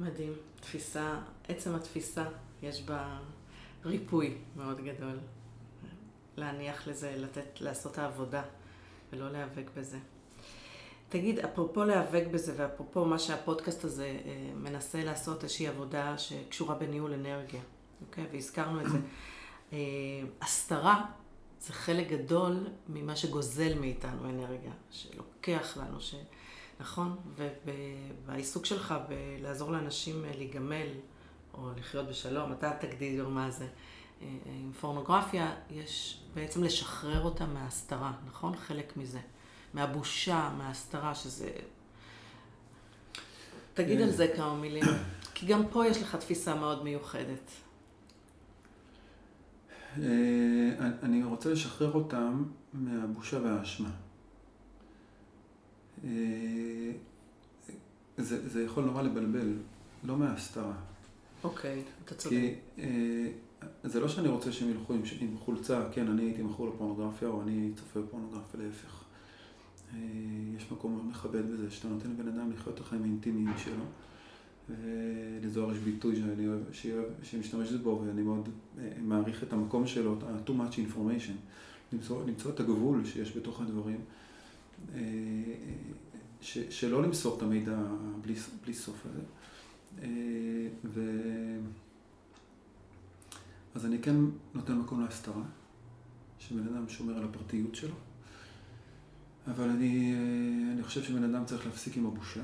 [0.00, 0.32] מדהים.
[0.60, 2.24] תפיסה, עצם התפיסה,
[2.62, 3.18] יש בה
[3.84, 5.18] ריפוי מאוד גדול.
[6.36, 8.42] להניח לזה, לתת, לעשות העבודה,
[9.12, 9.98] ולא להיאבק בזה.
[11.10, 17.12] תגיד, אפרופו להיאבק בזה, ואפרופו מה שהפודקאסט הזה אה, מנסה לעשות, איזושהי עבודה שקשורה בניהול
[17.12, 17.60] אנרגיה,
[18.06, 18.24] אוקיי?
[18.32, 18.98] והזכרנו את זה.
[19.72, 19.78] אה,
[20.42, 21.04] הסתרה
[21.60, 26.14] זה חלק גדול ממה שגוזל מאיתנו אנרגיה, שלוקח לנו, ש...
[26.80, 27.16] נכון?
[28.26, 30.88] והעיסוק שלך בלעזור לאנשים אה, להיגמל
[31.54, 33.66] או לחיות בשלום, אתה תגדיר מה זה.
[34.46, 38.56] עם פורנוגרפיה יש בעצם לשחרר אותה מההסתרה, נכון?
[38.56, 39.20] חלק מזה.
[39.74, 41.50] מהבושה, מההסתרה, שזה...
[43.74, 44.84] תגיד על זה כמה מילים,
[45.34, 47.50] כי גם פה יש לך תפיסה מאוד מיוחדת.
[49.98, 53.90] אה, אני רוצה לשחרר אותם מהבושה והאשמה.
[56.04, 56.10] אה,
[58.16, 59.52] זה, זה יכול נורא לבלבל,
[60.04, 60.74] לא מההסתרה.
[61.44, 62.36] אוקיי, אתה צודק.
[62.36, 63.28] כי אה,
[63.84, 67.42] זה לא שאני רוצה שהם ילכו עם, עם חולצה, כן, אני הייתי מכור לפורנוגרפיה, או
[67.42, 69.04] אני צופה בפורנוגרפיה, להפך.
[70.56, 73.84] יש מקום מאוד מכבד בזה, שאתה נותן לבן אדם לחיות את החיים האינטימיים שלו.
[75.42, 76.60] לזוהר יש ביטוי שאני אוהב,
[77.22, 81.34] שהיא משתמשת בו, ואני מאוד אה, מעריך את המקום שלו, ה-too much information,
[81.92, 84.00] למצוא, למצוא את הגבול שיש בתוך הדברים,
[84.94, 85.00] אה,
[86.40, 87.78] ש, שלא למסור את המידע
[88.22, 88.34] בלי,
[88.64, 89.20] בלי סוף הזה.
[90.02, 91.00] אה, ו...
[93.74, 94.16] אז אני כן
[94.54, 95.42] נותן מקום להסתרה,
[96.38, 97.94] שבן אדם שומר על הפרטיות שלו,
[99.50, 100.14] אבל אני,
[100.72, 102.42] אני חושב שבן אדם צריך להפסיק עם הבושה.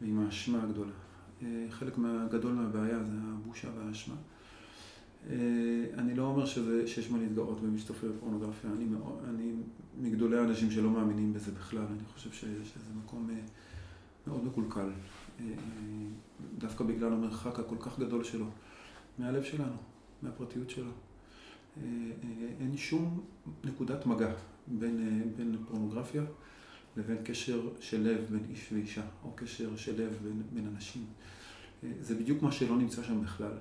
[0.00, 0.92] ועם האשמה הגדולה.
[1.42, 1.96] אה, חלק
[2.30, 4.14] גדול מהבעיה זה הבושה והאשמה.
[5.30, 5.36] אה,
[5.98, 8.84] אני לא אומר שזה, שיש מה להתגאות במי שצופה בפורנוגרפיה, אני,
[9.28, 9.52] אני
[10.00, 13.36] מגדולי האנשים שלא מאמינים בזה בכלל, אני חושב שזה מקום אה,
[14.26, 14.90] מאוד מקולקל,
[16.58, 18.46] דווקא בגלל המרחק הכל כך גדול שלו
[19.18, 19.76] מהלב שלנו,
[20.22, 20.90] מהפרטיות שלו.
[22.60, 23.20] אין שום
[23.64, 24.32] נקודת מגע
[24.70, 26.22] בין, בין פורנוגרפיה
[26.96, 31.06] לבין קשר של לב בין איש ואישה, או קשר של לב בין, בין אנשים.
[31.84, 33.52] אה, זה בדיוק מה שלא נמצא שם בכלל,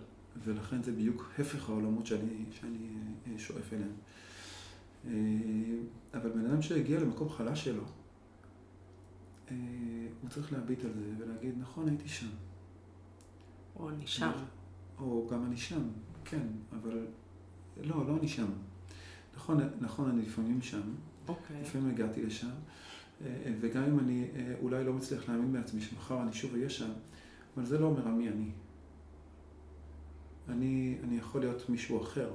[0.43, 2.77] ולכן זה בדיוק הפך העולמות שאני, שאני
[3.27, 3.93] אה, שואף אליהם.
[5.07, 5.11] אה,
[6.13, 7.83] אבל בן אדם שהגיע למקום חלש שלו,
[10.21, 12.27] הוא צריך להביט על זה ולהגיד, נכון, הייתי שם.
[13.75, 14.31] או אני שם.
[14.99, 15.81] או גם אני שם,
[16.25, 17.07] כן, אבל
[17.83, 18.47] לא, לא אני שם.
[19.37, 20.81] נכון, נכון, אני לפעמים שם.
[21.27, 21.61] אוקיי.
[21.61, 22.49] לפעמים הגעתי לשם.
[23.25, 26.89] אה, וגם אם אני אה, אולי לא מצליח להאמין בעצמי שמחר אני שוב אהיה שם,
[27.55, 28.49] אבל זה לא אומר מי אני.
[30.49, 32.29] אני, אני יכול להיות מישהו אחר,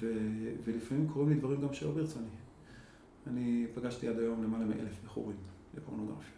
[0.00, 0.12] ו,
[0.64, 2.26] ולפעמים קורים לי דברים גם שלא ברצוני.
[3.26, 5.36] אני פגשתי עד היום למעלה מאלף מכורים
[5.74, 6.30] לפורנוגרפיה.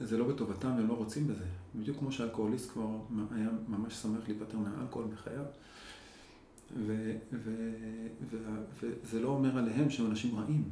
[0.00, 1.44] זה לא בטובתם, הם לא רוצים בזה.
[1.74, 2.88] בדיוק כמו שאלכוהוליסט כבר
[3.30, 5.44] היה ממש שמח להיפטר מהאלכוהול בחייו.
[8.80, 10.64] וזה לא אומר עליהם שהם אנשים רעים.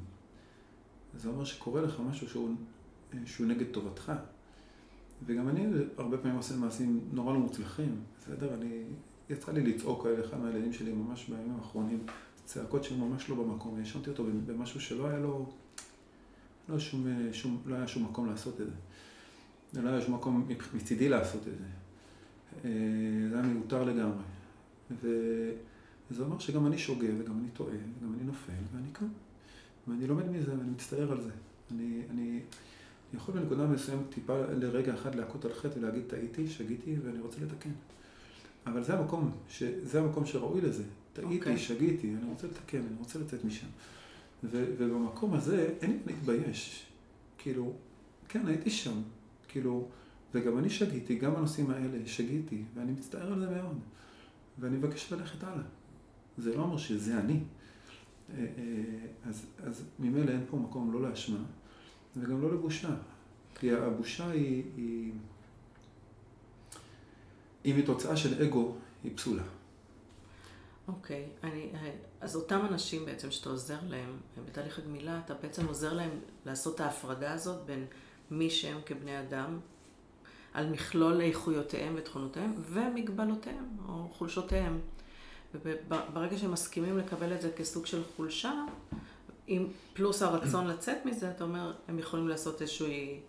[1.14, 2.54] זה אומר שקורה לך משהו שהוא,
[3.24, 4.12] שהוא נגד טובתך.
[5.26, 5.66] וגם אני
[5.98, 8.54] הרבה פעמים עושה מעשים נורא לא מוצלחים, בסדר?
[8.54, 8.82] אני,
[9.30, 12.06] יצא לי לצעוק על אחד מהילדים שלי ממש בימים האחרונים,
[12.44, 15.46] צעקות שהן ממש לא במקום, האשמתי אותו במשהו שלא היה לו,
[16.68, 19.82] לא היה שום, שום, לא היה שום מקום לעשות את זה.
[19.82, 21.64] לא היה שום מקום מצידי לעשות את זה.
[22.64, 22.70] אה,
[23.30, 24.22] זה היה מיותר לגמרי.
[26.10, 29.08] וזה אומר שגם אני שוגה וגם אני טועה וגם אני נופל ואני כאן.
[29.88, 31.30] ואני לומד מזה ואני מצטער על זה.
[31.70, 32.40] אני, אני,
[33.12, 37.36] אני יכול בנקודה מסוימת טיפה לרגע אחד להכות על חטא ולהגיד טעיתי, שגיתי ואני רוצה
[37.40, 37.70] לתקן.
[38.66, 39.62] אבל זה המקום, ש...
[39.82, 40.82] זה המקום שראוי לזה.
[41.12, 41.38] טעיתי, okay.
[41.38, 41.58] אוקיי.
[41.58, 43.66] שגיתי, אני רוצה לתקן, אני רוצה לצאת משם.
[44.44, 44.64] ו...
[44.78, 46.86] ובמקום הזה אין לי להתבייש.
[47.38, 47.72] כאילו,
[48.28, 49.02] כן, הייתי שם.
[49.48, 49.88] כאילו,
[50.34, 53.78] וגם אני שגיתי, גם בנושאים האלה שגיתי, ואני מצטער על זה מאוד.
[54.58, 55.64] ואני מבקש ללכת הלאה.
[56.38, 57.40] זה לא אומר שזה אני.
[58.30, 58.74] אה, אה,
[59.28, 61.38] אז, אז ממילא אין פה מקום לא לאשמה
[62.16, 62.94] וגם לא לבושה.
[63.54, 65.12] כי הבושה היא, היא,
[67.64, 69.42] אם היא תוצאה של אגו, היא פסולה.
[70.88, 71.70] אוקיי, okay, אני,
[72.20, 76.10] אז אותם אנשים בעצם שאתה עוזר להם בתהליך הגמילה, אתה בעצם עוזר להם
[76.46, 77.86] לעשות את ההפרדה הזאת בין
[78.30, 79.58] מי שהם כבני אדם,
[80.54, 84.80] על מכלול איכויותיהם ותכונותיהם, ומגבלותיהם או חולשותיהם.
[85.64, 88.52] וברגע שהם מסכימים לקבל את זה כסוג של חולשה,
[89.46, 93.20] עם פלוס הרצון לצאת מזה, אתה אומר, הם יכולים לעשות איזושהי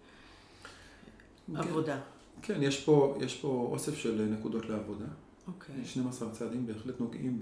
[1.48, 1.58] כן.
[1.58, 2.00] עבודה.
[2.42, 5.06] כן, יש פה, יש פה אוסף של נקודות לעבודה.
[5.48, 5.76] אוקיי.
[5.84, 5.88] Okay.
[5.88, 7.40] 12 צעדים בהחלט נוגעים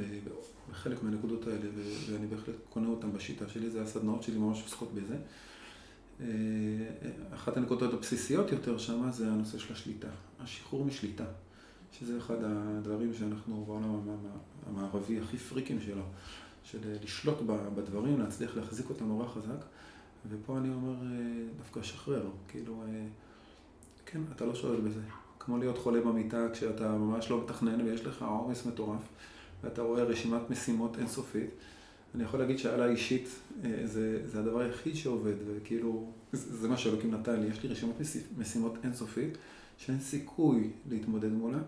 [0.72, 1.70] בחלק מהנקודות האלה,
[2.10, 5.16] ואני בהחלט קונה אותם בשיטה שלי, זה הסדנאות שלי ממש עוסקות בזה.
[6.22, 6.28] אה,
[7.34, 10.07] אחת הנקודות הבסיסיות יותר שם זה הנושא של השליטה,
[10.40, 11.26] השחרור משליטה,
[12.00, 14.00] שזה אחד הדברים שאנחנו בעולם
[14.68, 16.04] המערבי הכי פריקים שלו,
[16.64, 17.38] של לשלוט
[17.76, 19.66] בדברים, להצליח להחזיק אותם נורא חזק,
[20.30, 23.06] ופה אני אומר אה, דווקא שחרר, כאילו, אה,
[24.06, 25.00] כן, אתה לא שואל בזה.
[25.40, 29.02] כמו להיות חולה במיטה כשאתה ממש לא מתכנן ויש לך עומס מטורף,
[29.64, 31.50] ואתה רואה רשימת משימות אינסופית.
[32.16, 33.30] אני יכול להגיד שעלה אישית
[33.64, 37.70] אה, זה, זה הדבר היחיד שעובד, וכאילו, זה, זה מה שאלוקים נתן לי, יש לי
[37.70, 37.96] רשימת
[38.38, 39.38] משימות אינסופית,
[39.78, 41.60] שאין סיכוי להתמודד מולה,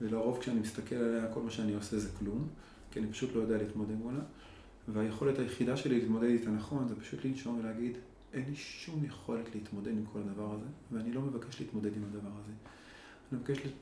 [0.00, 2.48] ולרוב כשאני מסתכל עליה, כל מה שאני עושה זה כלום,
[2.90, 4.20] כי אני פשוט לא יודע להתמודד מולה,
[4.88, 7.96] והיכולת היחידה שלי להתמודד איתה נכון, זה פשוט לנשום ולהגיד,
[8.32, 12.30] אין לי שום יכולת להתמודד עם כל הדבר הזה, ואני לא מבקש להתמודד עם הדבר
[12.44, 12.52] הזה.
[13.32, 13.72] אני מבקש לת...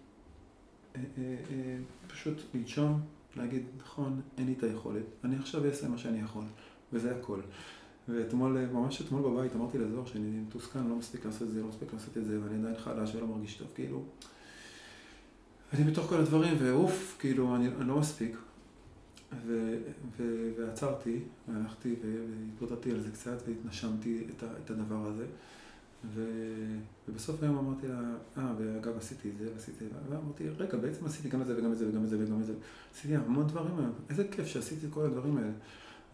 [0.97, 1.77] אה, אה,
[2.09, 3.01] פשוט לנשום,
[3.37, 6.45] להגיד, נכון, אין לי את היכולת, אני עכשיו אעשה מה שאני יכול,
[6.93, 7.41] וזה הכל.
[8.15, 11.93] ואתמול, ממש אתמול בבית אמרתי לזוהר שאני מתוסכל, לא מספיק לעשות את זה, לא מספיק
[11.93, 14.03] לעשות את זה, ואני עדיין חלש ולא מרגיש טוב, כאילו.
[15.73, 18.37] אני בתוך כל הדברים, ואוף, כאילו, אני, אני לא מספיק.
[19.47, 19.77] ו,
[20.19, 25.25] ו, ועצרתי, והלכתי והתבודדתי על זה קצת, והתנשמתי את, ה, את הדבר הזה.
[26.15, 26.25] ו...
[27.09, 28.01] ובסוף היום אמרתי לה,
[28.39, 31.59] אה, ואגב עשיתי את זה, ועשיתי את זה, ואמרתי, רגע, בעצם עשיתי גם את זה
[31.59, 32.53] וגם את זה וגם את זה וגם את זה.
[32.95, 35.53] עשיתי המון דברים היום, איזה כיף שעשיתי את כל הדברים האלה.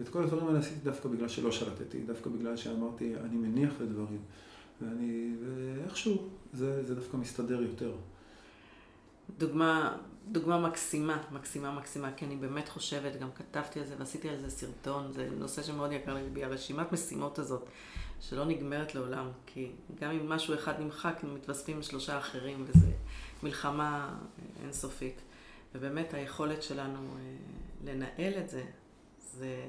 [0.00, 4.20] ואת כל הדברים האלה עשיתי דווקא בגלל שלא שלטתי, דווקא בגלל שאמרתי, אני מניח לדברים.
[4.82, 7.92] ואני, ואיכשהו, זה, זה דווקא מסתדר יותר.
[9.38, 9.96] דוגמה,
[10.32, 14.50] דוגמה מקסימה, מקסימה, מקסימה, כי אני באמת חושבת, גם כתבתי על זה ועשיתי על זה
[14.50, 17.68] סרטון, זה נושא שמאוד יקר לי, הרשימת משימות הזאת.
[18.20, 19.70] שלא נגמרת לעולם, כי
[20.00, 22.92] גם אם משהו אחד נמחק, מתווספים שלושה אחרים, וזה
[23.42, 24.16] מלחמה
[24.62, 25.20] אינסופית.
[25.74, 27.36] ובאמת היכולת שלנו אה,
[27.84, 28.64] לנהל את זה,
[29.32, 29.66] זה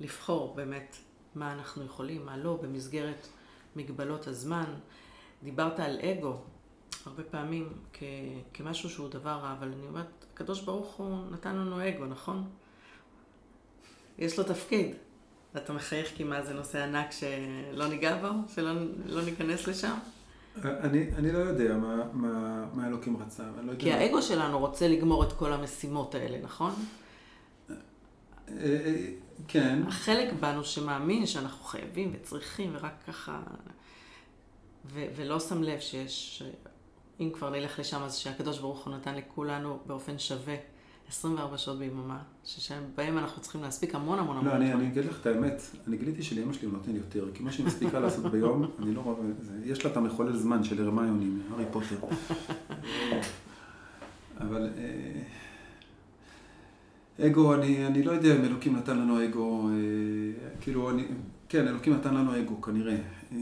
[0.00, 0.96] לבחור באמת
[1.34, 3.28] מה אנחנו יכולים, מה לא, במסגרת
[3.76, 4.74] מגבלות הזמן.
[5.42, 6.36] דיברת על אגו,
[7.06, 8.02] הרבה פעמים כ-
[8.54, 12.48] כמשהו שהוא דבר רע, אבל אני אומרת, הקדוש ברוך הוא נתן לנו אגו, נכון?
[14.18, 14.94] יש לו תפקיד.
[15.56, 18.28] אתה מחייך כי מה זה נושא ענק שלא ניגע בו?
[18.54, 18.72] שלא
[19.06, 19.94] לא ניכנס לשם?
[20.64, 23.42] אני, אני לא יודע מה, מה, מה אלוקים רצה.
[23.62, 24.22] לא כי האגו מה...
[24.22, 26.72] שלנו רוצה לגמור את כל המשימות האלה, נכון?
[29.48, 29.82] כן.
[29.86, 33.40] החלק בנו שמאמין שאנחנו חייבים וצריכים ורק ככה,
[34.92, 36.42] ו- ולא שם לב שיש,
[37.20, 40.56] אם כבר נלך לשם, אז שהקדוש ברוך הוא נתן לכולנו באופן שווה
[41.08, 44.48] 24 שעות ביממה, שבהם אנחנו צריכים להספיק המון המון המון.
[44.48, 47.42] לא, אני, אני אגיד לך את האמת, אני גיליתי שלאמא שלי הוא נותן יותר, כי
[47.42, 49.16] מה שהיא מספיקה לעשות ביום, אני לא רואה,
[49.64, 51.96] יש לה את המחולל זמן של הרמיוני, הארי פוטר.
[54.40, 55.22] אבל אה,
[57.26, 59.74] אגו, אני, אני לא יודע אם אלוקים נתן לנו אגו, אה,
[60.60, 61.04] כאילו, אני,
[61.48, 62.96] כן, אלוקים נתן לנו אגו, כנראה.
[63.32, 63.38] אה,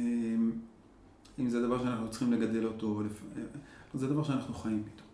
[1.39, 3.03] אם זה דבר שאנחנו צריכים לגדל אותו,
[3.95, 5.09] זה דבר שאנחנו חיים איתו.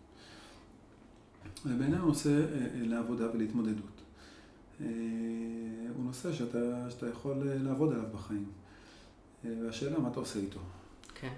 [1.65, 4.01] ובעיניי הוא נושא אה, אה, לעבודה ולהתמודדות.
[4.81, 4.87] אה,
[5.95, 8.45] הוא נושא שאתה, שאתה יכול לעבוד עליו בחיים.
[9.43, 10.59] והשאלה, מה אתה עושה איתו?
[11.15, 11.33] כן.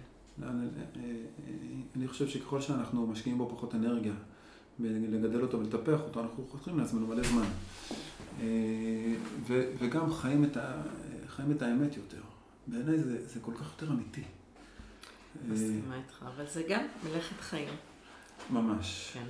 [1.96, 4.14] אני חושב שככל שאנחנו משקיעים בו פחות אנרגיה,
[4.80, 7.46] לגדל אותו ולטפח אותו, אנחנו חוסכים לעצמנו מלא זמן.
[9.80, 10.82] וגם חיים את, ה,
[11.28, 12.22] חיים את האמת יותר.
[12.68, 14.24] בעיניי זה, זה כל כך יותר אמיתי.
[15.48, 17.74] מסכימה איתך, אבל זה גם מלאכת חיים.
[18.50, 19.10] ממש.
[19.14, 19.26] כן.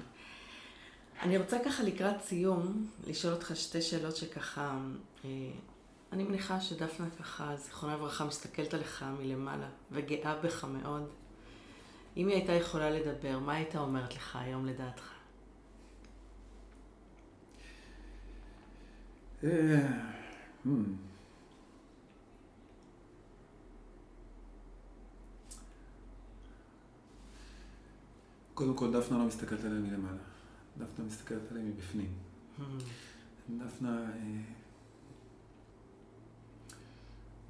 [1.21, 4.79] אני רוצה ככה לקראת סיום, לשאול אותך שתי שאלות שככה,
[5.25, 5.29] אה,
[6.11, 11.09] אני מניחה שדפנה ככה, זיכרונה לברכה, מסתכלת עליך מלמעלה וגאה בך מאוד.
[12.17, 15.16] אם היא הייתה יכולה לדבר, מה הייתה אומרת לך היום לדעתך?
[19.43, 19.87] אה,
[20.65, 20.69] hmm.
[28.53, 30.23] קודם כל, דפנה לא מסתכלת עליהם מלמעלה.
[30.77, 32.13] דפנה מסתכלת עליהם מבפנים.
[32.59, 32.61] Hmm.
[33.57, 34.09] דפנה...
[34.09, 34.41] אה,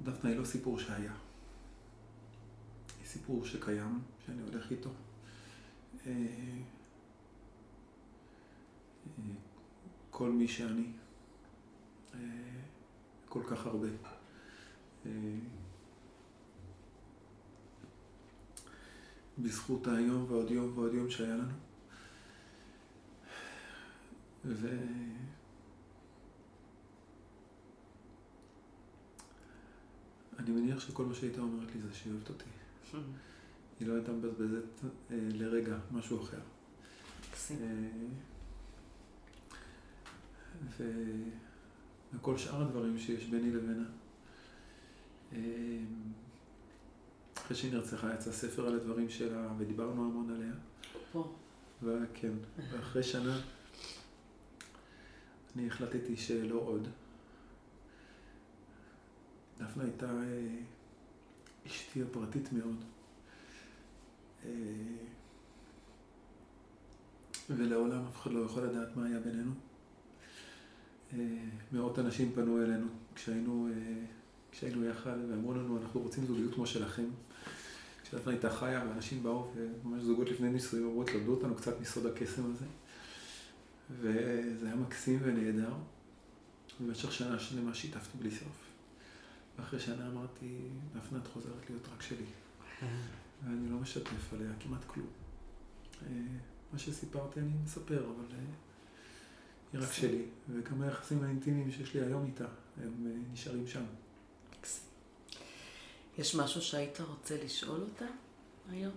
[0.02, 1.12] דפנה היא לא סיפור שהיה.
[2.98, 4.90] היא סיפור שקיים, שאני הולך איתו.
[6.06, 6.12] אה,
[10.10, 10.86] כל מי שאני,
[13.28, 13.88] כל כך הרבה.
[19.38, 21.54] בזכות היום ועוד יום ועוד יום שהיה לנו.
[24.44, 24.68] ו...
[30.38, 32.44] אני מניח שכל מה שהייתה אומרת לי זה שהיא אוהבת אותי.
[33.80, 36.40] היא לא הייתה מבזבזת אה, לרגע משהו אחר.
[40.80, 40.84] אה,
[42.14, 43.84] וכל שאר הדברים שיש ביני לבינה.
[45.32, 45.38] אה,
[47.36, 50.52] אחרי שהיא נרצחה יצא ספר על הדברים שלה, ודיברנו המון עליה.
[51.12, 51.32] פה.
[51.82, 52.32] וכן,
[52.70, 53.40] ואחרי שנה
[55.56, 56.88] אני החלטתי שלא עוד.
[59.58, 60.58] דפנה הייתה אה,
[61.66, 62.84] אשתי הפרטית מאוד.
[64.44, 64.50] אה,
[67.50, 69.52] ולעולם אף אחד לא יכול לדעת מה היה בינינו.
[71.12, 71.18] אה,
[71.72, 73.68] מאות אנשים פנו אלינו כשהיינו,
[74.52, 77.06] כשהיינו יחד ואמרו לנו, אנחנו רוצים זוגיות כמו שלכם.
[78.02, 82.42] כשדפנה הייתה חיה ואנשים באו, וממש זוגות לפני נישואים אמרו, תלמדו אותנו קצת מסוד הקסם
[82.50, 82.64] הזה.
[83.90, 85.72] וזה היה מקסים ונהדר.
[86.80, 88.68] במשך שנה שלמה שיתפתי בלי סוף.
[89.58, 90.58] ואחרי שנה אמרתי,
[90.96, 92.24] דפנה, את חוזרת להיות רק שלי.
[93.44, 95.06] ואני לא משתף עליה כמעט כלום.
[96.02, 96.08] אה,
[96.72, 98.44] מה שסיפרתי אני מספר, אבל אה,
[99.72, 100.24] היא רק שלי.
[100.50, 102.46] וגם היחסים האינטימיים שיש לי היום איתה,
[102.82, 103.84] הם אה, נשארים שם.
[106.18, 108.06] יש משהו שהיית רוצה לשאול אותה
[108.70, 108.94] היום?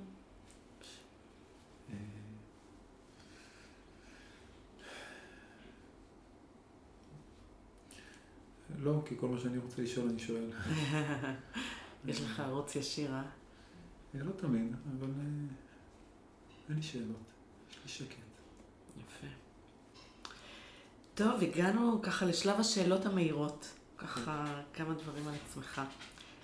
[8.80, 10.52] לא, כי כל מה שאני רוצה לשאול אני שואל.
[12.08, 13.24] יש לך ערוץ ישיר, אה?
[14.14, 15.24] לא תמיד, אבל אה,
[16.70, 17.34] אין לי שאלות.
[17.70, 18.16] יש לי שקט.
[18.98, 19.41] יפה.
[21.16, 23.68] טוב, הגענו ככה לשלב השאלות המהירות.
[23.98, 25.82] ככה כמה דברים על עצמך.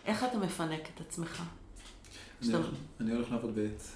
[0.05, 1.43] איך אתה מפנק את עצמך?
[2.99, 3.95] אני הולך לעבוד בעץ.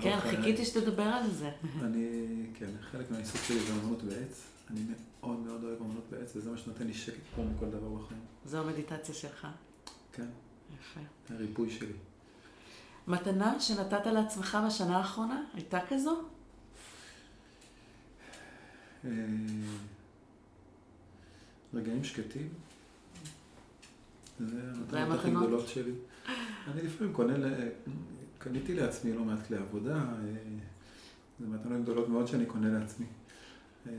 [0.00, 1.50] כן, חיכיתי שתדבר על זה.
[1.86, 4.42] אני, כן, חלק מהעיסוק שלי זה אמנות בעץ.
[4.70, 4.80] אני
[5.20, 8.20] מאוד מאוד אוהב אמנות בעץ, וזה מה שנותן לי שקט פה מכל דבר בחיים.
[8.46, 9.46] זו המדיטציה שלך.
[10.12, 10.26] כן.
[10.80, 11.00] יפה.
[11.34, 11.92] הריפוי שלי.
[13.06, 16.22] מתנה שנתת לעצמך בשנה האחרונה, הייתה כזו?
[19.04, 19.10] אה,
[21.74, 22.48] רגעים שקטים.
[24.38, 25.92] זה המתנות הכי גדולות שלי.
[26.72, 27.34] אני לפעמים קונה,
[28.38, 29.94] קניתי לעצמי לא מעט כלי עבודה.
[29.94, 30.02] אה,
[31.40, 33.06] זה מתנות גדולות מאוד שאני קונה לעצמי.
[33.86, 33.92] אה,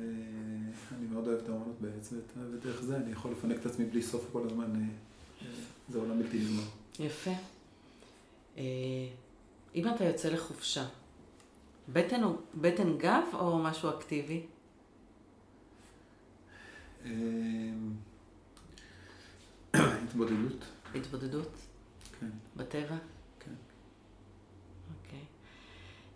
[0.98, 2.14] אני מאוד אוהב את האמנות בעץ,
[2.52, 5.48] ודרך זה אני יכול לפנק את עצמי בלי סוף כל הזמן, אה,
[5.90, 6.64] זה עולם בלתי נגמר.
[7.00, 7.32] יפה.
[8.58, 8.64] אה,
[9.76, 10.86] אם אתה יוצא לחופשה,
[11.94, 12.22] בטן,
[12.62, 14.42] בטן גב או משהו אקטיבי?
[19.74, 20.66] התבודדות.
[20.96, 21.52] התבודדות?
[22.20, 22.30] כן.
[22.56, 22.98] בטבע?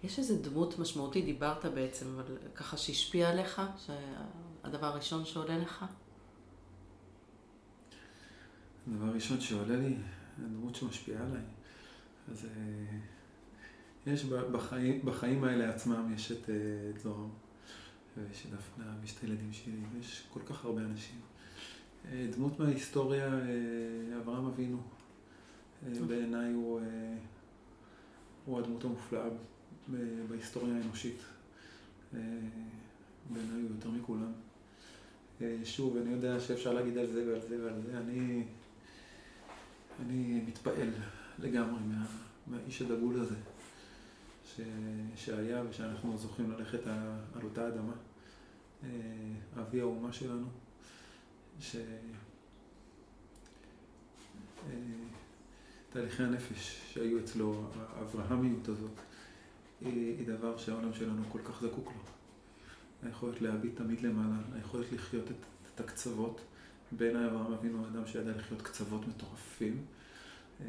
[0.03, 5.85] יש איזו דמות משמעותית, דיברת בעצם, אבל ככה שהשפיע עליך, שהדבר הראשון שעולה לך?
[8.88, 9.95] הדבר הראשון שעולה לי,
[10.45, 11.41] הדמות שמשפיעה עליי.
[12.31, 12.97] אז אה,
[14.14, 16.55] יש בחיים, בחיים האלה עצמם, יש את, אה,
[16.89, 17.26] את זוהר,
[18.22, 21.19] את דפנה, ויש את הילדים שלי, ויש כל כך הרבה אנשים.
[22.11, 23.39] אה, דמות מההיסטוריה,
[24.22, 24.77] אברהם אבינו,
[26.07, 26.81] בעיניי הוא,
[28.45, 29.27] הוא הדמות המופלאה
[30.30, 31.22] בהיסטוריה האנושית.
[32.14, 32.19] אה,
[33.30, 34.31] בעיניי הוא יותר מכולם.
[35.41, 37.98] אה, שוב, אני יודע שאפשר להגיד על זה ועל זה ועל זה.
[37.98, 38.44] אני,
[40.06, 40.89] אני מתפעל
[41.39, 42.06] לגמרי מה,
[42.48, 43.35] מהאיש הדגול הזה,
[44.45, 44.61] ש,
[45.15, 46.88] שהיה ושאנחנו זוכים ללכת
[47.35, 47.94] על אותה אדמה.
[48.83, 48.89] אה,
[49.61, 50.47] אבי האומה שלנו,
[51.59, 51.75] ש...
[54.65, 54.97] אה,
[56.19, 58.91] הנפש שהיו אצלו, האברהמיות הזאת,
[59.81, 62.01] היא דבר שהעולם שלנו כל כך זקוק לו.
[63.03, 65.45] היכולת להביט תמיד למעלה, היכולת לחיות את,
[65.75, 66.41] את הקצוות.
[66.91, 69.85] בין אברהם אבינו האדם שידע לחיות קצוות מטורפים.
[70.61, 70.65] אה,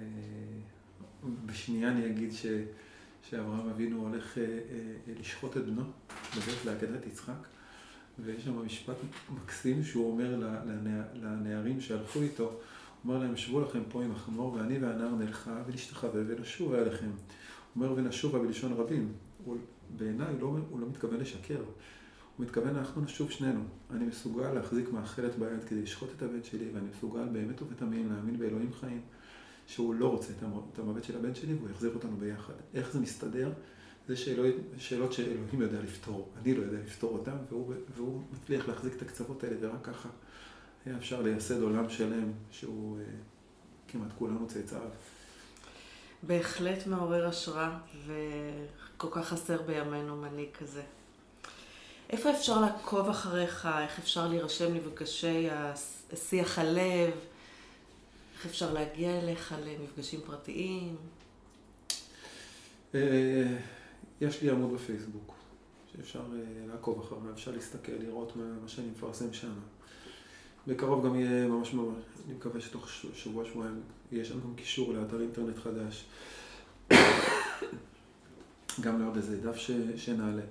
[1.47, 2.47] בשנייה אני אגיד ש,
[3.30, 4.39] שאברהם אבינו הולך
[5.20, 5.82] לשחוט את בנו,
[6.36, 7.57] בדרך לעקדת יצחק.
[8.24, 8.97] ויש שם משפט
[9.35, 10.40] מקסים שהוא אומר
[11.15, 12.53] לנערים שהלכו איתו, הוא
[13.05, 17.11] אומר להם, שבו לכם פה עם החמור, ואני והנער נלכה ונשתחווה ונשוב אליכם.
[17.74, 19.12] הוא אומר ונשובה בלשון רבים.
[19.97, 21.59] בעיניי הוא, לא, הוא לא מתכוון לשקר.
[22.36, 23.61] הוא מתכוון, אנחנו נשוב שנינו.
[23.90, 28.39] אני מסוגל להחזיק מאכלת ביד כדי לשחוט את הבן שלי, ואני מסוגל באמת ובתמים להאמין
[28.39, 29.01] באלוהים חיים,
[29.66, 30.32] שהוא לא רוצה
[30.73, 32.53] את המוות של הבן שלי, והוא יחזיר אותנו ביחד.
[32.74, 33.53] איך זה מסתדר?
[34.09, 38.93] זה שאלות, שאלות שאלוהים יודע לפתור, אני לא יודע לפתור אותן, והוא, והוא מצליח להחזיק
[38.97, 40.09] את הקצוות האלה, ורק ככה
[40.86, 43.05] היה אפשר לייסד עולם שלם שהוא אה,
[43.89, 44.80] כמעט כולנו צאצאיו.
[46.22, 50.82] בהחלט מעורר השראה, וכל כך חסר בימינו מנהיג כזה.
[52.10, 53.68] איפה אפשר לעקוב אחריך?
[53.82, 55.48] איך אפשר להירשם למפגשי
[56.14, 57.10] שיח הלב?
[58.35, 60.97] איך אפשר להגיע אליך למפגשים פרטיים?
[64.20, 65.35] יש לי עמוד בפייסבוק,
[65.93, 69.53] שאפשר אה, לעקוב אחריו, אפשר להסתכל, לראות מה, מה שאני מפרסם שם.
[70.66, 71.97] בקרוב גם יהיה ממש ממש,
[72.27, 73.81] אני מקווה שתוך שבוע, שבועיים,
[74.12, 76.07] יהיה שם גם קישור לאתר אינטרנט חדש.
[78.85, 80.43] גם לעוד איזה דף ש, שנעלה.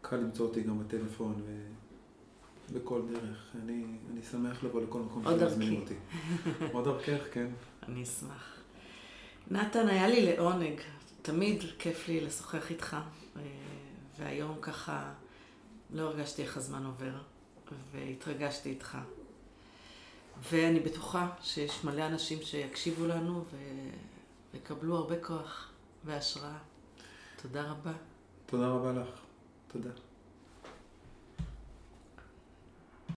[0.00, 1.42] קל למצוא אותי גם בטלפון
[2.70, 3.50] ובכל דרך.
[3.62, 5.94] אני, אני שמח לבוא לכל מקום שמזמינים אותי.
[6.72, 7.46] עוד דרכך, כן.
[7.88, 8.54] אני אשמח.
[9.50, 10.80] נתן, היה לי לעונג.
[11.24, 12.96] תמיד כיף לי לשוחח איתך,
[13.36, 13.42] אה,
[14.18, 15.12] והיום ככה
[15.90, 17.14] לא הרגשתי איך הזמן עובר,
[17.92, 18.98] והתרגשתי איתך.
[20.50, 23.44] ואני בטוחה שיש מלא אנשים שיקשיבו לנו
[24.52, 25.70] ויקבלו הרבה כוח
[26.04, 26.58] והשראה.
[27.42, 27.92] תודה רבה.
[28.46, 29.20] תודה רבה לך.
[29.68, 29.90] תודה.